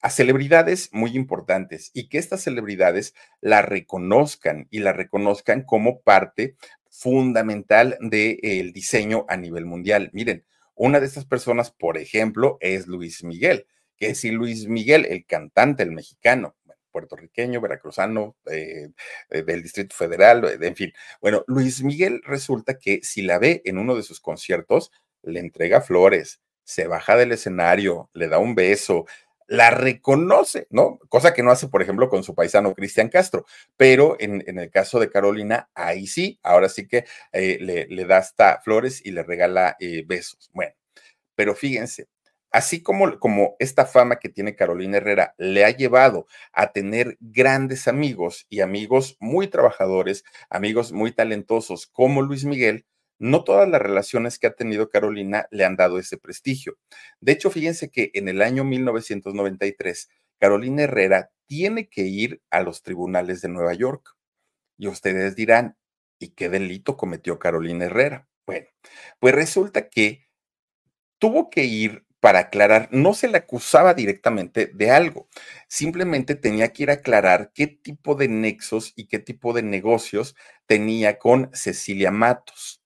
a 0.00 0.10
celebridades 0.10 0.88
muy 0.92 1.16
importantes 1.16 1.90
y 1.94 2.08
que 2.08 2.18
estas 2.18 2.42
celebridades 2.42 3.14
la 3.40 3.62
reconozcan 3.62 4.66
y 4.70 4.80
la 4.80 4.92
reconozcan 4.92 5.62
como 5.62 6.00
parte 6.00 6.56
fundamental 6.90 7.96
del 8.00 8.72
diseño 8.72 9.26
a 9.28 9.36
nivel 9.36 9.66
mundial. 9.66 10.10
Miren, 10.12 10.44
una 10.74 11.00
de 11.00 11.06
estas 11.06 11.26
personas, 11.26 11.70
por 11.70 11.98
ejemplo, 11.98 12.56
es 12.60 12.86
Luis 12.86 13.22
Miguel, 13.22 13.66
que 13.96 14.14
si 14.14 14.30
Luis 14.30 14.66
Miguel, 14.66 15.06
el 15.06 15.26
cantante, 15.26 15.82
el 15.82 15.92
mexicano, 15.92 16.56
puertorriqueño, 16.90 17.60
veracruzano, 17.60 18.36
eh, 18.50 18.88
eh, 19.30 19.42
del 19.42 19.62
Distrito 19.62 19.94
Federal, 19.94 20.44
eh, 20.44 20.58
en 20.60 20.76
fin. 20.76 20.92
Bueno, 21.20 21.44
Luis 21.46 21.82
Miguel 21.82 22.20
resulta 22.24 22.78
que 22.78 23.00
si 23.02 23.22
la 23.22 23.38
ve 23.38 23.62
en 23.64 23.78
uno 23.78 23.94
de 23.94 24.02
sus 24.02 24.20
conciertos, 24.20 24.90
le 25.22 25.40
entrega 25.40 25.80
flores, 25.80 26.40
se 26.64 26.86
baja 26.86 27.16
del 27.16 27.32
escenario, 27.32 28.10
le 28.14 28.28
da 28.28 28.38
un 28.38 28.54
beso, 28.54 29.06
la 29.50 29.70
reconoce, 29.70 30.68
¿no? 30.70 31.00
Cosa 31.08 31.34
que 31.34 31.42
no 31.42 31.50
hace, 31.50 31.66
por 31.66 31.82
ejemplo, 31.82 32.08
con 32.08 32.22
su 32.22 32.36
paisano 32.36 32.72
Cristian 32.72 33.08
Castro, 33.08 33.44
pero 33.76 34.16
en, 34.20 34.44
el 34.46 34.70
caso 34.70 35.00
de 35.00 35.10
Carolina, 35.10 35.68
ahí 35.74 36.06
sí, 36.06 36.38
ahora 36.44 36.68
sí 36.68 36.86
que 36.86 37.04
le, 37.32 37.86
le, 37.88 38.04
da 38.04 38.18
hasta 38.18 38.60
flores 38.60 39.04
y 39.04 39.10
le 39.10 39.24
regala 39.24 39.76
besos. 40.06 40.50
Bueno, 40.54 40.72
pero 41.34 41.56
fíjense, 41.56 42.06
así 42.52 42.80
como, 42.80 43.18
como 43.18 43.56
esta 43.58 43.86
fama 43.86 44.20
que 44.20 44.28
tiene 44.28 44.54
Carolina 44.54 44.98
Herrera 44.98 45.34
le 45.36 45.64
ha 45.64 45.70
llevado 45.70 46.26
a 46.52 46.72
tener 46.72 47.16
grandes 47.20 47.88
amigos 47.88 48.46
y 48.48 48.60
amigos 48.60 49.16
muy 49.18 49.48
trabajadores, 49.48 50.24
amigos 50.48 50.92
muy 50.92 51.12
talentosos 51.12 51.88
como 51.88 52.22
Luis 52.22 52.44
Miguel, 52.44 52.84
no 53.20 53.44
todas 53.44 53.68
las 53.68 53.80
relaciones 53.80 54.38
que 54.38 54.48
ha 54.48 54.54
tenido 54.54 54.88
Carolina 54.90 55.46
le 55.50 55.64
han 55.64 55.76
dado 55.76 55.98
ese 55.98 56.16
prestigio. 56.16 56.78
De 57.20 57.32
hecho, 57.32 57.50
fíjense 57.50 57.90
que 57.90 58.10
en 58.14 58.28
el 58.28 58.42
año 58.42 58.64
1993, 58.64 60.08
Carolina 60.38 60.84
Herrera 60.84 61.30
tiene 61.46 61.88
que 61.88 62.02
ir 62.02 62.42
a 62.50 62.62
los 62.62 62.82
tribunales 62.82 63.42
de 63.42 63.50
Nueva 63.50 63.74
York. 63.74 64.16
Y 64.78 64.88
ustedes 64.88 65.36
dirán, 65.36 65.76
¿y 66.18 66.30
qué 66.30 66.48
delito 66.48 66.96
cometió 66.96 67.38
Carolina 67.38 67.84
Herrera? 67.84 68.26
Bueno, 68.46 68.68
pues 69.18 69.34
resulta 69.34 69.88
que 69.90 70.26
tuvo 71.18 71.50
que 71.50 71.64
ir 71.64 72.06
para 72.20 72.40
aclarar, 72.40 72.88
no 72.92 73.14
se 73.14 73.28
le 73.28 73.38
acusaba 73.38 73.94
directamente 73.94 74.66
de 74.66 74.90
algo, 74.90 75.28
simplemente 75.68 76.34
tenía 76.34 76.72
que 76.72 76.84
ir 76.84 76.90
a 76.90 76.94
aclarar 76.94 77.50
qué 77.54 77.66
tipo 77.66 78.14
de 78.14 78.28
nexos 78.28 78.92
y 78.96 79.06
qué 79.06 79.18
tipo 79.18 79.52
de 79.54 79.62
negocios 79.62 80.36
tenía 80.66 81.18
con 81.18 81.50
Cecilia 81.54 82.10
Matos. 82.10 82.79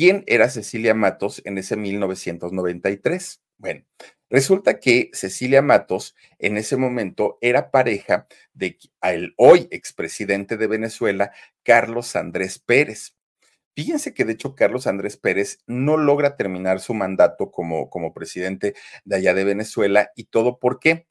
¿Quién 0.00 0.24
era 0.26 0.48
Cecilia 0.48 0.94
Matos 0.94 1.42
en 1.44 1.58
ese 1.58 1.76
1993? 1.76 3.42
Bueno, 3.58 3.84
resulta 4.30 4.80
que 4.80 5.10
Cecilia 5.12 5.60
Matos 5.60 6.16
en 6.38 6.56
ese 6.56 6.78
momento 6.78 7.36
era 7.42 7.70
pareja 7.70 8.26
de 8.54 8.78
el 9.02 9.34
hoy 9.36 9.68
expresidente 9.70 10.56
de 10.56 10.68
Venezuela, 10.68 11.32
Carlos 11.62 12.16
Andrés 12.16 12.58
Pérez. 12.58 13.14
Fíjense 13.76 14.14
que 14.14 14.24
de 14.24 14.32
hecho 14.32 14.54
Carlos 14.54 14.86
Andrés 14.86 15.18
Pérez 15.18 15.58
no 15.66 15.98
logra 15.98 16.34
terminar 16.34 16.80
su 16.80 16.94
mandato 16.94 17.50
como, 17.50 17.90
como 17.90 18.14
presidente 18.14 18.72
de 19.04 19.16
allá 19.16 19.34
de 19.34 19.44
Venezuela 19.44 20.12
y 20.16 20.24
todo, 20.24 20.58
¿por 20.58 20.80
qué? 20.80 21.08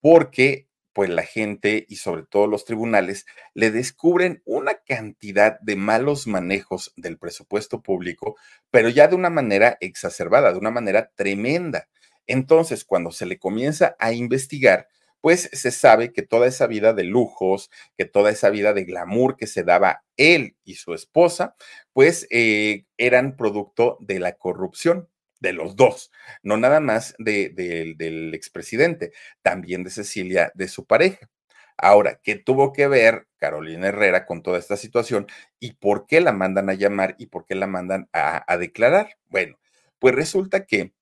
Porque 0.00 0.68
pues 0.92 1.10
la 1.10 1.22
gente 1.22 1.86
y 1.88 1.96
sobre 1.96 2.24
todo 2.24 2.46
los 2.46 2.64
tribunales 2.64 3.26
le 3.54 3.70
descubren 3.70 4.42
una 4.44 4.74
cantidad 4.86 5.58
de 5.60 5.76
malos 5.76 6.26
manejos 6.26 6.92
del 6.96 7.18
presupuesto 7.18 7.82
público, 7.82 8.36
pero 8.70 8.88
ya 8.88 9.08
de 9.08 9.14
una 9.14 9.30
manera 9.30 9.76
exacerbada, 9.80 10.52
de 10.52 10.58
una 10.58 10.70
manera 10.70 11.10
tremenda. 11.14 11.88
Entonces, 12.26 12.84
cuando 12.84 13.12
se 13.12 13.26
le 13.26 13.38
comienza 13.38 13.96
a 13.98 14.12
investigar, 14.12 14.88
pues 15.20 15.50
se 15.52 15.70
sabe 15.70 16.12
que 16.12 16.22
toda 16.22 16.46
esa 16.46 16.66
vida 16.66 16.92
de 16.92 17.04
lujos, 17.04 17.70
que 17.96 18.04
toda 18.04 18.30
esa 18.30 18.50
vida 18.50 18.72
de 18.72 18.84
glamour 18.84 19.36
que 19.36 19.46
se 19.46 19.64
daba 19.64 20.04
él 20.16 20.56
y 20.64 20.74
su 20.74 20.94
esposa, 20.94 21.56
pues 21.92 22.26
eh, 22.30 22.86
eran 22.96 23.36
producto 23.36 23.98
de 24.00 24.18
la 24.18 24.32
corrupción 24.32 25.08
de 25.40 25.52
los 25.52 25.76
dos, 25.76 26.10
no 26.42 26.56
nada 26.56 26.80
más 26.80 27.14
del 27.18 28.34
expresidente, 28.34 29.12
también 29.42 29.84
de 29.84 29.90
Cecilia, 29.90 30.52
de 30.54 30.68
su 30.68 30.86
pareja. 30.86 31.28
Ahora, 31.76 32.20
¿qué 32.22 32.36
tuvo 32.36 32.72
que 32.72 32.86
ver 32.88 33.26
Carolina 33.38 33.88
Herrera 33.88 34.26
con 34.26 34.42
toda 34.42 34.58
esta 34.58 34.76
situación 34.76 35.26
y 35.58 35.72
por 35.74 36.06
qué 36.06 36.20
la 36.20 36.32
mandan 36.32 36.68
a 36.68 36.74
llamar 36.74 37.16
y 37.18 37.26
por 37.26 37.46
qué 37.46 37.54
la 37.54 37.66
mandan 37.66 38.08
a, 38.12 38.44
a 38.52 38.58
declarar? 38.58 39.16
Bueno, 39.28 39.58
pues 39.98 40.14
resulta 40.14 40.66
que 40.66 40.92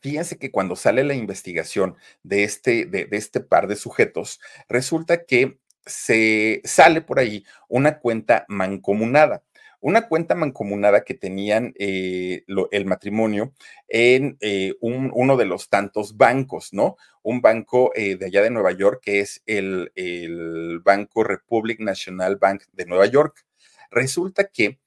Fíjense 0.00 0.38
que 0.38 0.50
cuando 0.50 0.76
sale 0.76 1.04
la 1.04 1.14
investigación 1.14 1.96
de 2.22 2.44
este, 2.44 2.84
de, 2.86 3.08
este 3.12 3.40
par 3.40 3.66
de 3.66 3.76
sujetos, 3.76 4.40
resulta 4.68 5.24
que 5.24 5.58
se 5.86 6.60
sale 6.64 7.00
por 7.00 7.18
ahí 7.18 7.44
una 7.68 7.98
cuenta 7.98 8.44
mancomunada 8.48 9.42
una 9.80 10.08
cuenta 10.08 10.34
mancomunada 10.34 11.04
que 11.04 11.14
tenían 11.14 11.72
eh, 11.78 12.44
el 12.70 12.86
matrimonio 12.86 13.52
en 13.86 14.36
eh, 14.40 14.74
uno 14.80 15.36
de 15.36 15.44
los 15.44 15.68
tantos 15.68 16.16
bancos, 16.16 16.72
¿no? 16.72 16.96
Un 17.22 17.40
banco 17.40 17.92
eh, 17.94 18.16
de 18.16 18.26
allá 18.26 18.42
de 18.42 18.50
Nueva 18.50 18.72
York 18.72 19.00
que 19.02 19.20
es 19.20 19.42
el, 19.46 19.92
el, 19.94 20.80
Banco 20.80 21.24
Republic 21.24 21.80
National 21.80 22.36
Bank 22.36 22.64
de 22.72 22.86
Nueva 22.86 23.06
York. 23.06 23.44
Resulta 23.90 24.48
que 24.48 24.78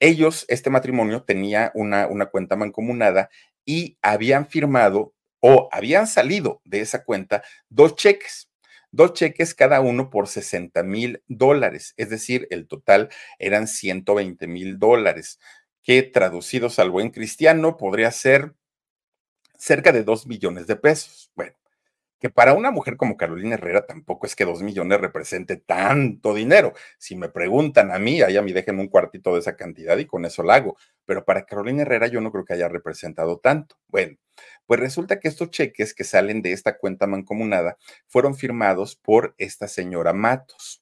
ellos, 0.00 0.46
este 0.48 0.70
matrimonio, 0.70 1.22
tenía 1.22 1.70
una, 1.74 2.06
una 2.06 2.26
cuenta 2.26 2.56
mancomunada 2.56 3.30
y 3.64 3.98
habían 4.02 4.46
firmado 4.46 5.14
o 5.40 5.68
habían 5.72 6.06
salido 6.06 6.60
de 6.64 6.80
esa 6.80 7.04
cuenta 7.04 7.42
dos 7.68 7.96
cheques, 7.96 8.49
dos 8.90 9.14
cheques 9.14 9.54
cada 9.54 9.80
uno 9.80 10.10
por 10.10 10.28
60 10.28 10.82
mil 10.82 11.22
dólares, 11.28 11.94
es 11.96 12.10
decir, 12.10 12.46
el 12.50 12.66
total 12.66 13.08
eran 13.38 13.68
120 13.68 14.46
mil 14.46 14.78
dólares, 14.78 15.38
que 15.82 16.02
traducidos 16.02 16.78
al 16.78 16.90
buen 16.90 17.10
cristiano 17.10 17.76
podría 17.76 18.10
ser 18.10 18.54
cerca 19.58 19.92
de 19.92 20.04
2 20.04 20.26
millones 20.26 20.66
de 20.66 20.76
pesos. 20.76 21.30
Bueno, 21.34 21.54
que 22.20 22.28
para 22.30 22.52
una 22.52 22.70
mujer 22.70 22.96
como 22.98 23.16
Carolina 23.16 23.54
Herrera 23.54 23.86
tampoco 23.86 24.26
es 24.26 24.36
que 24.36 24.44
dos 24.44 24.62
millones 24.62 25.00
represente 25.00 25.56
tanto 25.56 26.34
dinero. 26.34 26.74
Si 26.98 27.16
me 27.16 27.30
preguntan 27.30 27.90
a 27.90 27.98
mí, 27.98 28.20
ahí 28.20 28.36
a 28.36 28.42
mí 28.42 28.52
déjenme 28.52 28.82
un 28.82 28.88
cuartito 28.88 29.32
de 29.32 29.40
esa 29.40 29.56
cantidad 29.56 29.96
y 29.96 30.06
con 30.06 30.26
eso 30.26 30.42
la 30.42 30.56
hago. 30.56 30.76
Pero 31.06 31.24
para 31.24 31.46
Carolina 31.46 31.82
Herrera 31.82 32.08
yo 32.08 32.20
no 32.20 32.30
creo 32.30 32.44
que 32.44 32.52
haya 32.52 32.68
representado 32.68 33.38
tanto. 33.38 33.76
Bueno, 33.88 34.18
pues 34.70 34.78
resulta 34.78 35.18
que 35.18 35.26
estos 35.26 35.50
cheques 35.50 35.94
que 35.94 36.04
salen 36.04 36.42
de 36.42 36.52
esta 36.52 36.78
cuenta 36.78 37.08
mancomunada 37.08 37.76
fueron 38.06 38.36
firmados 38.36 38.94
por 38.94 39.34
esta 39.36 39.66
señora 39.66 40.12
Matos. 40.12 40.80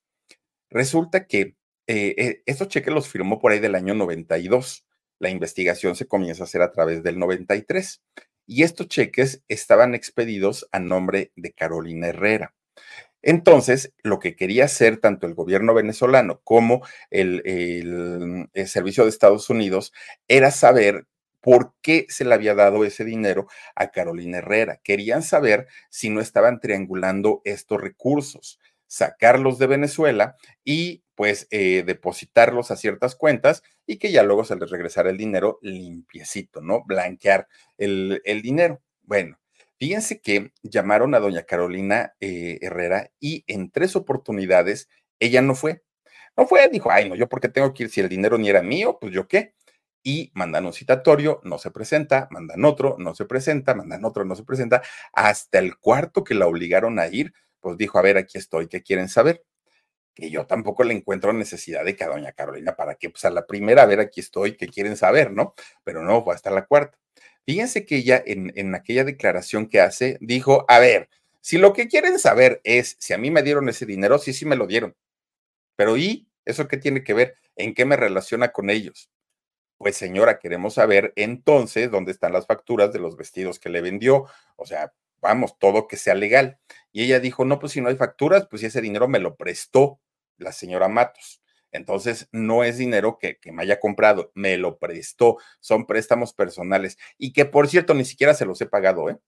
Resulta 0.69 1.27
que 1.27 1.57
eh, 1.87 2.15
eh, 2.19 2.43
estos 2.45 2.69
cheques 2.69 2.93
los 2.93 3.09
firmó 3.09 3.39
por 3.39 3.51
ahí 3.51 3.61
del 3.61 3.75
año 3.75 3.95
92. 3.95 4.85
La 5.19 5.31
investigación 5.31 5.97
se 5.97 6.07
comienza 6.07 6.43
a 6.43 6.45
hacer 6.45 6.61
a 6.61 6.71
través 6.71 7.03
del 7.03 7.19
93 7.19 8.03
y 8.45 8.63
estos 8.63 8.89
cheques 8.89 9.43
estaban 9.49 9.95
expedidos 9.95 10.69
a 10.71 10.81
nombre 10.81 11.33
de 11.35 11.55
Carolina 11.55 12.09
Herrera. 12.09 12.55
Entonces, 13.23 13.95
lo 14.03 14.19
que 14.19 14.37
quería 14.37 14.67
hacer 14.67 14.99
tanto 14.99 15.27
el 15.27 15.33
gobierno 15.33 15.73
venezolano 15.73 16.43
como 16.45 16.87
el, 17.09 18.51
Servicio 18.67 19.05
de 19.05 19.09
Estados 19.09 19.49
Unidos 19.49 19.95
era 20.29 20.51
saber 20.51 21.07
por 21.41 21.75
qué 21.83 22.07
se 22.09 22.25
le 22.25 22.35
había 22.35 22.55
dado 22.55 22.85
ese 22.85 23.05
dinero 23.05 23.47
a 23.75 23.91
Carolina 23.91 24.39
Herrera. 24.39 24.81
Querían 24.83 25.23
saber 25.23 25.67
si 25.91 26.11
no 26.11 26.21
estaban 26.21 26.61
triangulando 26.61 27.43
estos 27.45 27.81
recursos, 27.81 28.59
sacarlos 28.87 29.59
de 29.59 29.67
Venezuela 29.67 30.37
y 30.65 31.05
pues 31.15 31.49
eh, 31.51 31.83
depositarlos 31.85 32.71
a 32.71 32.77
ciertas 32.77 33.17
cuentas 33.17 33.63
y 33.87 33.99
que 33.99 34.13
ya 34.13 34.23
luego 34.23 34.45
se 34.45 34.57
les 34.57 34.71
regresara 34.71 35.11
el 35.11 35.17
dinero 35.17 35.59
limpiecito, 35.63 36.61
¿no? 36.61 36.85
Blanquear 36.85 37.49
el, 37.77 38.21
dinero. 38.43 38.81
Bueno, 39.03 39.39
fíjense 39.79 40.21
que 40.21 40.53
llamaron 40.63 41.15
a 41.15 41.19
doña 41.19 41.43
Carolina 41.43 42.15
eh, 42.21 42.59
Herrera 42.63 43.11
y 43.19 43.45
en 43.47 43.71
tres 43.71 43.97
oportunidades 43.97 44.89
ella 45.19 45.43
no 45.43 45.55
fue. 45.55 45.83
No 46.37 46.47
fue, 46.47 46.69
dijo, 46.69 46.91
ay, 46.93 47.09
no, 47.09 47.17
yo 47.17 47.29
porque 47.29 47.49
tengo 47.49 47.75
que 47.75 47.85
ir, 47.85 47.91
si 47.91 48.01
el 48.01 48.09
dinero 48.09 48.39
ni 48.39 48.49
era 48.49 48.63
mío, 48.63 48.99
pues 49.01 49.13
yo 49.13 49.27
qué. 49.27 49.55
Y 50.09 50.31
mandan 50.33 50.65
un 50.65 50.73
citatorio, 50.73 51.43
no 51.45 51.59
se 51.59 51.71
presenta, 51.71 52.29
mandan 52.31 52.65
otro, 52.65 52.97
no 52.99 53.15
se 53.15 53.27
presenta, 53.27 53.75
mandan 53.75 54.07
otro, 54.07 54.25
no 54.25 54.35
se 54.37 54.43
presenta. 54.43 54.81
Hasta 55.13 55.59
el 55.59 55.77
cuarto 55.77 56.25
que 56.25 56.35
la 56.35 56.47
obligaron 56.47 56.99
a 56.99 57.09
ir, 57.09 57.35
pues 57.61 57.77
dijo, 57.77 57.99
a 57.99 58.03
ver, 58.03 58.17
aquí 58.17 58.39
estoy, 58.39 58.69
¿qué 58.69 58.83
quieren 58.83 59.11
saber? 59.11 59.45
que 60.15 60.31
yo 60.31 60.47
tampoco 60.47 60.83
le 60.83 60.95
encuentro 60.95 61.35
necesidad 61.35 61.85
de 61.85 61.95
que 61.95 62.05
a 62.05 62.09
doña 62.09 62.33
Carolina, 62.33 62.75
¿para 62.75 62.95
qué? 62.95 63.11
Pues 63.11 63.27
a 63.27 63.31
la 63.31 63.47
primera, 63.47 63.83
a 63.83 63.87
ver, 63.87 64.01
aquí 64.01 64.21
estoy, 64.21 64.57
que 64.57 64.67
quieren 64.69 64.97
saber, 64.97 65.31
¿no? 65.31 65.55
Pero 65.85 66.03
no, 66.03 66.25
fue 66.25 66.35
hasta 66.35 66.51
la 66.51 66.65
cuarta. 66.65 66.99
Fíjense 67.45 67.85
que 67.85 67.97
ella 67.97 68.23
en, 68.25 68.51
en 68.57 68.75
aquella 68.75 69.05
declaración 69.05 69.69
que 69.69 69.81
hace, 69.83 70.17
dijo, 70.23 70.65
a 70.69 70.79
ver, 70.79 71.11
si 71.43 71.59
lo 71.59 71.75
que 71.75 71.87
quieren 71.87 72.19
saber 72.19 72.63
es 72.65 72.97
si 72.99 73.13
a 73.13 73.19
mí 73.19 73.31
me 73.31 73.43
dieron 73.43 73.69
ese 73.69 73.85
dinero, 73.85 74.19
sí, 74.19 74.33
sí 74.33 74.47
me 74.47 74.57
lo 74.57 74.67
dieron. 74.67 74.97
Pero 75.77 75.99
¿y 75.99 76.27
eso 76.47 76.67
qué 76.67 76.79
tiene 76.79 77.05
que 77.05 77.13
ver? 77.13 77.37
¿En 77.57 77.75
qué 77.75 77.85
me 77.85 77.97
relaciona 77.97 78.49
con 78.49 78.71
ellos? 78.71 79.11
Pues 79.79 79.97
señora, 79.97 80.41
queremos 80.41 80.75
saber 80.75 81.13
entonces 81.17 81.91
dónde 81.91 82.13
están 82.13 82.33
las 82.33 82.47
facturas 82.47 82.93
de 82.93 82.99
los 82.99 83.17
vestidos 83.17 83.61
que 83.61 83.69
le 83.69 83.81
vendió. 83.81 84.27
O 84.57 84.67
sea, 84.67 84.93
vamos, 85.21 85.57
todo 85.59 85.87
que 85.87 85.97
sea 85.97 86.15
legal. 86.15 86.59
Y 86.93 87.05
ella 87.05 87.21
dijo, 87.21 87.45
no, 87.45 87.59
pues 87.61 87.73
si 87.73 87.81
no 87.81 87.89
hay 87.89 87.97
facturas, 87.97 88.47
pues 88.49 88.63
ese 88.65 88.81
dinero 88.81 89.09
me 89.09 89.21
lo 89.21 89.37
prestó 89.37 90.01
la 90.37 90.53
señora 90.53 90.89
Matos. 90.89 91.43
Entonces, 91.71 92.29
no 92.33 92.65
es 92.65 92.79
dinero 92.79 93.19
que, 93.21 93.39
me 93.53 93.63
haya 93.63 93.79
comprado, 93.79 94.33
me 94.35 94.57
lo 94.57 94.79
prestó, 94.79 95.37
son 95.61 95.87
préstamos 95.87 96.33
personales 96.33 96.99
y 97.19 97.33
que, 97.33 97.45
por 97.45 97.69
cierto, 97.69 97.95
ni 97.95 98.05
siquiera 98.05 98.35
se 98.35 98.47
los 98.47 98.61
he 98.61 98.67
pagado, 98.67 99.11
¿eh? 99.11 99.19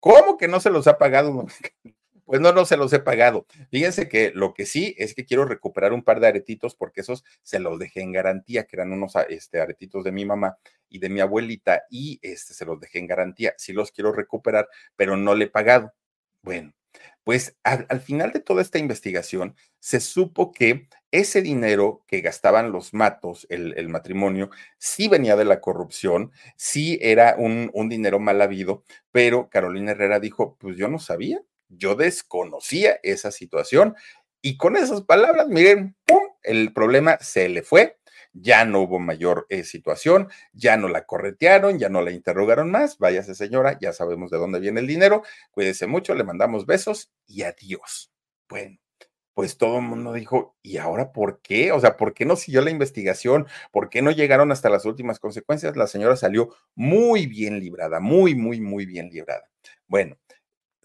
¿Cómo 0.00 0.38
que 0.38 0.48
no 0.48 0.60
se 0.60 0.70
los 0.70 0.86
ha 0.86 0.98
pagado? 0.98 1.46
Pues 2.30 2.40
no, 2.40 2.52
no 2.52 2.64
se 2.64 2.76
los 2.76 2.92
he 2.92 3.00
pagado. 3.00 3.44
Fíjense 3.72 4.08
que 4.08 4.30
lo 4.32 4.54
que 4.54 4.64
sí 4.64 4.94
es 4.98 5.16
que 5.16 5.24
quiero 5.24 5.46
recuperar 5.46 5.92
un 5.92 6.04
par 6.04 6.20
de 6.20 6.28
aretitos 6.28 6.76
porque 6.76 7.00
esos 7.00 7.24
se 7.42 7.58
los 7.58 7.76
dejé 7.80 8.02
en 8.02 8.12
garantía, 8.12 8.66
que 8.68 8.76
eran 8.76 8.92
unos 8.92 9.14
este, 9.28 9.60
aretitos 9.60 10.04
de 10.04 10.12
mi 10.12 10.24
mamá 10.24 10.56
y 10.88 11.00
de 11.00 11.08
mi 11.08 11.18
abuelita 11.18 11.82
y 11.90 12.20
este, 12.22 12.54
se 12.54 12.64
los 12.64 12.78
dejé 12.78 13.00
en 13.00 13.08
garantía. 13.08 13.52
Sí 13.58 13.72
los 13.72 13.90
quiero 13.90 14.12
recuperar, 14.12 14.68
pero 14.94 15.16
no 15.16 15.34
le 15.34 15.46
he 15.46 15.48
pagado. 15.48 15.92
Bueno, 16.42 16.72
pues 17.24 17.56
al, 17.64 18.00
final 18.00 18.30
de 18.30 18.38
toda 18.38 18.62
esta 18.62 18.78
investigación 18.78 19.56
se 19.80 19.98
supo 19.98 20.52
que 20.52 20.86
ese 21.10 21.42
dinero 21.42 22.04
que 22.06 22.20
gastaban 22.20 22.70
los 22.70 22.94
matos, 22.94 23.44
el, 23.50 23.88
matrimonio, 23.88 24.50
sí 24.78 25.08
venía 25.08 25.34
de 25.34 25.46
la 25.46 25.60
corrupción, 25.60 26.30
sí 26.56 26.96
era 27.02 27.34
un, 27.36 27.72
un 27.74 27.88
dinero 27.88 28.20
mal 28.20 28.40
habido, 28.40 28.84
pero 29.10 29.48
Carolina 29.50 29.90
Herrera 29.90 30.20
dijo, 30.20 30.56
pues 30.60 30.76
yo 30.76 30.86
no 30.86 31.00
sabía, 31.00 31.42
yo 31.70 31.94
desconocía 31.94 33.00
esa 33.02 33.30
situación 33.30 33.96
y 34.42 34.56
con 34.58 34.76
esas 34.76 35.02
palabras, 35.02 35.48
miren, 35.48 35.96
¡pum! 36.04 36.22
el 36.42 36.72
problema 36.72 37.18
se 37.20 37.48
le 37.48 37.62
fue 37.62 38.00
ya 38.32 38.64
no 38.64 38.80
hubo 38.82 38.98
mayor 38.98 39.46
eh, 39.48 39.64
situación, 39.64 40.28
ya 40.52 40.76
no 40.76 40.88
la 40.88 41.04
corretearon, 41.04 41.78
ya 41.78 41.88
no 41.88 42.02
la 42.02 42.10
interrogaron 42.10 42.70
más, 42.70 42.98
váyase 42.98 43.34
señora, 43.34 43.78
ya 43.80 43.92
sabemos 43.92 44.30
de 44.30 44.38
dónde 44.38 44.60
viene 44.60 44.80
el 44.80 44.86
dinero, 44.86 45.22
cuídese 45.50 45.86
mucho, 45.86 46.14
le 46.14 46.24
mandamos 46.24 46.66
besos 46.66 47.12
y 47.26 47.42
adiós. 47.42 48.12
Bueno, 48.48 48.78
pues 49.34 49.56
todo 49.56 49.78
el 49.78 49.84
mundo 49.84 50.12
dijo, 50.12 50.56
¿y 50.62 50.76
ahora 50.78 51.12
por 51.12 51.40
qué? 51.40 51.72
O 51.72 51.80
sea, 51.80 51.96
¿por 51.96 52.14
qué 52.14 52.24
no 52.24 52.36
siguió 52.36 52.62
la 52.62 52.70
investigación? 52.70 53.46
¿Por 53.72 53.88
qué 53.90 54.02
no 54.02 54.10
llegaron 54.10 54.52
hasta 54.52 54.70
las 54.70 54.84
últimas 54.84 55.18
consecuencias? 55.18 55.76
La 55.76 55.86
señora 55.86 56.16
salió 56.16 56.54
muy 56.74 57.26
bien 57.26 57.58
librada, 57.58 58.00
muy, 58.00 58.34
muy, 58.34 58.60
muy 58.60 58.86
bien 58.86 59.08
librada. 59.08 59.48
Bueno, 59.86 60.18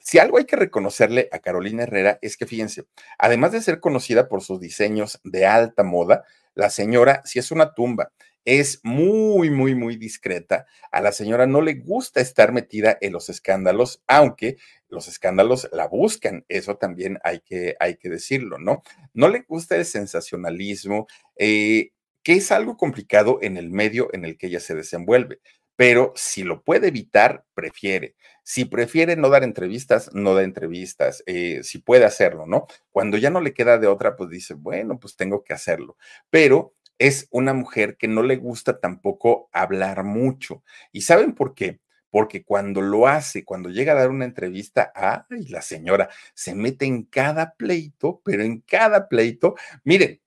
si 0.06 0.20
algo 0.20 0.38
hay 0.38 0.46
que 0.46 0.56
reconocerle 0.56 1.30
a 1.32 1.40
Carolina 1.40 1.82
Herrera 1.82 2.20
es 2.22 2.38
que, 2.38 2.46
fíjense, 2.46 2.84
además 3.18 3.54
de 3.54 3.62
ser 3.62 3.80
conocida 3.80 4.30
por 4.30 4.44
sus 4.44 4.60
diseños 4.60 5.20
de 5.24 5.48
alta 5.48 5.82
moda, 5.84 6.26
la 6.54 6.70
señora, 6.70 7.24
si 7.26 7.40
es 7.40 7.50
una 7.50 7.74
tumba, 7.74 8.12
es 8.46 8.82
muy, 8.84 9.50
muy, 9.50 9.74
muy 9.74 9.96
discreta. 9.96 10.68
A 10.92 11.02
la 11.02 11.12
señora 11.12 11.48
no 11.48 11.60
le 11.64 11.74
gusta 11.74 12.22
estar 12.22 12.52
metida 12.52 13.00
en 13.02 13.14
los 13.14 13.30
escándalos, 13.30 14.04
aunque 14.06 14.58
los 14.90 15.08
escándalos 15.08 15.70
la 15.72 15.88
buscan. 15.88 16.46
Eso 16.50 16.78
también 16.78 17.18
hay 17.24 17.40
que, 17.40 17.76
hay 17.80 17.96
que 17.96 18.10
decirlo, 18.10 18.60
¿no? 18.60 18.84
No 19.16 19.28
le 19.28 19.42
gusta 19.48 19.76
el 19.76 19.86
sensacionalismo, 19.86 21.08
eh, 21.36 21.90
que 22.22 22.34
es 22.34 22.52
algo 22.52 22.78
complicado 22.78 23.40
en 23.42 23.58
el 23.58 23.72
medio 23.72 24.10
en 24.14 24.24
el 24.24 24.38
que 24.38 24.48
ella 24.48 24.60
se 24.60 24.76
desenvuelve. 24.76 25.40
Pero 25.76 26.14
si 26.16 26.44
lo 26.44 26.64
puede 26.64 26.88
evitar, 26.88 27.46
prefiere. 27.54 28.16
Si 28.44 28.66
prefiere 28.66 29.16
no 29.16 29.30
dar 29.30 29.44
entrevistas, 29.44 30.10
no 30.14 30.34
da 30.34 30.44
entrevistas, 30.44 31.24
eh, 31.26 31.62
si 31.64 31.80
puede 31.80 32.06
hacerlo, 32.06 32.46
¿no? 32.46 32.68
Cuando 32.92 33.18
ya 33.18 33.30
no 33.30 33.42
le 33.42 33.54
queda 33.54 33.78
de 33.78 33.88
otra, 33.88 34.16
pues 34.16 34.30
dice, 34.30 34.54
bueno, 34.54 35.00
pues 35.00 35.16
tengo 35.16 35.44
que 35.44 35.54
hacerlo. 35.54 35.98
Pero 36.30 36.74
es 36.98 37.28
una 37.32 37.54
mujer 37.54 37.98
que 37.98 38.08
no 38.08 38.24
le 38.24 38.38
gusta 38.38 38.80
tampoco 38.80 39.50
hablar 39.52 40.04
mucho. 40.04 40.64
¿Y 40.92 41.02
saben 41.02 41.34
por 41.34 41.54
qué? 41.56 41.80
Porque 42.10 42.44
cuando 42.46 42.82
lo 42.82 43.08
hace, 43.08 43.44
cuando 43.44 43.70
llega 43.70 43.92
a 43.94 43.96
dar 43.96 44.10
una 44.10 44.26
entrevista, 44.26 44.94
ay, 44.96 45.48
la 45.50 45.62
señora 45.62 46.10
se 46.34 46.56
mete 46.56 46.86
en 46.86 47.04
cada 47.04 47.56
pleito, 47.56 48.22
pero 48.24 48.44
en 48.44 48.62
cada 48.62 49.10
pleito. 49.10 49.56
Miren, 49.84 50.22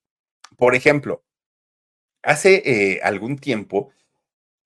por 0.59 0.75
ejemplo, 0.75 1.25
hace 2.23 2.63
eh, 2.67 3.01
algún 3.03 3.39
tiempo 3.39 3.91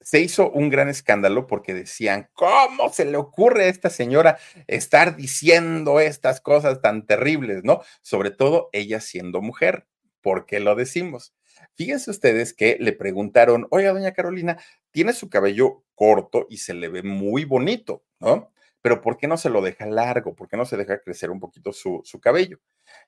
se 0.05 0.21
hizo 0.21 0.51
un 0.51 0.69
gran 0.71 0.89
escándalo 0.89 1.47
porque 1.47 1.75
decían, 1.75 2.29
¿cómo 2.33 2.93
se 2.93 3.05
le 3.05 3.17
ocurre 3.17 3.65
a 3.65 3.69
esta 3.69 3.91
señora 3.91 4.39
estar 4.67 5.17
diciendo 5.17 6.01
estas 6.01 6.41
cosas 6.41 6.81
tan 6.81 7.07
terribles, 7.07 7.65
no? 7.65 7.81
Sobre 8.03 8.31
todo 8.31 8.69
ella 8.73 9.01
siendo 9.01 9.41
mujer. 9.41 9.87
¿Por 10.21 10.47
qué 10.47 10.61
lo 10.61 10.75
decimos? 10.75 11.35
Fíjense 11.75 12.11
ustedes 12.11 12.55
que 12.55 12.77
le 12.81 12.93
preguntaron, 12.93 13.67
oiga, 13.71 13.93
doña 13.93 14.13
Carolina, 14.13 14.59
tiene 14.91 15.13
su 15.13 15.29
cabello 15.31 15.85
corto 15.95 16.47
y 16.49 16.59
se 16.59 16.75
le 16.75 16.89
ve 16.89 17.03
muy 17.03 17.45
bonito, 17.45 18.05
¿no? 18.21 18.51
Pero 18.83 19.01
¿por 19.01 19.17
qué 19.17 19.29
no 19.29 19.37
se 19.37 19.49
lo 19.49 19.63
deja 19.63 19.87
largo? 19.87 20.35
¿Por 20.35 20.49
qué 20.49 20.57
no 20.57 20.65
se 20.67 20.77
deja 20.77 21.01
crecer 21.01 21.31
un 21.31 21.39
poquito 21.39 21.73
su, 21.73 22.01
su 22.05 22.21
cabello? 22.21 22.59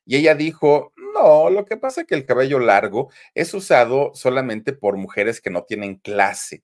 Y 0.05 0.17
ella 0.17 0.35
dijo, 0.35 0.93
no, 1.15 1.51
lo 1.51 1.65
que 1.65 1.77
pasa 1.77 2.03
es 2.03 2.07
que 2.07 2.15
el 2.15 2.27
cabello 2.27 2.61
largo 2.61 3.11
es 3.35 3.53
usado 3.55 4.13
solamente 4.15 4.73
por 4.73 4.97
mujeres 4.97 5.41
que 5.41 5.51
no 5.51 5.65
tienen 5.65 5.97
clase 5.97 6.63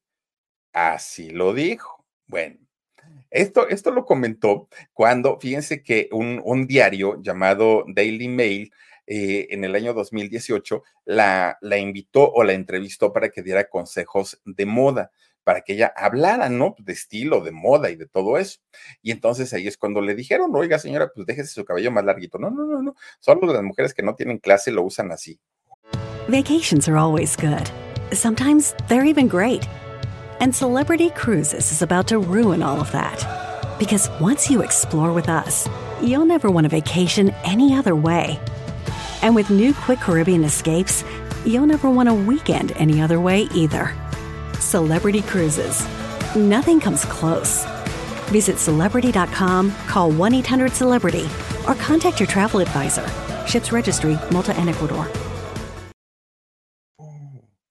Así 0.73 1.31
lo 1.31 1.55
dijo. 1.55 2.05
Bueno, 2.27 2.57
esto, 3.31 3.69
esto 3.69 3.91
lo 3.91 4.05
comentó 4.05 4.69
cuando, 4.93 5.39
fíjense 5.41 5.83
que 5.83 6.09
un, 6.13 6.41
un 6.45 6.67
diario 6.67 7.21
llamado 7.23 7.85
Daily 7.89 8.29
Mail 8.29 8.73
eh, 9.07 9.49
en 9.51 9.65
el 9.65 9.75
año 9.75 9.93
2018 9.93 10.83
la, 11.05 11.59
la 11.61 11.79
invitó 11.79 12.31
o 12.31 12.45
la 12.45 12.53
entrevistó 12.53 13.13
para 13.13 13.31
que 13.31 13.43
diera 13.43 13.69
consejos 13.69 14.41
de 14.45 14.67
moda 14.67 15.11
para 15.45 15.63
que 15.63 15.73
ella 15.73 15.93
hablara, 15.97 16.49
¿no? 16.49 16.75
De 16.79 16.93
estilo, 16.93 17.41
de 17.41 17.51
moda 17.51 17.91
y 17.91 17.97
de 17.97 18.07
todo 18.07 18.39
eso. 18.39 18.61
Y 19.03 19.11
entonces 19.11 19.53
ahí 19.53 19.67
es 19.67 19.77
cuando 19.77 20.01
le 20.01 20.15
dijeron, 20.15 20.55
oiga 20.55 20.79
señora, 20.79 21.11
pues 21.15 21.27
déjese 21.27 21.55
su 21.55 21.65
cabello 21.65 21.91
más 21.91 22.05
larguito. 22.05 22.39
No, 22.39 22.51
no, 22.51 22.65
no, 22.67 22.83
no. 22.83 22.95
Solo 23.21 23.53
las 23.53 23.63
mujeres 23.63 23.95
que 23.95 24.03
no 24.03 24.15
tienen 24.15 24.39
clase 24.39 24.71
lo 24.71 24.83
usan 24.83 25.11
así. 25.13 25.41
Vacations 26.29 26.89
are 26.89 26.97
always 26.97 27.37
good. 27.37 27.69
Sometimes 28.13 28.75
they're 28.89 29.05
even 29.05 29.27
great. 29.27 29.67
And 30.41 30.55
Celebrity 30.55 31.11
Cruises 31.11 31.71
is 31.71 31.83
about 31.83 32.07
to 32.09 32.19
ruin 32.19 32.63
all 32.63 32.81
of 32.81 32.91
that. 32.93 33.77
Because 33.79 34.09
once 34.21 34.51
you 34.51 34.63
explore 34.63 35.13
with 35.13 35.29
us, 35.29 35.69
you'll 36.03 36.25
never 36.25 36.51
want 36.51 36.65
a 36.65 36.71
vacation 36.71 37.29
any 37.45 37.75
other 37.75 37.95
way. 37.95 38.41
And 39.21 39.35
with 39.35 39.51
new 39.51 39.75
Quick 39.75 39.99
Caribbean 40.01 40.43
escapes, 40.45 41.05
you'll 41.45 41.67
never 41.67 41.91
want 41.91 42.09
a 42.09 42.15
weekend 42.15 42.73
any 42.77 43.03
other 43.03 43.21
way 43.21 43.49
either. 43.55 43.95
Celebrity 44.59 45.21
Cruises. 45.21 45.87
Nothing 46.35 46.81
comes 46.81 47.05
close. 47.05 47.67
Visit 48.29 48.57
celebrity.com, 48.59 49.73
call 49.89 50.11
1 50.11 50.35
800 50.37 50.73
Celebrity, 50.73 51.29
or 51.69 51.75
contact 51.75 52.19
your 52.19 52.27
travel 52.27 52.61
advisor. 52.61 53.07
Ships 53.47 53.73
Registry, 53.73 54.19
Malta 54.31 54.57
and 54.57 54.71
Ecuador. 54.71 55.07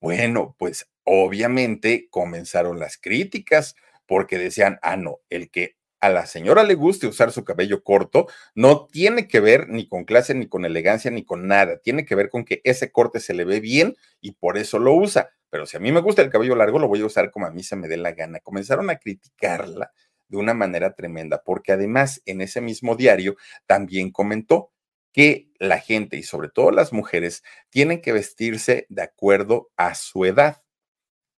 Bueno, 0.00 0.54
pues 0.58 0.86
obviamente 1.04 2.08
comenzaron 2.10 2.78
las 2.78 2.98
críticas 2.98 3.74
porque 4.06 4.38
decían, 4.38 4.78
ah, 4.82 4.96
no, 4.96 5.20
el 5.30 5.50
que 5.50 5.76
a 6.00 6.08
la 6.08 6.26
señora 6.26 6.62
le 6.62 6.74
guste 6.74 7.06
usar 7.06 7.30
su 7.30 7.44
cabello 7.44 7.82
corto 7.84 8.26
no 8.54 8.86
tiene 8.86 9.28
que 9.28 9.40
ver 9.40 9.68
ni 9.68 9.86
con 9.86 10.04
clase, 10.04 10.34
ni 10.34 10.48
con 10.48 10.64
elegancia, 10.64 11.10
ni 11.10 11.24
con 11.24 11.46
nada. 11.46 11.78
Tiene 11.78 12.04
que 12.04 12.14
ver 12.14 12.30
con 12.30 12.44
que 12.44 12.60
ese 12.64 12.90
corte 12.90 13.20
se 13.20 13.34
le 13.34 13.44
ve 13.44 13.60
bien 13.60 13.94
y 14.20 14.32
por 14.32 14.56
eso 14.56 14.78
lo 14.78 14.94
usa. 14.94 15.30
Pero 15.50 15.66
si 15.66 15.76
a 15.76 15.80
mí 15.80 15.92
me 15.92 16.00
gusta 16.00 16.22
el 16.22 16.30
cabello 16.30 16.56
largo, 16.56 16.78
lo 16.78 16.88
voy 16.88 17.00
a 17.02 17.06
usar 17.06 17.30
como 17.30 17.46
a 17.46 17.50
mí 17.50 17.62
se 17.62 17.76
me 17.76 17.88
dé 17.88 17.96
la 17.98 18.12
gana. 18.12 18.40
Comenzaron 18.40 18.88
a 18.88 18.96
criticarla 18.96 19.92
de 20.28 20.36
una 20.36 20.54
manera 20.54 20.94
tremenda, 20.94 21.42
porque 21.44 21.72
además 21.72 22.22
en 22.24 22.40
ese 22.40 22.60
mismo 22.60 22.94
diario 22.96 23.36
también 23.66 24.10
comentó 24.10 24.72
que 25.12 25.50
la 25.58 25.78
gente 25.78 26.16
y 26.16 26.22
sobre 26.22 26.48
todo 26.48 26.70
las 26.70 26.92
mujeres 26.92 27.42
tienen 27.68 28.00
que 28.00 28.12
vestirse 28.12 28.86
de 28.88 29.02
acuerdo 29.02 29.70
a 29.76 29.96
su 29.96 30.24
edad. 30.24 30.62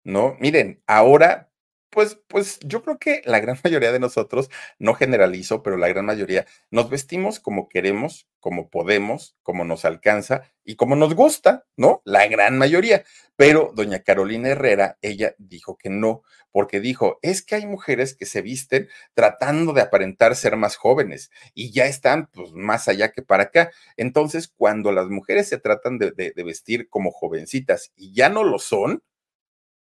¿No? 0.04 0.36
Miren, 0.40 0.82
ahora 0.86 1.52
pues, 1.92 2.18
pues 2.26 2.58
yo 2.64 2.82
creo 2.82 2.98
que 2.98 3.20
la 3.26 3.38
gran 3.38 3.58
mayoría 3.64 3.92
de 3.92 4.00
nosotros, 4.00 4.50
no 4.78 4.94
generalizo, 4.94 5.62
pero 5.62 5.76
la 5.76 5.88
gran 5.88 6.06
mayoría, 6.06 6.46
nos 6.70 6.88
vestimos 6.88 7.38
como 7.38 7.68
queremos, 7.68 8.26
como 8.40 8.70
podemos, 8.70 9.36
como 9.42 9.64
nos 9.64 9.84
alcanza 9.84 10.42
y 10.64 10.76
como 10.76 10.96
nos 10.96 11.14
gusta, 11.14 11.66
¿no? 11.76 12.00
La 12.04 12.26
gran 12.28 12.56
mayoría. 12.56 13.04
Pero 13.36 13.72
doña 13.74 14.00
Carolina 14.00 14.48
Herrera, 14.48 14.98
ella 15.02 15.34
dijo 15.38 15.76
que 15.76 15.90
no, 15.90 16.22
porque 16.50 16.80
dijo, 16.80 17.18
es 17.20 17.42
que 17.42 17.56
hay 17.56 17.66
mujeres 17.66 18.14
que 18.16 18.24
se 18.24 18.40
visten 18.40 18.88
tratando 19.12 19.74
de 19.74 19.82
aparentar 19.82 20.34
ser 20.34 20.56
más 20.56 20.76
jóvenes 20.76 21.30
y 21.52 21.72
ya 21.72 21.84
están 21.84 22.30
pues 22.32 22.52
más 22.52 22.88
allá 22.88 23.12
que 23.12 23.20
para 23.20 23.44
acá. 23.44 23.70
Entonces, 23.98 24.48
cuando 24.48 24.92
las 24.92 25.08
mujeres 25.08 25.48
se 25.48 25.58
tratan 25.58 25.98
de, 25.98 26.12
de 26.12 26.42
vestir 26.42 26.88
como 26.88 27.10
jovencitas 27.10 27.92
y 27.96 28.14
ya 28.14 28.30
no 28.30 28.44
lo 28.44 28.58
son, 28.58 29.02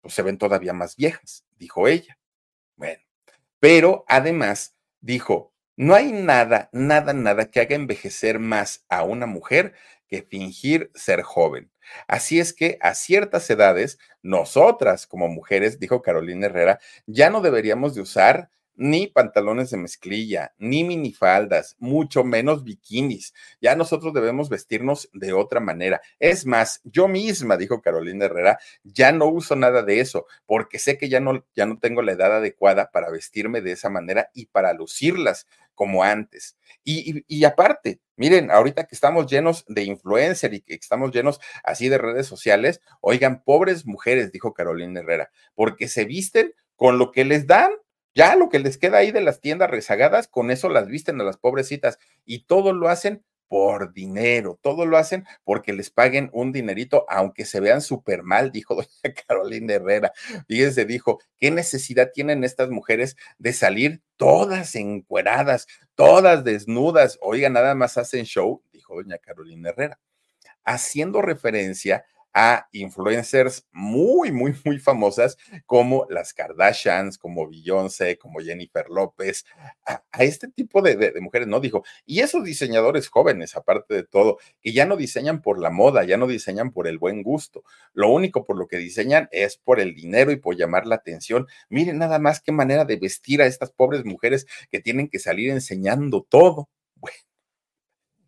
pues 0.01 0.13
se 0.13 0.21
ven 0.21 0.37
todavía 0.37 0.73
más 0.73 0.95
viejas, 0.95 1.45
dijo 1.57 1.87
ella. 1.87 2.17
Bueno, 2.75 3.01
pero 3.59 4.05
además 4.07 4.75
dijo, 5.01 5.53
no 5.75 5.95
hay 5.95 6.11
nada, 6.11 6.69
nada, 6.73 7.13
nada 7.13 7.49
que 7.49 7.61
haga 7.61 7.75
envejecer 7.75 8.39
más 8.39 8.85
a 8.89 9.03
una 9.03 9.25
mujer 9.25 9.73
que 10.07 10.23
fingir 10.23 10.91
ser 10.95 11.21
joven. 11.21 11.71
Así 12.07 12.39
es 12.39 12.53
que 12.53 12.77
a 12.81 12.93
ciertas 12.95 13.49
edades, 13.49 13.99
nosotras 14.21 15.07
como 15.07 15.27
mujeres, 15.27 15.79
dijo 15.79 16.01
Carolina 16.01 16.47
Herrera, 16.47 16.79
ya 17.05 17.29
no 17.29 17.41
deberíamos 17.41 17.95
de 17.95 18.01
usar 18.01 18.49
ni 18.79 19.07
pantalones 19.07 19.71
de 19.71 19.77
mezclilla, 19.77 20.53
ni 20.57 20.85
minifaldas, 20.85 21.75
mucho 21.79 22.23
menos 22.23 22.63
bikinis. 22.63 23.33
Ya 23.59 23.75
nosotros 23.75 24.13
debemos 24.13 24.47
vestirnos 24.47 25.09
de 25.11 25.33
otra 25.33 25.59
manera. 25.59 25.99
Es 26.17 26.45
más, 26.45 26.79
yo 26.85 27.09
misma, 27.09 27.57
dijo 27.57 27.81
Carolina 27.81 28.25
Herrera, 28.25 28.57
ya 28.83 29.11
no 29.11 29.25
uso 29.25 29.57
nada 29.57 29.83
de 29.83 29.99
eso, 29.99 30.27
porque 30.45 30.79
sé 30.79 30.97
que 30.97 31.09
ya 31.09 31.19
no, 31.19 31.45
ya 31.53 31.65
no 31.65 31.77
tengo 31.77 32.01
la 32.01 32.13
edad 32.13 32.37
adecuada 32.37 32.89
para 32.89 33.11
vestirme 33.11 33.59
de 33.59 33.73
esa 33.73 33.89
manera 33.89 34.31
y 34.33 34.45
para 34.45 34.73
lucirlas 34.73 35.45
como 35.75 36.03
antes. 36.03 36.55
Y, 36.85 37.25
y, 37.27 37.43
aparte, 37.43 37.99
miren, 38.15 38.49
ahorita 38.49 38.85
que 38.85 38.95
estamos 38.95 39.29
llenos 39.29 39.65
de 39.67 39.83
influencer 39.83 40.53
y 40.53 40.61
que 40.61 40.75
estamos 40.75 41.11
llenos 41.11 41.41
así 41.65 41.89
de 41.89 41.97
redes 41.97 42.27
sociales, 42.27 42.79
oigan, 43.01 43.43
pobres 43.43 43.85
mujeres, 43.85 44.31
dijo 44.31 44.53
Carolina 44.53 45.01
Herrera, 45.01 45.31
porque 45.53 45.89
se 45.89 46.05
visten 46.05 46.53
con 46.77 46.97
lo 46.97 47.11
que 47.11 47.25
les 47.25 47.45
dan 47.45 47.71
ya 48.19 48.35
lo 48.35 48.49
que 48.49 48.59
les 48.59 48.77
queda 48.77 48.97
ahí 48.97 49.13
de 49.13 49.21
las 49.21 49.39
tiendas 49.39 49.69
rezagadas, 49.69 50.27
con 50.27 50.51
eso 50.51 50.67
las 50.67 50.87
visten 50.87 51.21
a 51.21 51.23
las 51.23 51.37
pobrecitas 51.37 51.99
y 52.25 52.43
todo 52.43 52.73
lo 52.73 52.89
hacen 52.89 53.23
por 53.47 53.93
dinero, 53.93 54.59
todo 54.61 54.85
lo 54.85 54.97
hacen 54.97 55.25
porque 55.45 55.71
les 55.71 55.89
paguen 55.89 56.29
un 56.33 56.51
dinerito, 56.51 57.05
aunque 57.07 57.45
se 57.45 57.61
vean 57.61 57.79
súper 57.81 58.23
mal, 58.23 58.51
dijo 58.51 58.75
doña 58.75 59.15
Carolina 59.25 59.75
Herrera. 59.75 60.11
Fíjense, 60.49 60.83
dijo, 60.83 61.19
¿qué 61.37 61.49
necesidad 61.49 62.11
tienen 62.13 62.43
estas 62.43 62.69
mujeres 62.69 63.15
de 63.37 63.53
salir 63.53 64.01
todas 64.17 64.75
encueradas, 64.75 65.67
todas 65.95 66.43
desnudas? 66.43 67.17
Oiga, 67.21 67.49
nada 67.49 67.73
más 67.73 67.97
hacen 67.97 68.25
show, 68.25 68.61
dijo 68.73 68.95
doña 68.95 69.17
Carolina 69.19 69.69
Herrera, 69.69 69.97
haciendo 70.65 71.21
referencia 71.21 72.03
a 72.33 72.67
influencers 72.71 73.67
muy, 73.71 74.31
muy, 74.31 74.53
muy 74.63 74.79
famosas 74.79 75.37
como 75.65 76.05
las 76.09 76.33
Kardashians, 76.33 77.17
como 77.17 77.47
Beyoncé, 77.47 78.17
como 78.17 78.39
Jennifer 78.39 78.89
López, 78.89 79.45
a, 79.85 80.03
este 80.19 80.47
tipo 80.49 80.81
de, 80.81 80.95
de, 80.95 81.21
mujeres, 81.21 81.47
¿no? 81.47 81.59
Dijo, 81.59 81.83
y 82.05 82.19
esos 82.19 82.43
diseñadores 82.43 83.09
jóvenes, 83.09 83.55
aparte 83.55 83.93
de 83.93 84.03
todo, 84.03 84.37
que 84.61 84.73
ya 84.73 84.85
no 84.85 84.95
diseñan 84.95 85.41
por 85.41 85.59
la 85.59 85.69
moda, 85.69 86.03
ya 86.03 86.17
no 86.17 86.27
diseñan 86.27 86.71
por 86.71 86.87
el 86.87 86.97
buen 86.97 87.23
gusto, 87.23 87.63
lo 87.93 88.09
único 88.09 88.43
por 88.43 88.57
lo 88.57 88.67
que 88.67 88.77
diseñan 88.77 89.27
es 89.31 89.57
por 89.57 89.79
el 89.79 89.95
dinero 89.95 90.31
y 90.31 90.37
por 90.37 90.55
llamar 90.55 90.85
la 90.85 90.95
atención. 90.95 91.47
Miren 91.69 91.97
nada 91.97 92.19
más 92.19 92.41
qué 92.41 92.51
manera 92.51 92.85
de 92.85 92.97
vestir 92.97 93.41
a 93.41 93.45
estas 93.45 93.71
pobres 93.71 94.05
mujeres 94.05 94.45
que 94.71 94.79
tienen 94.79 95.07
que 95.09 95.19
salir 95.19 95.51
enseñando 95.51 96.25
todo. 96.27 96.69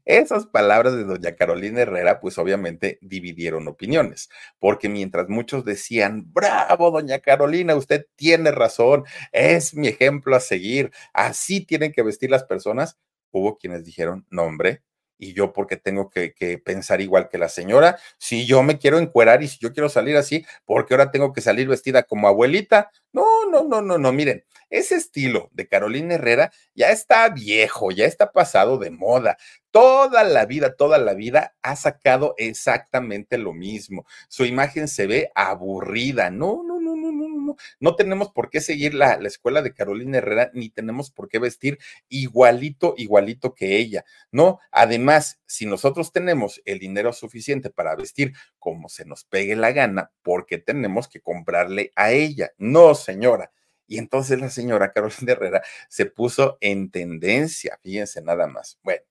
Esas 0.05 0.45
palabras 0.45 0.95
de 0.95 1.03
doña 1.03 1.35
Carolina 1.35 1.81
Herrera, 1.81 2.19
pues 2.19 2.37
obviamente 2.37 2.97
dividieron 3.01 3.67
opiniones, 3.67 4.29
porque 4.59 4.89
mientras 4.89 5.29
muchos 5.29 5.65
decían, 5.65 6.31
bravo, 6.33 6.91
doña 6.91 7.19
Carolina, 7.19 7.75
usted 7.75 8.07
tiene 8.15 8.51
razón, 8.51 9.03
es 9.31 9.75
mi 9.75 9.87
ejemplo 9.87 10.35
a 10.35 10.39
seguir, 10.39 10.91
así 11.13 11.65
tienen 11.65 11.91
que 11.91 12.03
vestir 12.03 12.31
las 12.31 12.43
personas, 12.43 12.97
hubo 13.31 13.57
quienes 13.57 13.85
dijeron, 13.85 14.25
no, 14.29 14.43
hombre, 14.43 14.81
y 15.21 15.33
yo 15.33 15.53
porque 15.53 15.77
tengo 15.77 16.09
que, 16.09 16.33
pensar 16.65 16.99
igual 16.99 17.29
que 17.29 17.37
la 17.37 17.47
señora. 17.47 17.99
Si 18.17 18.47
yo 18.47 18.63
me 18.63 18.79
quiero 18.79 18.97
encuerar 18.97 19.43
y 19.43 19.47
si 19.47 19.59
yo 19.59 19.71
quiero 19.71 19.87
salir 19.87 20.17
así, 20.17 20.43
porque 20.65 20.95
ahora 20.95 21.11
tengo 21.11 21.31
que 21.31 21.41
salir 21.41 21.67
vestida 21.67 22.01
como 22.01 22.27
abuelita. 22.27 22.89
No, 23.13 23.45
no, 23.45 23.63
no, 23.63 23.83
no, 23.83 23.99
no. 23.99 24.11
Miren, 24.11 24.43
ese 24.71 24.95
estilo 24.95 25.49
de 25.51 25.67
Carolina 25.67 26.15
Herrera 26.15 26.51
ya 26.73 26.89
está 26.89 27.29
viejo, 27.29 27.91
ya 27.91 28.05
está 28.05 28.31
pasado 28.31 28.79
de 28.79 28.89
moda. 28.89 29.37
Toda 29.69 30.23
la 30.23 30.47
vida, 30.47 30.75
toda 30.75 30.97
la 30.97 31.13
vida 31.13 31.55
ha 31.61 31.75
sacado 31.75 32.33
exactamente 32.37 33.37
lo 33.37 33.53
mismo. 33.53 34.07
Su 34.27 34.45
imagen 34.45 34.87
se 34.87 35.05
ve 35.05 35.31
aburrida. 35.35 36.31
No, 36.31 36.63
no, 36.63 36.70
no, 37.79 37.95
tenemos 37.95 38.31
por 38.31 38.49
qué 38.49 38.61
seguir 38.61 38.93
la, 38.93 39.17
la 39.17 39.27
escuela 39.27 39.61
de 39.61 39.73
Carolina 39.73 40.17
Herrera, 40.17 40.51
ni 40.53 40.69
tenemos 40.69 41.11
por 41.11 41.29
qué 41.29 41.39
vestir 41.39 41.79
igualito, 42.09 42.93
igualito 42.97 43.53
que 43.53 43.77
ella. 43.77 44.05
No, 44.31 44.59
además, 44.71 45.39
si 45.45 45.65
nosotros 45.65 46.11
tenemos 46.11 46.61
el 46.65 46.79
dinero 46.79 47.13
suficiente 47.13 47.69
para 47.69 47.95
vestir 47.95 48.33
como 48.59 48.89
se 48.89 49.05
nos 49.05 49.23
pegue 49.23 49.55
la 49.55 49.71
gana, 49.71 50.11
¿por 50.21 50.45
qué 50.45 50.57
tenemos 50.57 51.07
que 51.07 51.21
comprarle 51.21 51.91
a 51.95 52.11
ella? 52.11 52.51
No, 52.57 52.95
señora. 52.95 53.51
Y 53.87 53.97
entonces 53.97 54.39
la 54.39 54.49
señora 54.49 54.93
Carolina 54.93 55.33
Herrera 55.33 55.61
se 55.89 56.05
puso 56.05 56.57
en 56.61 56.91
tendencia, 56.91 57.77
fíjense 57.81 58.21
nada 58.21 58.47
más. 58.47 58.79
Bueno, 58.83 59.03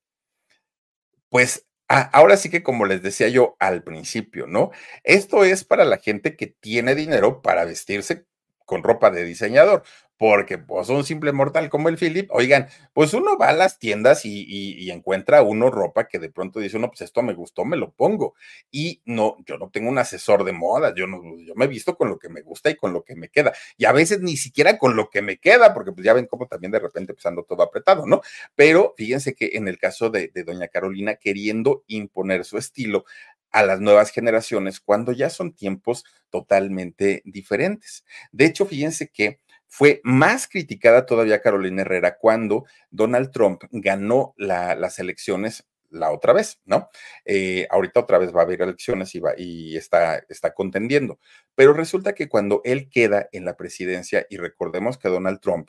pues 1.29 1.67
ahora 1.91 2.37
sí 2.37 2.51
que 2.51 2.63
como 2.63 2.87
les 2.87 3.03
decía 3.03 3.29
yo 3.29 3.57
al 3.59 3.83
principio, 3.83 4.47
¿no? 4.47 4.71
Esto 5.05 5.45
es 5.45 5.65
para 5.65 5.85
la 5.85 5.99
gente 5.99 6.37
que 6.37 6.47
tiene 6.47 6.95
dinero 6.95 7.43
para 7.43 7.65
vestirse 7.65 8.27
con 8.71 8.85
ropa 8.85 9.11
de 9.11 9.25
diseñador, 9.25 9.83
porque 10.17 10.59
pues 10.59 10.89
un 10.91 11.03
simple 11.03 11.33
mortal 11.33 11.69
como 11.69 11.89
el 11.89 11.97
Philip, 11.97 12.31
oigan, 12.31 12.69
pues 12.93 13.15
uno 13.15 13.37
va 13.37 13.49
a 13.49 13.53
las 13.53 13.81
tiendas 13.81 14.25
y, 14.25 14.89
encuentra 14.93 15.43
uno 15.43 15.71
ropa 15.73 16.07
que 16.07 16.21
de 16.21 16.31
pronto 16.31 16.61
dice 16.61 16.77
uno, 16.77 16.87
pues 16.89 17.01
esto 17.01 17.21
me 17.23 17.33
gustó, 17.33 17.65
me 17.65 17.77
lo 17.77 17.91
pongo. 17.91 18.35
Y 18.71 19.03
no, 19.07 19.39
yo 19.45 19.59
no 19.59 19.71
tengo 19.71 19.89
un 19.89 19.99
asesor 19.99 20.45
de 20.45 20.53
moda, 20.53 20.95
yo 20.95 21.09
no, 21.09 21.21
yo 21.39 21.55
me 21.57 21.67
visto 21.67 21.97
con 21.97 22.11
lo 22.11 22.19
que 22.19 22.29
me 22.29 22.43
gusta 22.43 22.71
y 22.71 22.77
con 22.77 22.93
lo 22.93 23.03
que 23.03 23.17
me 23.17 23.29
queda. 23.29 23.53
Y 23.77 23.87
a 23.87 23.93
veces 23.93 24.21
ni 24.21 24.37
siquiera 24.37 24.79
con 24.79 24.95
lo 24.95 25.11
que 25.11 25.21
me 25.21 25.39
queda, 25.39 25.75
porque 25.75 25.91
pues 25.91 26.05
ya 26.05 26.13
ven 26.13 26.27
cómo 26.27 26.47
también 26.47 26.71
de 26.71 26.79
repente 26.79 27.13
pues 27.13 27.27
ando 27.27 27.43
todo 27.43 27.65
apretado, 27.65 28.07
¿no? 28.07 28.21
Pero 28.55 28.95
fíjense 28.97 29.35
que 29.35 29.53
en 29.55 29.67
el 29.67 29.79
caso 29.79 30.11
de, 30.11 30.29
de 30.29 30.45
doña 30.45 30.69
Carolina, 30.69 31.17
queriendo 31.17 31.83
imponer 31.89 32.45
su 32.45 32.57
estilo, 32.57 33.05
a 33.51 33.63
las 33.63 33.81
nuevas 33.81 34.11
generaciones 34.11 34.81
cuando 34.81 35.13
ya 35.13 35.31
son 35.31 35.53
tiempos 35.53 36.05
totalmente 36.31 37.23
diferentes. 37.25 38.05
De 38.33 38.47
hecho, 38.47 38.67
fíjense 38.67 39.09
que 39.09 39.41
fue 39.67 40.01
más 40.03 40.49
criticada 40.49 41.07
todavía 41.07 41.43
Carolina 41.43 41.83
Herrera 41.83 42.19
cuando 42.19 42.65
Donald 42.91 43.31
Trump 43.31 43.63
ganó 43.71 44.35
las 44.37 44.99
elecciones 44.99 45.65
la 45.91 46.13
otra 46.13 46.33
vez, 46.33 46.61
¿no? 46.65 46.89
Eh, 47.25 47.67
ahorita 47.71 48.01
otra 48.01 48.19
vez 48.19 48.35
va 48.35 48.41
a 48.41 48.45
haber 48.45 48.63
elecciones 48.63 49.15
y, 49.15 49.21
va, 49.21 49.33
y 49.37 49.77
está, 49.77 50.25
está 50.29 50.55
contendiendo. 50.55 51.19
Pero 51.55 51.73
resulta 51.73 52.15
que 52.15 52.29
cuando 52.29 52.61
él 52.65 52.89
queda 52.89 53.29
en 53.33 53.45
la 53.45 53.57
presidencia, 53.57 54.27
y 54.31 54.37
recordemos 54.37 54.99
que 54.99 55.09
Donald 55.09 55.41
Trump 55.41 55.69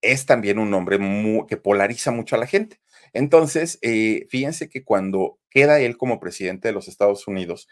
es 0.00 0.26
también 0.26 0.58
un 0.58 0.72
hombre 0.74 0.98
que 1.48 1.56
polariza 1.56 2.10
mucho 2.10 2.36
a 2.36 2.38
la 2.38 2.46
gente. 2.46 2.80
Entonces, 3.12 3.78
eh, 3.82 4.26
fíjense 4.28 4.68
que 4.68 4.84
cuando 4.84 5.38
queda 5.50 5.80
él 5.80 5.96
como 5.96 6.20
presidente 6.20 6.68
de 6.68 6.74
los 6.74 6.88
Estados 6.88 7.26
Unidos, 7.26 7.68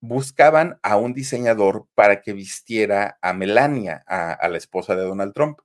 buscaban 0.00 0.78
a 0.82 0.96
un 0.96 1.12
diseñador 1.12 1.86
para 1.94 2.22
que 2.22 2.32
vistiera 2.32 3.18
a 3.20 3.32
Melania, 3.32 4.02
a, 4.06 4.48
la 4.48 4.56
esposa 4.56 4.96
de 4.96 5.02
Donald 5.02 5.34
Trump. 5.34 5.58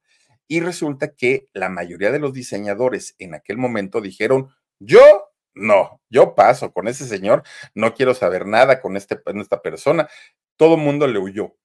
Y 0.48 0.60
resulta 0.60 1.16
que 1.16 1.48
la 1.54 1.70
mayoría 1.70 2.12
de 2.12 2.20
los 2.20 2.34
diseñadores 2.34 3.16
en 3.18 3.34
aquel 3.34 3.58
momento 3.58 4.02
dijeron, 4.02 4.50
yo 4.80 5.32
no, 5.56 6.02
yo 6.10 6.36
paso 6.36 6.74
con 6.74 6.88
ese 6.88 7.08
señor, 7.08 7.44
no 7.74 7.94
quiero 7.94 8.14
saber 8.14 8.46
nada 8.46 8.82
con, 8.82 8.98
este, 8.98 9.22
con 9.22 9.40
esta 9.40 9.62
persona. 9.62 10.10
Todo 10.58 10.76
el 10.76 10.82
mundo 10.82 11.08
le 11.08 11.18
huyó. 11.18 11.56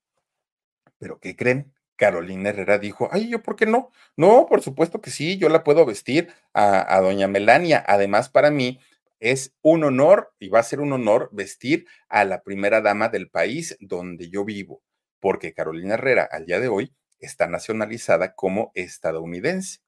Pero 0.98 1.18
¿qué 1.18 1.34
creen? 1.34 1.74
Carolina 2.00 2.48
Herrera 2.48 2.78
dijo, 2.78 3.10
ay, 3.12 3.28
¿yo 3.28 3.42
por 3.42 3.56
qué 3.56 3.66
no? 3.66 3.92
No, 4.16 4.46
por 4.48 4.62
supuesto 4.62 5.02
que 5.02 5.10
sí, 5.10 5.36
yo 5.36 5.50
la 5.50 5.62
puedo 5.62 5.84
vestir 5.84 6.32
a, 6.54 6.98
doña 7.02 7.28
Melania. 7.28 7.84
Además, 7.86 8.30
para 8.30 8.50
mí 8.50 8.80
es 9.18 9.54
un 9.60 9.84
honor 9.84 10.32
y 10.38 10.48
va 10.48 10.60
a 10.60 10.62
ser 10.62 10.80
un 10.80 10.94
honor 10.94 11.28
vestir 11.30 11.86
a 12.08 12.24
la 12.24 12.42
primera 12.42 12.80
dama 12.80 13.10
del 13.10 13.28
país 13.28 13.76
donde 13.80 14.30
yo 14.30 14.46
vivo, 14.46 14.82
porque 15.20 15.52
Carolina 15.52 15.92
Herrera 15.92 16.26
al 16.32 16.46
día 16.46 16.58
de 16.58 16.68
hoy 16.68 16.94
está 17.18 17.48
nacionalizada 17.48 18.34
como 18.34 18.72
estadounidense. 18.74 19.80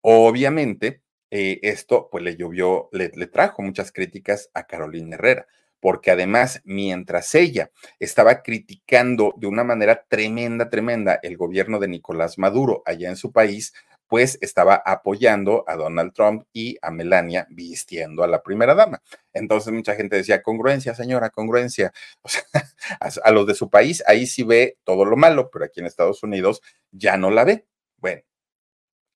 Obviamente, 0.00 1.02
eh, 1.32 1.58
esto 1.62 2.08
pues 2.08 2.22
le 2.22 2.36
llovió, 2.36 2.88
le 2.92 3.08
trajo 3.26 3.62
muchas 3.62 3.90
críticas 3.90 4.48
a 4.54 4.68
Carolina 4.68 5.16
Herrera 5.16 5.48
porque 5.80 6.10
además, 6.10 6.60
mientras 6.64 7.34
ella 7.34 7.70
estaba 7.98 8.42
criticando 8.42 9.34
de 9.36 9.46
una 9.46 9.64
manera 9.64 10.04
tremenda, 10.08 10.68
tremenda 10.68 11.18
el 11.22 11.36
gobierno 11.36 11.78
de 11.78 11.88
Nicolás 11.88 12.38
Maduro 12.38 12.82
allá 12.84 13.08
en 13.08 13.16
su 13.16 13.32
país, 13.32 13.72
pues 14.08 14.38
estaba 14.40 14.82
apoyando 14.84 15.64
a 15.68 15.76
Donald 15.76 16.12
Trump 16.14 16.44
y 16.52 16.78
a 16.80 16.90
Melania 16.90 17.46
vistiendo 17.50 18.24
a 18.24 18.26
la 18.26 18.42
primera 18.42 18.74
dama. 18.74 19.02
Entonces 19.34 19.72
mucha 19.72 19.94
gente 19.94 20.16
decía, 20.16 20.42
congruencia, 20.42 20.94
señora, 20.94 21.30
congruencia. 21.30 21.92
O 23.00 23.10
sea, 23.10 23.22
a, 23.22 23.30
los 23.30 23.46
de 23.46 23.54
su 23.54 23.70
país 23.70 24.02
ahí 24.06 24.26
sí 24.26 24.42
ve 24.42 24.78
todo 24.84 25.04
lo 25.04 25.16
malo, 25.16 25.50
pero 25.50 25.64
aquí 25.66 25.80
en 25.80 25.86
Estados 25.86 26.22
Unidos 26.22 26.62
ya 26.90 27.16
no 27.16 27.30
la 27.30 27.44
ve. 27.44 27.66
Bueno, 27.98 28.22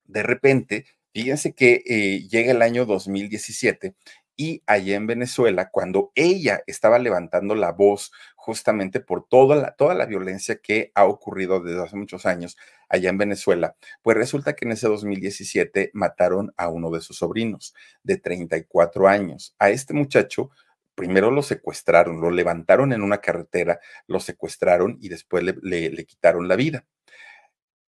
de 0.05 0.23
repente, 0.23 0.87
fíjense 1.13 1.55
que 1.55 1.83
eh, 1.87 2.29
llega 2.29 2.53
el 2.53 2.63
año 2.63 2.85
2017 2.85 3.95
y 4.37 4.63
allá 4.67 4.97
en 4.97 5.07
Venezuela, 5.07 5.71
cuando 5.71 6.13
ella 6.15 6.63
estaba 6.67 6.99
levantando 6.99 7.55
la 7.55 7.73
voz 7.73 8.13
justamente 8.37 9.01
por 9.01 9.27
toda 9.29 9.57
la, 9.57 9.75
toda 9.77 9.95
la 9.95 10.07
violencia 10.07 10.57
que 10.57 10.91
ha 10.95 11.05
ocurrido 11.05 11.61
desde 11.61 11.83
hace 11.83 11.97
muchos 11.97 12.27
años 12.27 12.57
allá 12.89 13.11
en 13.11 13.19
Venezuela, 13.19 13.77
pues 14.03 14.17
resulta 14.17 14.55
que 14.55 14.65
en 14.65 14.73
ese 14.73 14.89
2017 14.89 15.91
mataron 15.95 16.53
a 16.57 16.69
uno 16.69 16.91
de 16.91 17.01
sus 17.01 17.19
sobrinos 17.19 17.75
de 18.03 18.19
34 18.19 19.09
años. 19.09 19.55
A 19.59 19.71
este 19.71 19.95
muchacho 19.95 20.51
primero 20.95 21.31
lo 21.31 21.43
secuestraron, 21.43 22.21
lo 22.21 22.31
levantaron 22.31 22.93
en 22.93 23.03
una 23.03 23.19
carretera, 23.19 23.81
lo 24.07 24.21
secuestraron 24.21 24.99
y 25.01 25.09
después 25.09 25.43
le, 25.43 25.57
le, 25.63 25.91
le 25.91 26.05
quitaron 26.05 26.49
la 26.49 26.57
vida. 26.57 26.85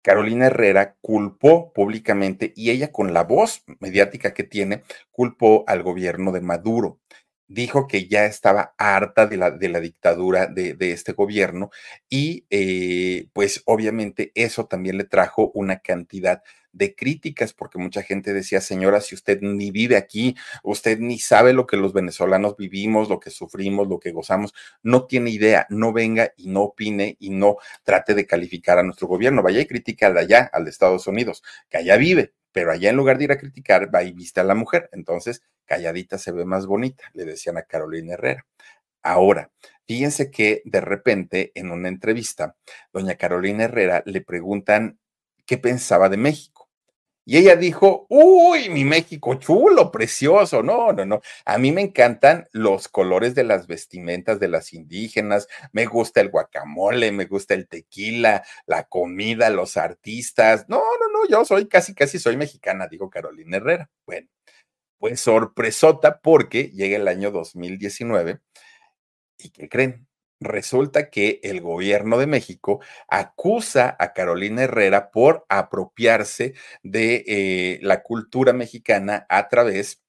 Carolina 0.08 0.46
Herrera 0.46 0.96
culpó 1.02 1.70
públicamente 1.74 2.54
y 2.56 2.70
ella 2.70 2.90
con 2.90 3.12
la 3.12 3.24
voz 3.24 3.62
mediática 3.78 4.32
que 4.32 4.42
tiene, 4.42 4.82
culpó 5.10 5.64
al 5.66 5.82
gobierno 5.82 6.32
de 6.32 6.40
Maduro. 6.40 6.98
Dijo 7.46 7.86
que 7.86 8.08
ya 8.08 8.24
estaba 8.24 8.74
harta 8.78 9.26
de 9.26 9.36
la, 9.36 9.50
de 9.50 9.68
la 9.68 9.80
dictadura 9.80 10.46
de, 10.46 10.72
de, 10.72 10.92
este 10.92 11.12
gobierno 11.12 11.68
y 12.08 12.46
eh, 12.48 13.28
pues 13.34 13.62
obviamente 13.66 14.32
eso 14.34 14.64
también 14.64 14.96
le 14.96 15.04
trajo 15.04 15.50
una 15.52 15.80
cantidad 15.80 16.42
de 16.78 16.94
críticas, 16.94 17.52
porque 17.52 17.78
mucha 17.78 18.02
gente 18.02 18.32
decía, 18.32 18.60
señora, 18.60 19.00
si 19.00 19.14
usted 19.14 19.40
ni 19.42 19.70
vive 19.70 19.96
aquí, 19.96 20.36
usted 20.62 20.98
ni 20.98 21.18
sabe 21.18 21.52
lo 21.52 21.66
que 21.66 21.76
los 21.76 21.92
venezolanos 21.92 22.56
vivimos, 22.56 23.08
lo 23.08 23.20
que 23.20 23.30
sufrimos, 23.30 23.88
lo 23.88 23.98
que 23.98 24.12
gozamos, 24.12 24.54
no 24.82 25.06
tiene 25.06 25.30
idea, 25.30 25.66
no 25.68 25.92
venga 25.92 26.32
y 26.36 26.48
no 26.48 26.62
opine 26.62 27.16
y 27.18 27.30
no 27.30 27.56
trate 27.84 28.14
de 28.14 28.26
calificar 28.26 28.78
a 28.78 28.82
nuestro 28.82 29.08
gobierno, 29.08 29.42
vaya 29.42 29.60
y 29.60 29.66
critica 29.66 30.06
al 30.06 30.14
de 30.14 30.20
allá, 30.20 30.50
al 30.52 30.64
de 30.64 30.70
Estados 30.70 31.06
Unidos, 31.06 31.42
que 31.68 31.78
allá 31.78 31.96
vive, 31.96 32.32
pero 32.52 32.72
allá 32.72 32.90
en 32.90 32.96
lugar 32.96 33.18
de 33.18 33.24
ir 33.24 33.32
a 33.32 33.38
criticar, 33.38 33.94
va 33.94 34.02
y 34.04 34.12
viste 34.12 34.40
a 34.40 34.44
la 34.44 34.54
mujer, 34.54 34.88
entonces 34.92 35.42
calladita 35.66 36.16
se 36.16 36.32
ve 36.32 36.44
más 36.44 36.66
bonita, 36.66 37.04
le 37.12 37.24
decían 37.24 37.58
a 37.58 37.62
Carolina 37.62 38.14
Herrera. 38.14 38.46
Ahora, 39.02 39.50
fíjense 39.86 40.30
que 40.30 40.62
de 40.64 40.80
repente 40.80 41.52
en 41.54 41.70
una 41.70 41.88
entrevista, 41.88 42.56
doña 42.92 43.16
Carolina 43.16 43.64
Herrera 43.64 44.02
le 44.06 44.20
preguntan 44.22 44.98
qué 45.46 45.56
pensaba 45.56 46.08
de 46.08 46.18
México. 46.18 46.57
Y 47.28 47.36
ella 47.36 47.56
dijo, 47.56 48.06
uy, 48.08 48.70
mi 48.70 48.86
México 48.86 49.34
chulo, 49.34 49.90
precioso. 49.90 50.62
No, 50.62 50.94
no, 50.94 51.04
no. 51.04 51.20
A 51.44 51.58
mí 51.58 51.72
me 51.72 51.82
encantan 51.82 52.48
los 52.52 52.88
colores 52.88 53.34
de 53.34 53.44
las 53.44 53.66
vestimentas 53.66 54.40
de 54.40 54.48
las 54.48 54.72
indígenas. 54.72 55.46
Me 55.72 55.84
gusta 55.84 56.22
el 56.22 56.30
guacamole, 56.30 57.12
me 57.12 57.26
gusta 57.26 57.52
el 57.52 57.68
tequila, 57.68 58.42
la 58.64 58.84
comida, 58.84 59.50
los 59.50 59.76
artistas. 59.76 60.64
No, 60.70 60.78
no, 60.78 61.08
no, 61.12 61.28
yo 61.28 61.44
soy 61.44 61.68
casi, 61.68 61.94
casi 61.94 62.18
soy 62.18 62.38
mexicana, 62.38 62.88
dijo 62.90 63.10
Carolina 63.10 63.58
Herrera. 63.58 63.90
Bueno, 64.06 64.26
pues 64.98 65.20
sorpresota 65.20 66.20
porque 66.22 66.70
llega 66.70 66.96
el 66.96 67.08
año 67.08 67.30
2019 67.30 68.40
y 69.38 69.50
¿qué 69.50 69.68
creen? 69.68 70.07
Resulta 70.40 71.10
que 71.10 71.40
el 71.42 71.60
gobierno 71.60 72.18
de 72.18 72.26
México 72.26 72.80
acusa 73.08 73.96
a 73.98 74.12
Carolina 74.12 74.62
Herrera 74.62 75.10
por 75.10 75.44
apropiarse 75.48 76.54
de 76.82 77.24
eh, 77.26 77.78
la 77.82 78.02
cultura 78.02 78.52
mexicana 78.52 79.26
a 79.28 79.48
través 79.48 80.00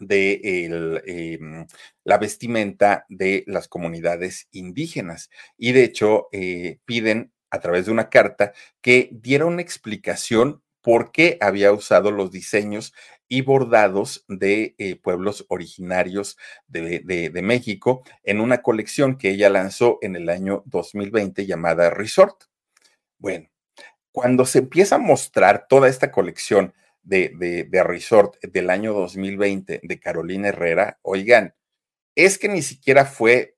de 0.00 0.40
eh, 0.42 1.66
la 2.04 2.18
vestimenta 2.18 3.06
de 3.08 3.44
las 3.46 3.68
comunidades 3.68 4.48
indígenas. 4.52 5.30
Y 5.56 5.72
de 5.72 5.84
hecho, 5.84 6.28
eh, 6.32 6.78
piden 6.84 7.32
a 7.50 7.60
través 7.60 7.86
de 7.86 7.92
una 7.92 8.10
carta 8.10 8.52
que 8.80 9.08
diera 9.12 9.46
una 9.46 9.62
explicación 9.62 10.62
por 10.86 11.10
qué 11.10 11.36
había 11.40 11.72
usado 11.72 12.12
los 12.12 12.30
diseños 12.30 12.94
y 13.26 13.40
bordados 13.40 14.24
de 14.28 14.76
eh, 14.78 14.94
pueblos 14.94 15.44
originarios 15.48 16.38
de, 16.68 17.32
México 17.42 18.04
en 18.22 18.40
una 18.40 18.62
colección 18.62 19.18
que 19.18 19.30
ella 19.30 19.50
lanzó 19.50 19.98
en 20.00 20.14
el 20.14 20.28
año 20.28 20.62
2020 20.66 21.44
llamada 21.44 21.90
Resort. 21.90 22.44
Bueno, 23.18 23.48
cuando 24.12 24.46
se 24.46 24.60
empieza 24.60 24.94
a 24.94 25.00
mostrar 25.00 25.66
toda 25.68 25.88
esta 25.88 26.12
colección 26.12 26.72
de, 27.02 27.32
de 27.68 27.82
Resort 27.82 28.36
del 28.44 28.70
año 28.70 28.92
2020 28.92 29.80
de 29.82 29.98
Carolina 29.98 30.50
Herrera, 30.50 31.00
oigan, 31.02 31.56
es 32.14 32.38
que 32.38 32.48
ni 32.48 32.62
siquiera 32.62 33.06
fue 33.06 33.56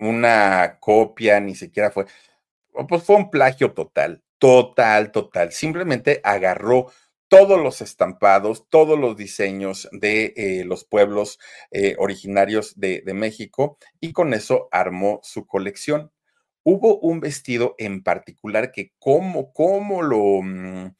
una 0.00 0.78
copia, 0.80 1.38
ni 1.38 1.54
siquiera 1.54 1.92
fue, 1.92 2.06
pues 2.88 3.04
fue 3.04 3.14
un 3.14 3.30
plagio 3.30 3.74
total, 3.74 4.24
total, 4.38 5.12
total. 5.12 5.52
Simplemente 5.52 6.20
agarró 6.24 6.86
todos 7.28 7.60
los 7.62 7.80
estampados, 7.82 8.68
todos 8.68 8.98
los 8.98 9.16
diseños 9.16 9.88
de 9.92 10.32
eh, 10.36 10.64
los 10.64 10.84
pueblos 10.84 11.38
eh, 11.70 11.94
originarios 11.98 12.78
de, 12.78 13.02
México 13.14 13.78
y 14.00 14.12
con 14.12 14.34
eso 14.34 14.68
armó 14.72 15.20
su 15.22 15.46
colección. 15.46 16.10
Hubo 16.62 16.98
un 17.00 17.20
vestido 17.20 17.74
en 17.78 18.02
particular 18.02 18.72
que 18.72 18.92
cómo, 18.98 19.52
cómo 19.52 20.02
lo... 20.02 20.42
Mm, 20.42 20.96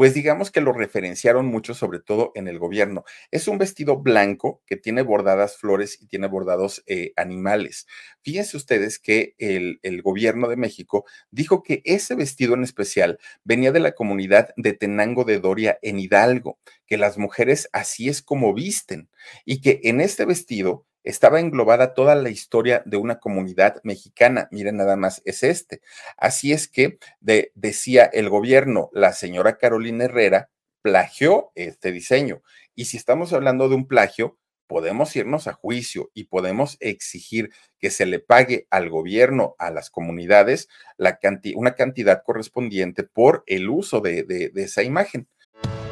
pues 0.00 0.14
digamos 0.14 0.50
que 0.50 0.62
lo 0.62 0.72
referenciaron 0.72 1.44
mucho, 1.44 1.74
sobre 1.74 2.00
todo 2.00 2.32
en 2.34 2.48
el 2.48 2.58
gobierno. 2.58 3.04
Es 3.30 3.48
un 3.48 3.58
vestido 3.58 3.98
blanco 3.98 4.62
que 4.64 4.78
tiene 4.78 5.02
bordadas 5.02 5.58
flores 5.58 6.00
y 6.00 6.06
tiene 6.06 6.26
bordados 6.26 6.82
eh, 6.86 7.12
animales. 7.16 7.86
Fíjense 8.22 8.56
ustedes 8.56 8.98
que 8.98 9.34
el, 9.36 9.78
el, 9.82 10.00
gobierno 10.00 10.48
de 10.48 10.56
México 10.56 11.04
dijo 11.30 11.62
que 11.62 11.82
ese 11.84 12.14
vestido 12.14 12.54
en 12.54 12.64
especial 12.64 13.18
venía 13.44 13.72
de 13.72 13.80
la 13.80 13.92
comunidad 13.92 14.54
de 14.56 14.72
Tenango 14.72 15.24
de 15.24 15.38
Doria 15.38 15.78
en 15.82 15.98
Hidalgo, 15.98 16.58
que 16.86 16.96
las 16.96 17.18
mujeres 17.18 17.68
así 17.74 18.08
es 18.08 18.22
como 18.22 18.54
visten 18.54 19.10
y 19.44 19.60
que 19.60 19.80
en 19.82 20.00
este 20.00 20.24
vestido 20.24 20.86
estaba 21.04 21.40
englobada 21.40 21.94
toda 21.94 22.14
la 22.14 22.30
historia 22.30 22.82
de 22.84 22.96
una 22.96 23.18
comunidad 23.18 23.80
mexicana. 23.82 24.48
Miren, 24.50 24.76
nada 24.76 24.96
más 24.96 25.22
es 25.24 25.42
este. 25.42 25.80
Así 26.16 26.52
es 26.52 26.68
que 26.68 26.98
de, 27.20 27.52
decía 27.54 28.04
el 28.04 28.28
gobierno, 28.28 28.90
la 28.92 29.12
señora 29.12 29.58
Carolina 29.58 30.04
Herrera 30.04 30.50
plagió 30.82 31.52
este 31.54 31.92
diseño. 31.92 32.42
Y 32.74 32.86
si 32.86 32.96
estamos 32.96 33.32
hablando 33.32 33.68
de 33.68 33.74
un 33.74 33.86
plagio, 33.86 34.38
podemos 34.66 35.16
irnos 35.16 35.48
a 35.48 35.52
juicio 35.52 36.10
y 36.14 36.24
podemos 36.24 36.76
exigir 36.80 37.50
que 37.78 37.90
se 37.90 38.06
le 38.06 38.20
pague 38.20 38.68
al 38.70 38.88
gobierno, 38.88 39.56
a 39.58 39.70
las 39.70 39.90
comunidades, 39.90 40.68
la 40.96 41.18
una 41.56 41.74
cantidad 41.74 42.22
correspondiente 42.24 43.02
por 43.02 43.42
el 43.46 43.68
uso 43.68 44.00
de, 44.00 44.22
de, 44.22 44.50
de 44.50 44.62
esa 44.62 44.82
imagen. 44.82 45.26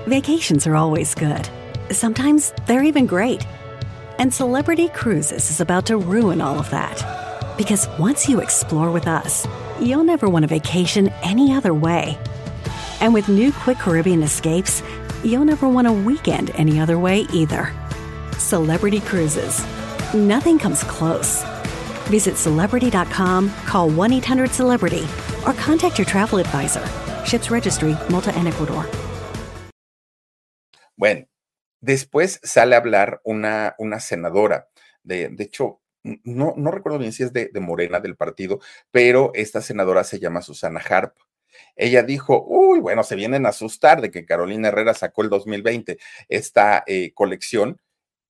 Vacations 0.07 0.67
are 0.67 0.77
always 0.77 1.15
good. 1.15 1.51
Sometimes 1.91 2.55
they're 2.67 2.87
even 2.87 3.07
great. 3.07 3.45
And 4.19 4.35
Celebrity 4.35 4.89
Cruises 4.89 5.49
is 5.49 5.61
about 5.61 5.87
to 5.87 5.97
ruin 5.97 6.41
all 6.41 6.59
of 6.59 6.69
that. 6.71 7.57
Because 7.57 7.87
once 7.99 8.29
you 8.29 8.41
explore 8.41 8.91
with 8.91 9.07
us, 9.07 9.47
you'll 9.81 10.03
never 10.03 10.29
want 10.29 10.45
a 10.45 10.49
vacation 10.49 11.11
any 11.23 11.53
other 11.53 11.73
way. 11.73 12.19
And 13.01 13.14
with 13.14 13.29
new 13.29 13.53
Quick 13.53 13.79
Caribbean 13.79 14.25
escapes, 14.25 14.83
you'll 15.23 15.45
never 15.45 15.69
want 15.69 15.87
a 15.87 15.93
weekend 15.93 16.51
any 16.57 16.81
other 16.81 16.99
way 16.99 17.27
either. 17.33 17.73
Celebrity 18.37 18.99
Cruises. 18.99 19.64
Nothing 20.12 20.59
comes 20.59 20.83
close. 20.83 21.45
Visit 22.09 22.37
celebrity.com, 22.37 23.51
call 23.66 23.89
1 23.89 24.12
800 24.14 24.51
Celebrity, 24.51 25.07
or 25.47 25.53
contact 25.53 25.97
your 25.97 26.07
travel 26.07 26.41
advisor. 26.41 26.85
Ships 27.25 27.53
Registry, 27.53 27.97
Malta 28.11 28.35
and 28.35 28.49
Ecuador. 28.49 28.85
Bueno, 30.97 31.28
Después 31.81 32.41
sale 32.43 32.74
a 32.74 32.79
hablar 32.79 33.20
una, 33.24 33.74
una 33.79 34.01
senadora, 34.01 34.68
de, 35.03 35.29
de 35.29 35.45
hecho, 35.45 35.81
no, 36.03 36.55
no 36.57 36.70
recuerdo 36.70 36.99
bien 36.99 37.12
si 37.12 37.22
es 37.22 37.33
de, 37.33 37.51
de, 37.53 37.61
Morena 37.61 38.01
del 38.01 38.16
partido, 38.16 38.61
pero 38.91 39.33
esta 39.35 39.61
senadora 39.61 40.05
se 40.05 40.18
llama 40.18 40.43
Susana 40.43 40.81
Harp. 40.81 41.14
Ella 41.76 42.03
dijo, 42.03 42.45
uy, 42.47 42.81
bueno, 42.81 43.03
se 43.03 43.16
vienen 43.16 43.47
a 43.47 43.51
asustar 43.51 44.01
de 44.01 44.11
que 44.11 44.24
Carolina 44.24 44.68
Herrera 44.68 44.95
sacó 44.95 45.22
el 45.22 45.31
2020 45.31 45.99
esta 46.29 46.85
eh, 46.87 47.12
colección 47.14 47.81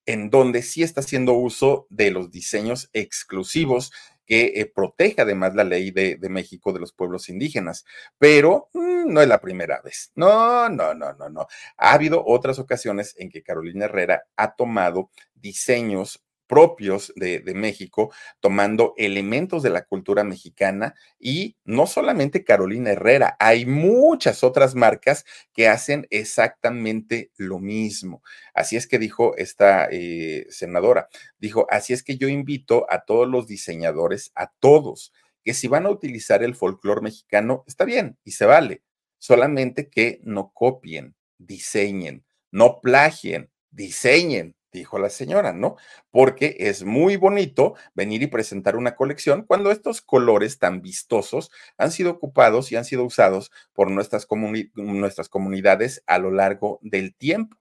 en 0.06 0.30
donde 0.30 0.62
sí 0.62 0.82
está 0.82 1.00
haciendo 1.00 1.34
uso 1.34 1.86
de 1.90 2.10
los 2.10 2.30
diseños 2.30 2.88
exclusivos 2.94 3.92
que 4.28 4.52
eh, 4.56 4.66
protege 4.66 5.22
además 5.22 5.54
la 5.54 5.64
ley 5.64 5.90
de, 5.90 6.18
México 6.28 6.72
de 6.72 6.80
los 6.80 6.92
pueblos 6.92 7.30
indígenas. 7.30 7.86
Pero 8.18 8.68
mmm, 8.74 9.12
no 9.12 9.22
es 9.22 9.26
la 9.26 9.40
primera 9.40 9.80
vez. 9.80 10.12
No, 10.14 10.68
no, 10.68 10.94
no, 10.94 11.14
no, 11.14 11.30
no. 11.30 11.46
Ha 11.78 11.94
habido 11.94 12.22
otras 12.24 12.58
ocasiones 12.58 13.14
en 13.18 13.30
que 13.30 13.42
Carolina 13.42 13.86
Herrera 13.86 14.24
ha 14.36 14.54
tomado 14.54 15.10
diseños 15.34 16.22
propios 16.48 17.12
de, 17.14 17.42
México, 17.54 18.12
tomando 18.40 18.94
elementos 18.96 19.62
de 19.62 19.70
la 19.70 19.84
cultura 19.84 20.24
mexicana 20.24 20.94
y 21.20 21.56
no 21.64 21.86
solamente 21.86 22.42
Carolina 22.42 22.90
Herrera, 22.90 23.36
hay 23.38 23.66
muchas 23.66 24.42
otras 24.42 24.74
marcas 24.74 25.24
que 25.52 25.68
hacen 25.68 26.06
exactamente 26.10 27.30
lo 27.36 27.60
mismo. 27.60 28.22
Así 28.54 28.76
es 28.76 28.88
que 28.88 28.98
dijo 28.98 29.36
esta 29.36 29.88
eh, 29.90 30.46
senadora, 30.50 31.08
dijo, 31.38 31.66
así 31.70 31.92
es 31.92 32.02
que 32.02 32.16
yo 32.16 32.28
invito 32.28 32.86
a 32.90 33.04
todos 33.04 33.28
los 33.28 33.46
diseñadores, 33.46 34.32
a 34.34 34.50
todos, 34.58 35.12
que 35.44 35.54
si 35.54 35.68
van 35.68 35.86
a 35.86 35.90
utilizar 35.90 36.42
el 36.42 36.54
folclore 36.54 37.02
mexicano, 37.02 37.64
está 37.66 37.84
bien 37.84 38.18
y 38.24 38.32
se 38.32 38.46
vale, 38.46 38.82
solamente 39.18 39.88
que 39.90 40.20
no 40.24 40.50
copien, 40.52 41.14
diseñen, 41.36 42.24
no 42.50 42.80
plagien, 42.80 43.50
diseñen 43.70 44.56
dijo 44.72 44.98
la 44.98 45.10
señora, 45.10 45.52
¿no? 45.52 45.76
Porque 46.10 46.56
es 46.58 46.84
muy 46.84 47.16
bonito 47.16 47.74
venir 47.94 48.22
y 48.22 48.26
presentar 48.26 48.76
una 48.76 48.96
colección 48.96 49.42
cuando 49.42 49.70
estos 49.70 50.02
colores 50.02 50.58
tan 50.58 50.82
vistosos 50.82 51.50
han 51.76 51.90
sido 51.92 52.10
ocupados 52.12 52.70
y 52.72 52.76
han 52.76 52.84
sido 52.84 53.04
usados 53.04 53.50
por 53.72 53.90
nuestras, 53.90 54.26
comuni 54.26 54.70
nuestras 54.74 55.28
comunidades 55.28 56.02
a 56.06 56.18
lo 56.18 56.30
largo 56.30 56.78
del 56.82 57.14
tiempo. 57.14 57.56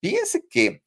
Fíjense 0.00 0.46
que 0.48 0.82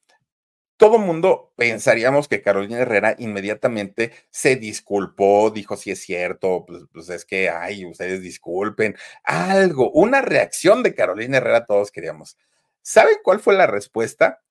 todo 0.78 0.98
mundo 0.98 1.54
pensaríamos 1.56 2.28
que 2.28 2.42
Carolina 2.42 2.80
Herrera 2.80 3.16
inmediatamente 3.18 4.12
se 4.32 4.56
disculpó, 4.58 5.52
dijo 5.52 5.78
si 5.78 5.92
es 5.92 6.00
cierto, 6.02 6.66
pues, 6.68 6.84
pues, 6.92 7.10
es 7.10 7.26
que, 7.26 7.50
ay, 7.50 7.86
ustedes 7.86 8.22
disculpen, 8.22 8.96
algo, 9.24 9.92
una 9.92 10.22
reacción 10.22 10.84
de 10.84 10.96
Carolina 10.96 11.38
Herrera 11.38 11.66
todos 11.66 11.92
queríamos. 11.92 12.38
¿Saben 12.82 13.16
cuál 13.24 13.40
fue 13.40 13.54
la 13.54 13.68
respuesta? 13.68 14.42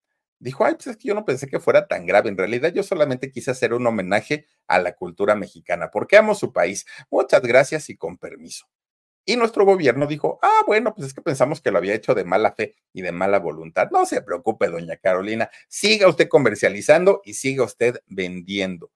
Dijo, 0.42 0.64
ay, 0.64 0.74
pues 0.74 0.88
es 0.88 0.96
que 0.96 1.08
yo 1.08 1.14
no 1.14 1.24
pensé 1.24 1.46
que 1.46 1.60
fuera 1.60 1.86
tan 1.86 2.04
grave. 2.06 2.28
En 2.28 2.36
realidad 2.36 2.72
yo 2.72 2.82
solamente 2.82 3.30
quise 3.30 3.50
hacer 3.50 3.72
un 3.72 3.86
homenaje 3.86 4.46
a 4.66 4.78
la 4.78 4.94
cultura 4.94 5.34
mexicana, 5.34 5.90
porque 5.90 6.16
amo 6.16 6.34
su 6.34 6.52
país. 6.52 6.84
Muchas 7.10 7.42
gracias 7.42 7.88
y 7.90 7.96
con 7.96 8.18
permiso. 8.18 8.66
Y 9.24 9.36
nuestro 9.36 9.64
gobierno 9.64 10.08
dijo, 10.08 10.40
ah, 10.42 10.62
bueno, 10.66 10.94
pues 10.94 11.08
es 11.08 11.14
que 11.14 11.22
pensamos 11.22 11.60
que 11.60 11.70
lo 11.70 11.78
había 11.78 11.94
hecho 11.94 12.14
de 12.14 12.24
mala 12.24 12.52
fe 12.52 12.74
y 12.92 13.02
de 13.02 13.12
mala 13.12 13.38
voluntad. 13.38 13.88
No 13.92 14.04
se 14.04 14.20
preocupe, 14.20 14.66
doña 14.68 14.96
Carolina, 14.96 15.48
siga 15.68 16.08
usted 16.08 16.28
comercializando 16.28 17.22
y 17.24 17.34
siga 17.34 17.62
usted 17.62 18.02
vendiendo. 18.08 18.90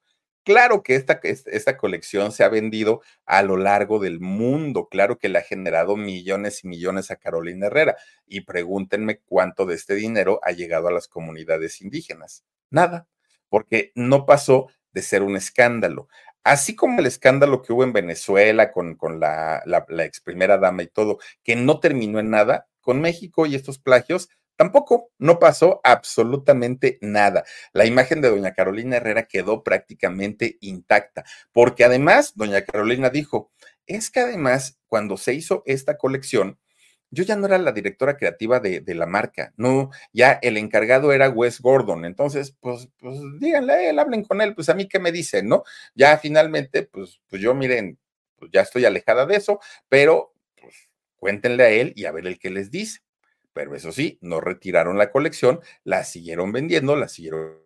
Claro 0.47 0.85
que 0.85 0.95
esta, 0.95 1.19
esta 1.25 1.77
colección 1.77 2.31
se 2.31 2.45
ha 2.45 2.49
vendido 2.49 3.03
a 3.25 3.43
lo 3.43 3.57
largo 3.57 3.99
del 3.99 4.21
mundo, 4.21 4.87
claro 4.89 5.19
que 5.19 5.29
le 5.29 5.41
ha 5.41 5.43
generado 5.43 5.97
millones 5.97 6.63
y 6.63 6.69
millones 6.69 7.11
a 7.11 7.17
Carolina 7.17 7.67
Herrera. 7.67 7.97
Y 8.29 8.43
pregúntenme 8.43 9.19
cuánto 9.27 9.67
de 9.67 9.75
este 9.75 9.97
dinero 9.97 10.39
ha 10.45 10.53
llegado 10.53 10.87
a 10.87 10.93
las 10.93 11.09
comunidades 11.09 11.81
indígenas. 11.81 12.45
Nada, 12.71 13.09
porque 13.49 13.91
no 13.97 14.25
pasó 14.25 14.69
de 14.93 15.03
ser 15.03 15.25
un 15.25 15.35
escándalo. 15.35 16.07
Así 16.45 16.77
como 16.77 17.01
el 17.01 17.07
escándalo 17.07 17.61
que 17.61 17.73
hubo 17.73 17.83
en 17.83 17.93
Venezuela 17.93 18.71
con, 18.71 18.95
con 18.95 19.19
la, 19.19 19.65
la, 19.67 19.85
la 19.89 20.05
ex 20.05 20.21
primera 20.21 20.59
dama 20.59 20.85
y 20.85 20.87
todo, 20.87 21.19
que 21.43 21.57
no 21.57 21.81
terminó 21.81 22.21
en 22.21 22.31
nada, 22.31 22.69
con 22.81 23.01
México 23.01 23.47
y 23.47 23.57
estos 23.57 23.81
plagios 23.81 24.29
Tampoco, 24.57 25.11
no 25.19 25.39
pasó 25.39 25.81
absolutamente 25.85 26.99
nada. 27.03 27.45
La 27.73 27.85
imagen 27.85 28.23
de 28.23 28.31
doña 28.31 28.55
Carolina 28.55 28.97
Herrera 28.97 29.25
quedó 29.25 29.63
prácticamente 29.63 30.57
intacta, 30.61 31.25
porque 31.53 31.85
además, 31.85 32.33
doña 32.37 32.65
Carolina 32.65 33.11
dijo, 33.11 33.53
es 33.87 34.11
que 34.11 34.21
además, 34.21 34.79
cuando 34.87 35.19
se 35.19 35.35
hizo 35.35 35.63
esta 35.67 35.99
colección, 35.99 36.59
yo 37.11 37.23
ya 37.23 37.37
no 37.37 37.47
era 37.47 37.59
la 37.59 37.73
directora 37.73 38.17
creativa 38.17 38.59
de, 38.61 38.83
la 38.95 39.07
marca, 39.07 39.53
no, 39.57 39.91
ya 40.13 40.33
el 40.43 40.57
encargado 40.57 41.13
era 41.13 41.31
Wes 41.31 41.61
Gordon, 41.61 42.05
entonces, 42.05 42.57
pues, 42.61 42.89
pues 42.99 43.19
díganle 43.39 43.91
él, 43.91 43.99
hablen 43.99 44.25
con 44.25 44.41
él, 44.41 44.55
pues 44.55 44.69
a 44.71 44.75
mí 44.75 44.89
qué 44.89 44.99
me 44.99 45.13
dicen, 45.13 45.49
¿no? 45.49 45.65
Ya 45.95 46.19
finalmente, 46.19 46.83
pues, 46.83 47.21
pues 47.29 47.41
yo 47.43 47.55
miren, 47.55 47.99
pues 48.37 48.51
ya 48.53 48.63
estoy 48.63 48.85
alejada 48.87 49.27
de 49.27 49.37
eso, 49.37 49.61
pero 49.89 50.35
pues 50.61 50.89
cuéntenle 51.17 51.63
a 51.65 51.71
él 51.71 51.93
y 51.97 52.07
a 52.07 52.13
ver 52.13 52.27
el 52.27 52.39
que 52.39 52.51
les 52.51 52.71
dice 52.71 53.06
pero 53.57 53.75
eso 53.75 53.91
sí, 53.91 54.19
no 54.21 54.43
retiraron 54.43 54.99
la 54.99 55.11
colección, 55.11 55.61
la 55.83 56.05
siguieron 56.05 56.53
vendiendo, 56.53 56.95
la 56.95 57.09
siguieron 57.09 57.57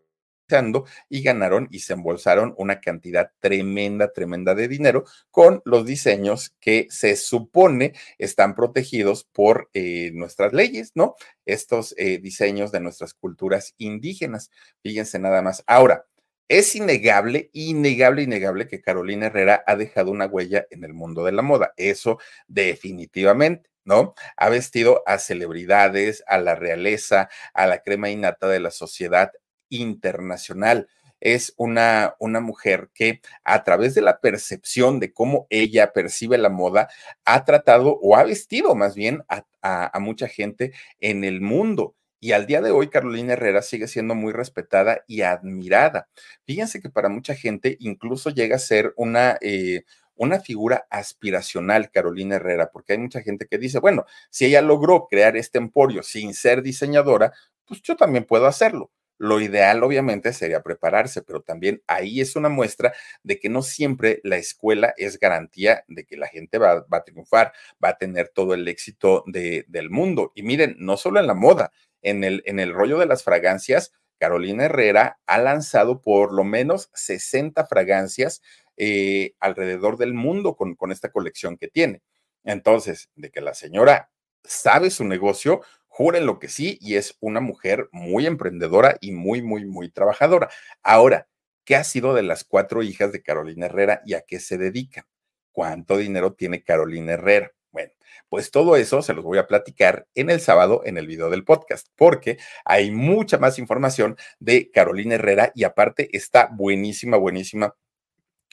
y 1.09 1.23
ganaron 1.23 1.69
y 1.71 1.81
se 1.81 1.95
embolsaron 1.95 2.55
una 2.59 2.81
cantidad 2.81 3.33
tremenda, 3.41 4.13
tremenda 4.13 4.55
de 4.55 4.69
dinero 4.69 5.05
con 5.31 5.63
los 5.65 5.87
diseños 5.87 6.55
que 6.61 6.87
se 6.91 7.17
supone 7.17 7.93
están 8.19 8.55
protegidos 8.55 9.25
por 9.25 9.69
eh, 9.75 10.11
nuestras 10.13 10.53
leyes, 10.53 10.93
¿no? 10.95 11.17
Estos 11.45 11.95
eh, 11.99 12.19
diseños 12.19 12.71
de 12.71 12.81
nuestras 12.81 13.15
culturas 13.15 13.75
indígenas. 13.79 14.51
Fíjense 14.83 15.19
nada 15.19 15.43
más. 15.43 15.63
Ahora, 15.67 16.07
es 16.49 16.75
innegable, 16.75 17.51
innegable, 17.53 18.23
innegable 18.23 18.67
que 18.67 18.81
Carolina 18.81 19.27
Herrera 19.27 19.63
ha 19.67 19.77
dejado 19.77 20.11
una 20.11 20.27
huella 20.27 20.67
en 20.71 20.83
el 20.85 20.95
mundo 20.95 21.25
de 21.25 21.33
la 21.33 21.43
moda. 21.43 21.73
Eso 21.77 22.19
definitivamente. 22.49 23.70
¿No? 23.85 24.15
Ha 24.37 24.49
vestido 24.49 25.03
a 25.07 25.19
celebridades, 25.19 26.23
a 26.27 26.39
la 26.39 26.55
realeza, 26.55 27.29
a 27.55 27.67
la 27.67 27.83
crema 27.83 28.11
innata 28.11 28.49
de 28.49 28.61
la 28.61 28.71
sociedad 28.71 29.33
internacional. 29.69 30.89
Es 31.21 31.53
una, 31.57 32.15
una 32.19 32.41
mujer 32.41 32.91
que 32.95 33.21
a 33.45 33.63
través 33.65 33.95
de 33.95 34.01
la 34.01 34.21
percepción 34.21 35.01
de 35.01 35.13
cómo 35.13 35.47
ella 35.51 35.93
percibe 35.93 36.39
la 36.39 36.49
moda, 36.49 36.89
ha 37.25 37.45
tratado 37.45 37.99
o 38.01 38.17
ha 38.17 38.25
vestido 38.25 38.75
más 38.75 38.95
bien 38.95 39.23
a 39.63 39.99
mucha 40.01 40.29
gente 40.29 40.73
en 40.99 41.25
el 41.25 41.41
mundo. 41.41 41.95
Y 42.23 42.33
al 42.33 42.47
día 42.47 42.61
de 42.61 42.71
hoy, 42.71 42.89
Carolina 42.91 43.33
Herrera 43.33 43.63
sigue 43.63 43.89
siendo 43.89 44.15
muy 44.15 44.35
respetada 44.35 45.03
y 45.07 45.23
admirada. 45.23 46.09
Fíjense 46.45 46.83
que 46.83 46.91
para 46.91 47.09
mucha 47.09 47.35
gente 47.35 47.79
incluso 47.81 48.29
llega 48.29 48.57
a 48.57 48.59
ser 48.59 48.93
una, 48.97 49.39
eh, 49.41 49.85
una 50.21 50.39
figura 50.39 50.87
aspiracional, 50.91 51.91
Carolina 51.91 52.37
Herrera, 52.37 52.71
porque 52.71 52.93
hay 52.93 52.99
mucha 52.99 53.23
gente 53.23 53.47
que 53.47 53.57
dice, 53.57 53.79
bueno, 53.79 54.05
si 54.29 54.45
ella 54.45 54.61
logró 54.61 55.07
crear 55.09 55.35
este 55.35 55.57
emporio 55.57 56.03
sin 56.03 56.35
ser 56.35 56.61
diseñadora, 56.61 57.33
pues 57.65 57.81
yo 57.81 57.97
también 57.97 58.25
puedo 58.25 58.47
hacerlo. 58.47 58.91
Lo 59.17 59.41
ideal, 59.41 59.83
obviamente, 59.83 60.35
sería 60.35 60.63
prepararse, 60.63 61.23
pero 61.23 61.41
también 61.41 61.83
ahí 61.87 62.21
es 62.21 62.37
una 62.37 62.51
muestra 62.51 62.93
de 63.23 63.39
que 63.39 63.49
no 63.49 63.63
siempre 63.63 64.21
la 64.23 64.37
escuela 64.37 64.93
es 64.99 65.19
garantía 65.19 65.85
de 65.89 66.05
que 66.05 66.19
la 66.19 66.27
gente 66.27 66.59
va, 66.59 66.85
a 66.91 67.05
triunfar, 67.05 67.55
va 67.83 67.91
a 67.91 67.99
tener 67.99 68.29
todo 68.29 68.53
el 68.53 68.69
éxito 68.69 69.25
de, 69.27 69.65
del 69.69 69.89
mundo. 69.89 70.33
Y 70.35 70.43
miren, 70.43 70.77
no 70.79 70.99
solo 70.99 71.19
en 71.19 71.29
la 71.29 71.35
moda, 71.35 71.73
en 72.03 72.25
el, 72.25 72.43
en 72.45 72.61
el 72.61 72.75
rollo 72.75 72.99
de 72.99 73.07
las 73.07 73.25
fragancias, 73.25 73.93
Carolina 74.19 74.67
Herrera 74.67 75.19
ha 75.27 75.39
lanzado 75.39 76.03
por 76.03 76.35
lo 76.35 76.45
menos 76.45 76.91
60 76.93 77.65
fragancias 77.67 78.43
eh, 78.83 79.35
alrededor 79.41 79.99
del 79.99 80.15
mundo 80.15 80.57
con, 80.57 80.91
esta 80.91 81.13
colección 81.13 81.59
que 81.59 81.69
tiene. 81.69 82.01
Entonces, 82.45 83.11
de 83.15 83.31
que 83.31 83.43
la 83.43 83.53
señora 83.53 84.11
sabe 84.43 84.89
su 84.89 85.05
negocio, 85.05 85.61
juren 85.87 86.25
lo 86.25 86.39
que 86.39 86.49
sí, 86.49 86.79
y 86.81 86.95
es 86.95 87.15
una 87.21 87.41
mujer 87.41 87.91
muy 87.93 88.25
emprendedora 88.25 88.97
y 89.03 89.13
muy, 89.13 89.43
muy, 89.43 89.67
muy 89.67 89.91
trabajadora. 89.91 90.49
Ahora, 90.83 91.29
¿qué 91.67 91.77
ha 91.77 91.85
sido 91.85 92.15
de 92.15 92.23
las 92.23 92.43
cuatro 92.43 92.83
hijas 92.83 93.13
de 93.13 93.23
Carolina 93.23 93.67
Herrera 93.67 94.01
y 94.07 94.15
a 94.15 94.23
qué 94.23 94.41
se 94.41 94.57
dedican? 94.57 95.05
¿Cuánto 95.53 95.99
dinero 95.99 96.33
tiene 96.33 96.65
Carolina 96.65 97.13
Herrera? 97.13 97.53
Bueno, 97.73 97.93
pues 98.31 98.51
todo 98.51 98.77
eso 98.77 99.03
se 99.03 99.13
los 99.13 99.27
voy 99.27 99.37
a 99.37 99.47
platicar 99.47 100.07
en 100.15 100.31
el 100.31 100.41
sábado 100.41 100.81
en 100.87 100.97
el 100.97 101.07
video 101.07 101.29
del 101.29 101.45
podcast, 101.45 101.89
porque 101.97 102.39
hay 102.65 102.91
mucha 102.93 103.37
más 103.37 103.59
información 103.59 104.17
de 104.39 104.71
Carolina 104.71 105.17
Herrera 105.17 105.53
y 105.55 105.65
aparte 105.65 106.09
está 106.17 106.49
buenísima, 106.51 107.19
buenísima 107.19 107.75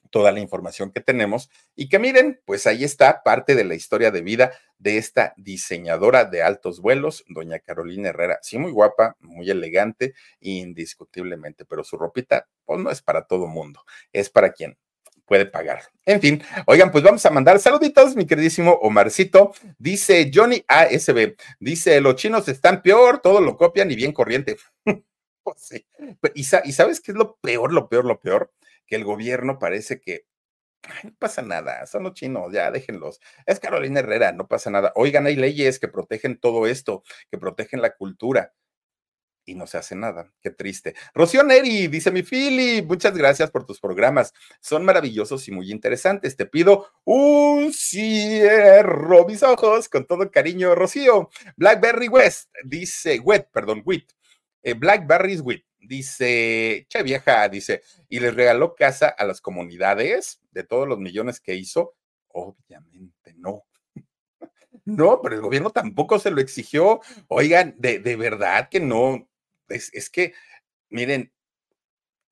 toda 0.09 0.31
la 0.31 0.39
información 0.39 0.91
que 0.91 1.01
tenemos 1.01 1.49
y 1.75 1.89
que 1.89 1.99
miren, 1.99 2.41
pues 2.45 2.67
ahí 2.67 2.83
está 2.83 3.23
parte 3.23 3.55
de 3.55 3.63
la 3.63 3.75
historia 3.75 4.11
de 4.11 4.21
vida 4.21 4.51
de 4.79 4.97
esta 4.97 5.33
diseñadora 5.37 6.25
de 6.25 6.43
altos 6.43 6.81
vuelos, 6.81 7.23
doña 7.27 7.59
Carolina 7.59 8.09
Herrera. 8.09 8.39
Sí, 8.41 8.57
muy 8.57 8.71
guapa, 8.71 9.15
muy 9.19 9.49
elegante, 9.49 10.13
indiscutiblemente, 10.39 11.65
pero 11.65 11.83
su 11.83 11.97
ropita, 11.97 12.47
pues 12.65 12.79
no 12.79 12.91
es 12.91 13.01
para 13.01 13.25
todo 13.25 13.47
mundo, 13.47 13.83
es 14.13 14.29
para 14.29 14.51
quien 14.51 14.77
puede 15.25 15.45
pagar. 15.45 15.83
En 16.05 16.21
fin, 16.21 16.41
oigan, 16.65 16.91
pues 16.91 17.03
vamos 17.03 17.25
a 17.25 17.29
mandar 17.29 17.59
saluditos, 17.59 18.15
mi 18.15 18.25
queridísimo 18.25 18.71
Omarcito. 18.81 19.53
Dice 19.77 20.31
Johnny 20.33 20.63
ASB, 20.67 21.35
dice, 21.59 21.99
los 22.01 22.15
chinos 22.15 22.47
están 22.47 22.81
peor, 22.81 23.19
todo 23.19 23.41
lo 23.41 23.57
copian 23.57 23.91
y 23.91 23.95
bien 23.95 24.13
corriente. 24.13 24.57
pues 25.43 25.57
sí. 25.59 25.85
¿Y, 26.33 26.41
¿Y 26.41 26.71
sabes 26.71 27.01
qué 27.01 27.11
es 27.11 27.17
lo 27.17 27.35
peor, 27.41 27.73
lo 27.73 27.89
peor, 27.89 28.05
lo 28.05 28.19
peor? 28.19 28.51
Que 28.87 28.95
el 28.95 29.03
gobierno 29.03 29.59
parece 29.59 29.99
que 30.01 30.25
no 31.03 31.13
pasa 31.19 31.41
nada, 31.41 31.85
son 31.85 32.03
los 32.03 32.13
chinos, 32.13 32.51
ya 32.53 32.71
déjenlos. 32.71 33.19
Es 33.45 33.59
Carolina 33.59 33.99
Herrera, 33.99 34.31
no 34.31 34.47
pasa 34.47 34.69
nada. 34.69 34.91
Oigan, 34.95 35.25
hay 35.25 35.35
leyes 35.35 35.79
que 35.79 35.87
protegen 35.87 36.39
todo 36.39 36.67
esto, 36.67 37.03
que 37.31 37.37
protegen 37.37 37.81
la 37.81 37.95
cultura 37.95 38.53
y 39.47 39.55
no 39.55 39.65
se 39.65 39.77
hace 39.77 39.95
nada. 39.95 40.31
Qué 40.41 40.51
triste. 40.51 40.93
Rocío 41.13 41.41
Neri 41.43 41.87
dice 41.87 42.11
mi 42.11 42.21
Philly, 42.21 42.81
muchas 42.83 43.17
gracias 43.17 43.49
por 43.49 43.65
tus 43.65 43.79
programas. 43.79 44.33
Son 44.59 44.83
maravillosos 44.83 45.47
y 45.47 45.51
muy 45.51 45.71
interesantes. 45.71 46.35
Te 46.35 46.45
pido 46.45 46.87
un 47.05 47.73
cierro 47.73 49.25
mis 49.25 49.41
ojos 49.43 49.87
con 49.89 50.05
todo 50.05 50.29
cariño, 50.29 50.75
Rocío. 50.75 51.29
Blackberry 51.55 52.09
West 52.09 52.49
dice, 52.65 53.19
Wet, 53.19 53.49
perdón, 53.51 53.81
Wit. 53.85 54.11
Eh, 54.63 54.73
Blackberry's 54.73 55.41
Wit 55.41 55.65
dice, 55.79 56.85
che 56.89 57.03
vieja, 57.03 57.47
dice, 57.49 57.81
y 58.09 58.19
les 58.19 58.35
regaló 58.35 58.75
casa 58.75 59.07
a 59.07 59.25
las 59.25 59.41
comunidades 59.41 60.41
de 60.51 60.63
todos 60.63 60.87
los 60.87 60.99
millones 60.99 61.39
que 61.39 61.55
hizo. 61.55 61.95
Obviamente 62.27 63.33
no. 63.35 63.63
No, 64.85 65.21
pero 65.21 65.35
el 65.35 65.41
gobierno 65.41 65.69
tampoco 65.71 66.17
se 66.17 66.31
lo 66.31 66.39
exigió. 66.39 67.01
Oigan, 67.27 67.75
de, 67.77 67.99
de 67.99 68.15
verdad 68.15 68.69
que 68.69 68.79
no, 68.79 69.27
es, 69.69 70.09
que, 70.09 70.33
miren, 70.89 71.31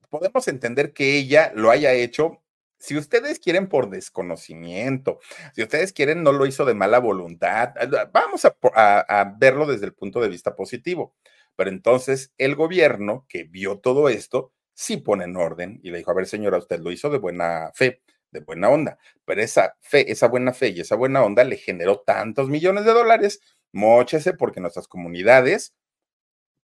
podemos 0.09 0.47
entender 0.47 0.93
que 0.93 1.17
ella 1.17 1.51
lo 1.55 1.69
haya 1.69 1.93
hecho 1.93 2.41
si 2.77 2.97
ustedes 2.97 3.39
quieren 3.39 3.67
por 3.67 3.89
desconocimiento, 3.89 5.19
si 5.53 5.63
ustedes 5.63 5.91
quieren 5.91 6.23
no 6.23 6.31
lo 6.31 6.45
hizo 6.45 6.65
de 6.65 6.73
mala 6.73 6.99
voluntad, 6.99 7.73
vamos 8.11 8.45
a, 8.45 9.35
verlo 9.37 9.65
desde 9.65 9.87
el 9.87 9.93
punto 9.93 10.19
de 10.21 10.29
vista 10.29 10.55
positivo. 10.55 11.15
Pero 11.55 11.69
entonces 11.69 12.33
el 12.37 12.55
gobierno 12.55 13.25
que 13.29 13.43
vio 13.43 13.79
todo 13.79 14.09
esto, 14.09 14.51
sí 14.73 14.97
pone 14.97 15.25
en 15.25 15.37
orden 15.37 15.79
y 15.83 15.91
le 15.91 15.99
dijo, 15.99 16.11
a 16.11 16.15
ver 16.15 16.27
señora, 16.27 16.57
usted 16.57 16.79
lo 16.79 16.91
hizo 16.91 17.09
de 17.09 17.17
buena 17.19 17.71
fe, 17.73 18.01
de 18.31 18.41
buena 18.41 18.69
onda, 18.69 18.97
pero 19.25 19.41
esa 19.41 19.75
fe, 19.81 20.11
esa 20.11 20.27
buena 20.27 20.53
fe 20.53 20.69
y 20.69 20.81
esa 20.81 20.95
buena 20.95 21.23
onda 21.23 21.43
le 21.43 21.57
generó 21.57 22.01
tantos 22.01 22.49
millones 22.49 22.85
de 22.85 22.91
dólares, 22.93 23.39
móchese 23.71 24.33
porque 24.33 24.59
nuestras 24.61 24.87
comunidades 24.87 25.73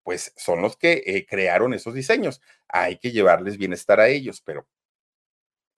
pues 0.03 0.33
son 0.37 0.61
los 0.61 0.75
que 0.77 1.03
eh, 1.05 1.25
crearon 1.27 1.73
esos 1.73 1.93
diseños. 1.93 2.41
Hay 2.67 2.97
que 2.97 3.11
llevarles 3.11 3.57
bienestar 3.57 3.99
a 3.99 4.07
ellos, 4.07 4.41
pero 4.41 4.67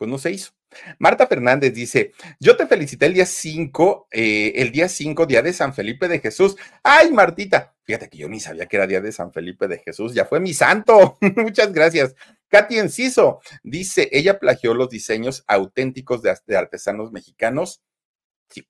pues 0.01 0.09
no 0.09 0.17
se 0.17 0.31
hizo. 0.31 0.53
Marta 0.97 1.27
Fernández 1.27 1.75
dice, 1.75 2.13
yo 2.39 2.57
te 2.57 2.65
felicité 2.65 3.05
el 3.05 3.13
día 3.13 3.27
5, 3.27 4.07
eh, 4.09 4.51
el 4.55 4.71
día 4.71 4.89
5, 4.89 5.27
día 5.27 5.43
de 5.43 5.53
San 5.53 5.75
Felipe 5.75 6.07
de 6.07 6.19
Jesús. 6.19 6.55
Ay, 6.81 7.11
Martita, 7.11 7.75
fíjate 7.83 8.09
que 8.09 8.17
yo 8.17 8.27
ni 8.27 8.39
sabía 8.39 8.65
que 8.65 8.77
era 8.77 8.87
día 8.87 8.99
de 8.99 9.11
San 9.11 9.31
Felipe 9.31 9.67
de 9.67 9.77
Jesús, 9.77 10.15
ya 10.15 10.25
fue 10.25 10.39
mi 10.39 10.55
santo. 10.55 11.19
Muchas 11.35 11.71
gracias. 11.71 12.15
Katy 12.47 12.79
Enciso 12.79 13.41
dice, 13.61 14.09
ella 14.11 14.39
plagió 14.39 14.73
los 14.73 14.89
diseños 14.89 15.43
auténticos 15.45 16.23
de, 16.23 16.35
de 16.47 16.57
artesanos 16.57 17.11
mexicanos. 17.11 17.83
Sí, 18.49 18.67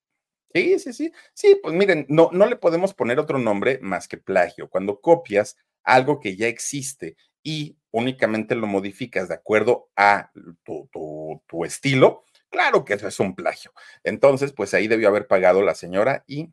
Sí, 0.53 0.79
sí, 0.79 0.91
sí. 0.91 1.13
Sí, 1.34 1.59
pues 1.63 1.73
miren, 1.73 2.05
no, 2.09 2.29
no 2.34 2.45
le 2.45 2.57
podemos 2.57 2.93
poner 2.93 3.19
otro 3.19 3.39
nombre 3.39 3.79
más 3.82 4.09
que 4.09 4.17
plagio. 4.17 4.69
Cuando 4.69 4.99
copias 4.99 5.55
algo 5.82 6.19
que 6.19 6.36
ya 6.36 6.47
existe 6.47 7.15
y 7.41 7.77
únicamente 7.92 8.56
lo 8.56 8.68
modificas 8.68 9.28
de 9.28 9.36
acuerdo 9.36 9.89
a 9.96 10.32
tu, 10.64 11.66
estilo, 11.66 12.26
claro 12.50 12.84
que 12.84 12.94
eso 12.94 13.08
es 13.08 13.20
un 13.20 13.36
plagio. 13.36 13.72
Entonces, 14.04 14.54
pues 14.54 14.74
ahí 14.74 14.88
debió 14.88 15.10
haber 15.10 15.28
pagado 15.28 15.62
la 15.62 15.76
señora 15.76 16.24
y 16.28 16.50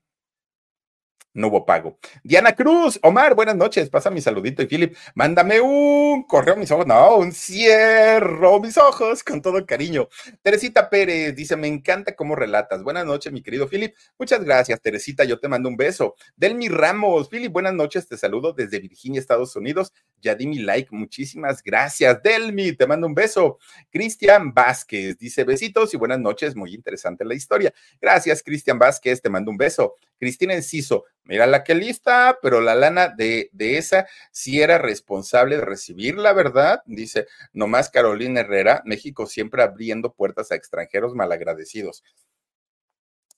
no 1.38 1.48
hubo 1.48 1.64
pago. 1.64 1.98
Diana 2.22 2.52
Cruz, 2.52 2.98
Omar, 3.02 3.34
buenas 3.34 3.56
noches. 3.56 3.88
Pasa 3.88 4.10
mi 4.10 4.20
saludito 4.20 4.62
y 4.62 4.66
Philip, 4.66 4.96
mándame 5.14 5.60
un 5.60 6.24
correo 6.24 6.56
mis 6.56 6.70
ojos. 6.70 6.86
No, 6.86 7.16
un 7.16 7.32
cierro 7.32 8.60
mis 8.60 8.76
ojos 8.76 9.22
con 9.22 9.40
todo 9.40 9.64
cariño. 9.64 10.08
Teresita 10.42 10.90
Pérez 10.90 11.34
dice: 11.34 11.56
Me 11.56 11.68
encanta 11.68 12.14
cómo 12.16 12.34
relatas. 12.34 12.82
Buenas 12.82 13.06
noches, 13.06 13.32
mi 13.32 13.42
querido 13.42 13.68
Philip. 13.68 13.94
Muchas 14.18 14.44
gracias, 14.44 14.80
Teresita. 14.80 15.24
Yo 15.24 15.38
te 15.38 15.48
mando 15.48 15.68
un 15.68 15.76
beso. 15.76 16.16
Delmi 16.36 16.68
Ramos, 16.68 17.28
Philip, 17.28 17.52
buenas 17.52 17.74
noches. 17.74 18.08
Te 18.08 18.16
saludo 18.18 18.52
desde 18.52 18.80
Virginia, 18.80 19.20
Estados 19.20 19.54
Unidos. 19.54 19.92
Ya 20.20 20.34
di 20.34 20.46
mi 20.46 20.58
like. 20.58 20.88
Muchísimas 20.90 21.62
gracias. 21.62 22.20
Delmi, 22.22 22.72
te 22.72 22.86
mando 22.86 23.06
un 23.06 23.14
beso. 23.14 23.58
Cristian 23.90 24.52
Vázquez 24.52 25.16
dice: 25.18 25.44
Besitos 25.44 25.94
y 25.94 25.96
buenas 25.96 26.18
noches. 26.18 26.56
Muy 26.56 26.74
interesante 26.74 27.24
la 27.24 27.34
historia. 27.34 27.72
Gracias, 28.00 28.42
Cristian 28.42 28.78
Vázquez. 28.78 29.22
Te 29.22 29.30
mando 29.30 29.52
un 29.52 29.56
beso. 29.56 29.94
Cristina 30.18 30.54
Enciso, 30.54 31.04
mira 31.28 31.46
la 31.46 31.62
que 31.62 31.76
lista, 31.76 32.38
pero 32.42 32.60
la 32.60 32.74
lana 32.74 33.08
de, 33.08 33.50
de 33.52 33.78
esa 33.78 34.08
sí 34.32 34.60
era 34.60 34.78
responsable 34.78 35.56
de 35.56 35.64
recibir 35.64 36.16
la 36.16 36.32
verdad, 36.32 36.82
dice 36.86 37.26
nomás 37.52 37.90
Carolina 37.90 38.40
Herrera, 38.40 38.82
México 38.84 39.26
siempre 39.26 39.62
abriendo 39.62 40.12
puertas 40.12 40.50
a 40.50 40.56
extranjeros 40.56 41.14
malagradecidos. 41.14 42.02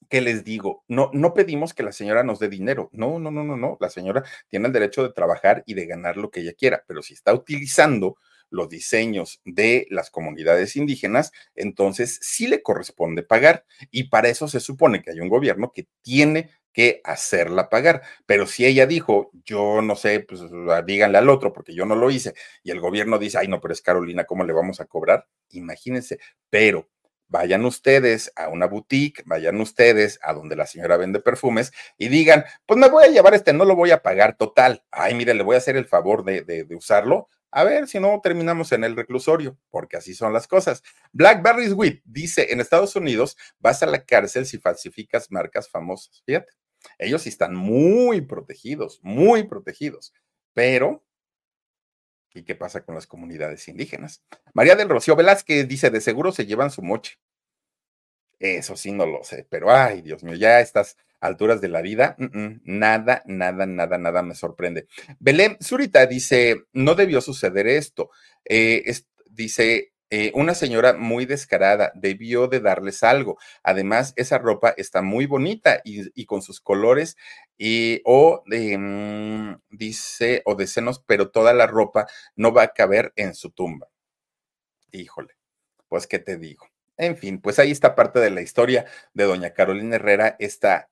¿Qué 0.09 0.21
les 0.21 0.43
digo? 0.43 0.83
No, 0.89 1.11
no 1.13 1.35
pedimos 1.35 1.73
que 1.73 1.85
la 1.85 1.93
señora 1.93 2.25
nos 2.25 2.41
dé 2.41 2.49
dinero. 2.49 2.91
No, 2.93 3.21
no, 3.21 3.31
no, 3.31 3.45
no, 3.45 3.57
no. 3.57 3.77
La 3.81 3.91
señora 3.91 4.25
tiene 4.49 4.67
el 4.67 4.73
derecho 4.73 5.05
de 5.05 5.13
trabajar 5.13 5.63
y 5.67 5.75
de 5.75 5.87
ganar 5.87 6.17
lo 6.17 6.33
que 6.33 6.41
ella 6.41 6.53
quiera, 6.53 6.83
pero 6.89 7.01
si 7.01 7.15
está 7.15 7.33
utilizando 7.33 8.17
los 8.51 8.69
diseños 8.69 9.41
de 9.45 9.87
las 9.91 10.11
comunidades 10.11 10.75
indígenas, 10.75 11.31
entonces 11.55 12.19
sí 12.21 12.49
le 12.49 12.61
corresponde 12.61 13.23
pagar. 13.23 13.65
Y 13.93 14.09
para 14.09 14.29
eso 14.29 14.49
se 14.49 14.59
supone 14.59 15.01
que 15.01 15.13
hay 15.13 15.21
un 15.21 15.29
gobierno 15.29 15.73
que 15.73 15.87
tiene 16.03 16.51
que 16.73 17.01
hacerla 17.05 17.69
pagar. 17.69 18.03
Pero 18.27 18.47
si 18.47 18.67
ella 18.67 18.87
dijo, 18.87 19.31
yo 19.45 19.83
no 19.83 19.97
sé, 19.97 20.21
pues 20.21 20.41
díganle 20.87 21.19
al 21.19 21.29
otro 21.29 21.53
porque 21.53 21.75
yo 21.75 21.85
no 21.87 21.97
lo 21.97 22.11
hice, 22.11 22.35
y 22.63 22.71
el 22.71 22.81
gobierno 22.81 23.19
dice, 23.19 23.39
ay, 23.39 23.49
no, 23.49 23.61
pero 23.61 23.75
es 23.75 23.83
Carolina, 23.83 24.25
¿cómo 24.25 24.45
le 24.45 24.53
vamos 24.53 24.81
a 24.81 24.87
cobrar? 24.87 25.27
Imagínense, 25.51 26.19
pero 26.49 26.89
vayan 27.31 27.65
ustedes 27.65 28.33
a 28.37 28.49
una 28.49 28.67
boutique, 28.67 29.23
vayan 29.25 29.61
ustedes 29.61 30.19
a 30.23 30.35
donde 30.35 30.57
la 30.57 30.67
señora 30.67 30.97
vende 30.97 31.21
perfumes 31.21 31.73
y 31.97 32.09
digan, 32.09 32.45
pues 32.67 32.79
me 32.79 32.91
voy 32.91 33.05
a 33.05 33.09
llevar 33.09 33.35
este, 33.35 33.53
no 33.53 33.65
lo 33.65 33.77
voy 33.77 33.93
a 33.93 34.03
pagar 34.03 34.37
total. 34.37 34.85
Ay, 34.91 35.15
mire, 35.15 35.33
le 35.33 35.43
voy 35.43 35.55
a 35.55 35.59
hacer 35.59 35.77
el 35.77 35.87
favor 35.87 36.25
de, 36.25 36.43
de, 36.43 36.77
usarlo. 36.77 37.29
A 37.53 37.65
ver 37.65 37.89
si 37.89 37.99
no 37.99 38.21
terminamos 38.23 38.71
en 38.73 38.85
el 38.85 38.95
reclusorio, 38.95 39.57
porque 39.71 39.97
así 39.97 40.15
son 40.15 40.33
las 40.33 40.47
cosas. 40.47 40.83
Blackberry's 41.13 41.73
Wheat 41.73 42.01
dice, 42.05 42.53
en 42.53 42.61
Estados 42.61 42.95
Unidos 42.95 43.37
vas 43.59 43.83
a 43.83 43.87
la 43.87 44.05
cárcel 44.05 44.47
si 44.47 44.59
falsificas 44.59 45.31
marcas 45.31 45.69
famosas. 45.69 46.23
Fíjate, 46.27 46.53
ellos 46.99 47.27
están 47.27 47.55
muy 47.55 48.21
protegidos, 48.21 49.01
muy 49.03 49.45
protegidos, 49.45 50.13
pero 50.53 51.05
¿Y 52.33 52.45
qué 52.45 52.55
pasa 52.55 52.85
con 52.85 52.95
las 52.95 53.07
comunidades 53.07 53.67
indígenas? 53.69 54.23
María 54.55 54.77
del 54.77 54.89
Rocío 54.89 55.17
Velázquez 55.17 55.67
dice, 55.67 55.91
de 55.91 56.01
seguro 56.01 56.33
se 56.33 56.47
llevan 56.47 56.71
su 56.71 56.83
moche. 56.83 57.19
Eso 58.39 58.77
sí, 58.77 58.93
no 58.93 59.05
lo 59.05 59.23
sé, 59.23 59.47
pero 59.51 59.71
ay, 59.71 60.01
Dios 60.01 60.25
mío, 60.25 60.35
ya 60.35 60.57
a 60.57 60.61
estas 60.61 60.97
alturas 61.21 61.61
de 61.61 61.69
la 61.69 61.83
vida, 61.83 62.17
nada, 62.65 63.23
nada, 63.27 63.67
nada, 63.67 63.99
nada 63.99 64.23
me 64.23 64.35
sorprende. 64.35 64.87
Belén 65.19 65.59
Zurita 65.63 66.07
dice, 66.07 66.65
no 66.73 66.95
debió 66.95 67.21
suceder 67.21 67.67
esto. 67.67 68.11
Eh, 68.45 68.83
dice, 69.27 69.93
eh, 70.11 70.33
una 70.35 70.55
señora 70.55 70.95
muy 70.95 71.25
descarada 71.25 71.93
debió 71.95 72.49
de 72.49 72.61
darles 72.61 73.05
algo. 73.05 73.39
Además, 73.63 74.13
esa 74.17 74.39
ropa 74.39 74.75
está 74.77 75.03
muy 75.03 75.27
bonita 75.27 75.81
y, 75.85 76.27
con 76.27 76.43
sus 76.43 76.61
colores 76.61 77.17
y, 77.57 78.03
o 78.05 78.43
mm, 78.47 79.55
dice, 79.71 80.43
o 80.45 80.57
de 80.57 80.67
senos, 80.67 81.03
pero 81.07 81.31
toda 81.31 81.55
la 81.55 81.69
ropa 81.69 82.07
no 82.35 82.53
va 82.53 82.65
a 82.65 82.73
caber 82.73 83.13
en 83.17 83.35
su 83.35 83.51
tumba. 83.51 83.89
Híjole, 84.93 85.37
pues, 85.89 86.07
¿qué 86.07 86.19
te 86.19 86.37
digo? 86.37 86.67
En 86.97 87.17
fin, 87.17 87.41
pues 87.41 87.59
ahí 87.59 87.71
está 87.71 87.95
parte 87.95 88.19
de 88.21 88.31
la 88.31 88.43
historia 88.43 88.87
de 89.15 89.25
doña 89.25 89.55
Carolina 89.55 89.97
Herrera, 89.97 90.37
esta 90.39 90.91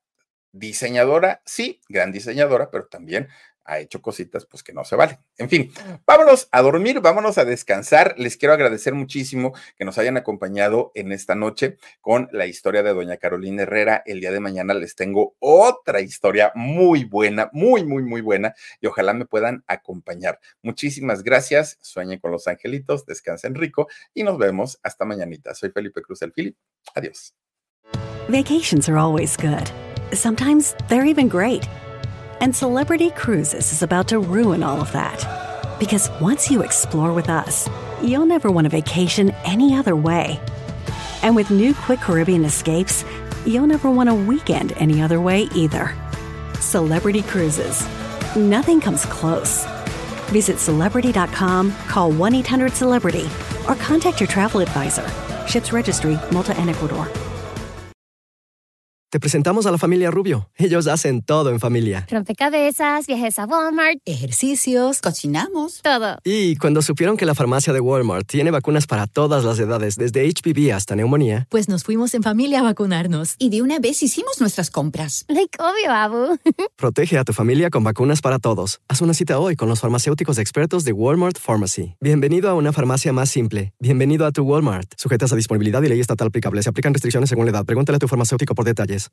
diseñadora, 0.52 1.42
sí, 1.44 1.80
gran 1.88 2.12
diseñadora, 2.12 2.70
pero 2.70 2.86
también 2.86 3.28
ha 3.68 3.78
hecho 3.78 4.02
cositas 4.02 4.46
pues 4.46 4.62
que 4.62 4.72
no 4.72 4.84
se 4.84 4.96
valen. 4.96 5.18
En 5.36 5.48
fin, 5.48 5.70
vámonos 6.06 6.48
a 6.50 6.62
dormir, 6.62 7.00
vámonos 7.00 7.38
a 7.38 7.44
descansar. 7.44 8.14
Les 8.16 8.36
quiero 8.36 8.54
agradecer 8.54 8.94
muchísimo 8.94 9.52
que 9.76 9.84
nos 9.84 9.98
hayan 9.98 10.16
acompañado 10.16 10.90
en 10.94 11.12
esta 11.12 11.34
noche 11.34 11.76
con 12.00 12.28
la 12.32 12.46
historia 12.46 12.82
de 12.82 12.94
doña 12.94 13.18
Carolina 13.18 13.62
Herrera. 13.62 14.02
El 14.06 14.20
día 14.20 14.32
de 14.32 14.40
mañana 14.40 14.74
les 14.74 14.96
tengo 14.96 15.36
otra 15.38 16.00
historia 16.00 16.50
muy 16.54 17.04
buena, 17.04 17.50
muy, 17.52 17.84
muy, 17.84 18.02
muy 18.02 18.22
buena 18.22 18.54
y 18.80 18.86
ojalá 18.86 19.12
me 19.12 19.26
puedan 19.26 19.62
acompañar. 19.66 20.40
Muchísimas 20.62 21.22
gracias. 21.22 21.78
Sueñen 21.82 22.18
con 22.18 22.32
los 22.32 22.48
angelitos, 22.48 23.04
descansen 23.04 23.54
rico 23.54 23.88
y 24.14 24.22
nos 24.22 24.38
vemos 24.38 24.80
hasta 24.82 25.04
mañanita. 25.04 25.54
Soy 25.54 25.70
Felipe 25.70 26.02
Cruz 26.02 26.22
el 26.22 26.32
Filip. 26.32 26.56
Adiós. 26.94 27.34
Vacations 28.28 28.88
are 28.88 28.98
always 28.98 29.36
good. 29.36 29.70
Sometimes 30.12 30.74
they're 30.88 31.06
even 31.06 31.28
great. 31.28 31.66
And 32.40 32.54
Celebrity 32.54 33.10
Cruises 33.10 33.72
is 33.72 33.82
about 33.82 34.08
to 34.08 34.20
ruin 34.20 34.62
all 34.62 34.80
of 34.80 34.92
that. 34.92 35.26
Because 35.80 36.10
once 36.20 36.50
you 36.50 36.62
explore 36.62 37.12
with 37.12 37.28
us, 37.28 37.68
you'll 38.00 38.26
never 38.26 38.50
want 38.50 38.66
a 38.66 38.70
vacation 38.70 39.30
any 39.44 39.74
other 39.74 39.96
way. 39.96 40.40
And 41.22 41.34
with 41.34 41.50
new 41.50 41.74
Quick 41.74 42.00
Caribbean 42.00 42.44
escapes, 42.44 43.04
you'll 43.44 43.66
never 43.66 43.90
want 43.90 44.08
a 44.08 44.14
weekend 44.14 44.72
any 44.76 45.02
other 45.02 45.20
way 45.20 45.48
either. 45.54 45.94
Celebrity 46.60 47.22
Cruises. 47.22 47.86
Nothing 48.36 48.80
comes 48.80 49.04
close. 49.06 49.66
Visit 50.28 50.58
celebrity.com, 50.58 51.72
call 51.88 52.12
1 52.12 52.34
800 52.36 52.72
Celebrity, 52.72 53.28
or 53.68 53.74
contact 53.76 54.20
your 54.20 54.28
travel 54.28 54.60
advisor. 54.60 55.08
Ships 55.48 55.72
Registry, 55.72 56.16
Malta 56.30 56.56
and 56.56 56.70
Ecuador. 56.70 57.10
Te 59.10 59.20
presentamos 59.20 59.64
a 59.64 59.70
la 59.70 59.78
familia 59.78 60.10
Rubio. 60.10 60.50
Ellos 60.54 60.86
hacen 60.86 61.22
todo 61.22 61.48
en 61.48 61.60
familia. 61.60 62.06
Rompecabezas, 62.10 63.06
viajes 63.06 63.38
a 63.38 63.46
Walmart, 63.46 64.00
ejercicios, 64.04 65.00
cocinamos. 65.00 65.80
Todo. 65.80 66.18
Y 66.24 66.56
cuando 66.56 66.82
supieron 66.82 67.16
que 67.16 67.24
la 67.24 67.34
farmacia 67.34 67.72
de 67.72 67.80
Walmart 67.80 68.26
tiene 68.26 68.50
vacunas 68.50 68.86
para 68.86 69.06
todas 69.06 69.44
las 69.44 69.58
edades, 69.60 69.96
desde 69.96 70.28
HPV 70.28 70.74
hasta 70.74 70.94
neumonía, 70.94 71.46
pues 71.48 71.70
nos 71.70 71.84
fuimos 71.84 72.12
en 72.12 72.22
familia 72.22 72.60
a 72.60 72.64
vacunarnos. 72.64 73.36
Y 73.38 73.48
de 73.48 73.62
una 73.62 73.78
vez 73.78 74.02
hicimos 74.02 74.42
nuestras 74.42 74.70
compras. 74.70 75.24
Like 75.28 75.56
obvio, 75.58 75.90
Abu. 75.90 76.38
Protege 76.76 77.16
a 77.16 77.24
tu 77.24 77.32
familia 77.32 77.70
con 77.70 77.82
vacunas 77.84 78.20
para 78.20 78.38
todos. 78.38 78.82
Haz 78.88 79.00
una 79.00 79.14
cita 79.14 79.38
hoy 79.38 79.56
con 79.56 79.70
los 79.70 79.80
farmacéuticos 79.80 80.36
expertos 80.36 80.84
de 80.84 80.92
Walmart 80.92 81.38
Pharmacy. 81.38 81.94
Bienvenido 81.98 82.50
a 82.50 82.54
una 82.54 82.74
farmacia 82.74 83.14
más 83.14 83.30
simple. 83.30 83.72
Bienvenido 83.78 84.26
a 84.26 84.32
tu 84.32 84.42
Walmart. 84.42 84.92
Sujetas 84.98 85.32
a 85.32 85.36
disponibilidad 85.36 85.82
y 85.82 85.88
ley 85.88 85.98
estatal 85.98 86.28
aplicable. 86.28 86.62
Se 86.62 86.68
aplican 86.68 86.92
restricciones 86.92 87.30
según 87.30 87.46
la 87.46 87.52
edad. 87.52 87.64
Pregúntale 87.64 87.96
a 87.96 88.00
tu 88.00 88.06
farmacéutico 88.06 88.54
por 88.54 88.66
detalles. 88.66 88.97
days. 88.98 89.10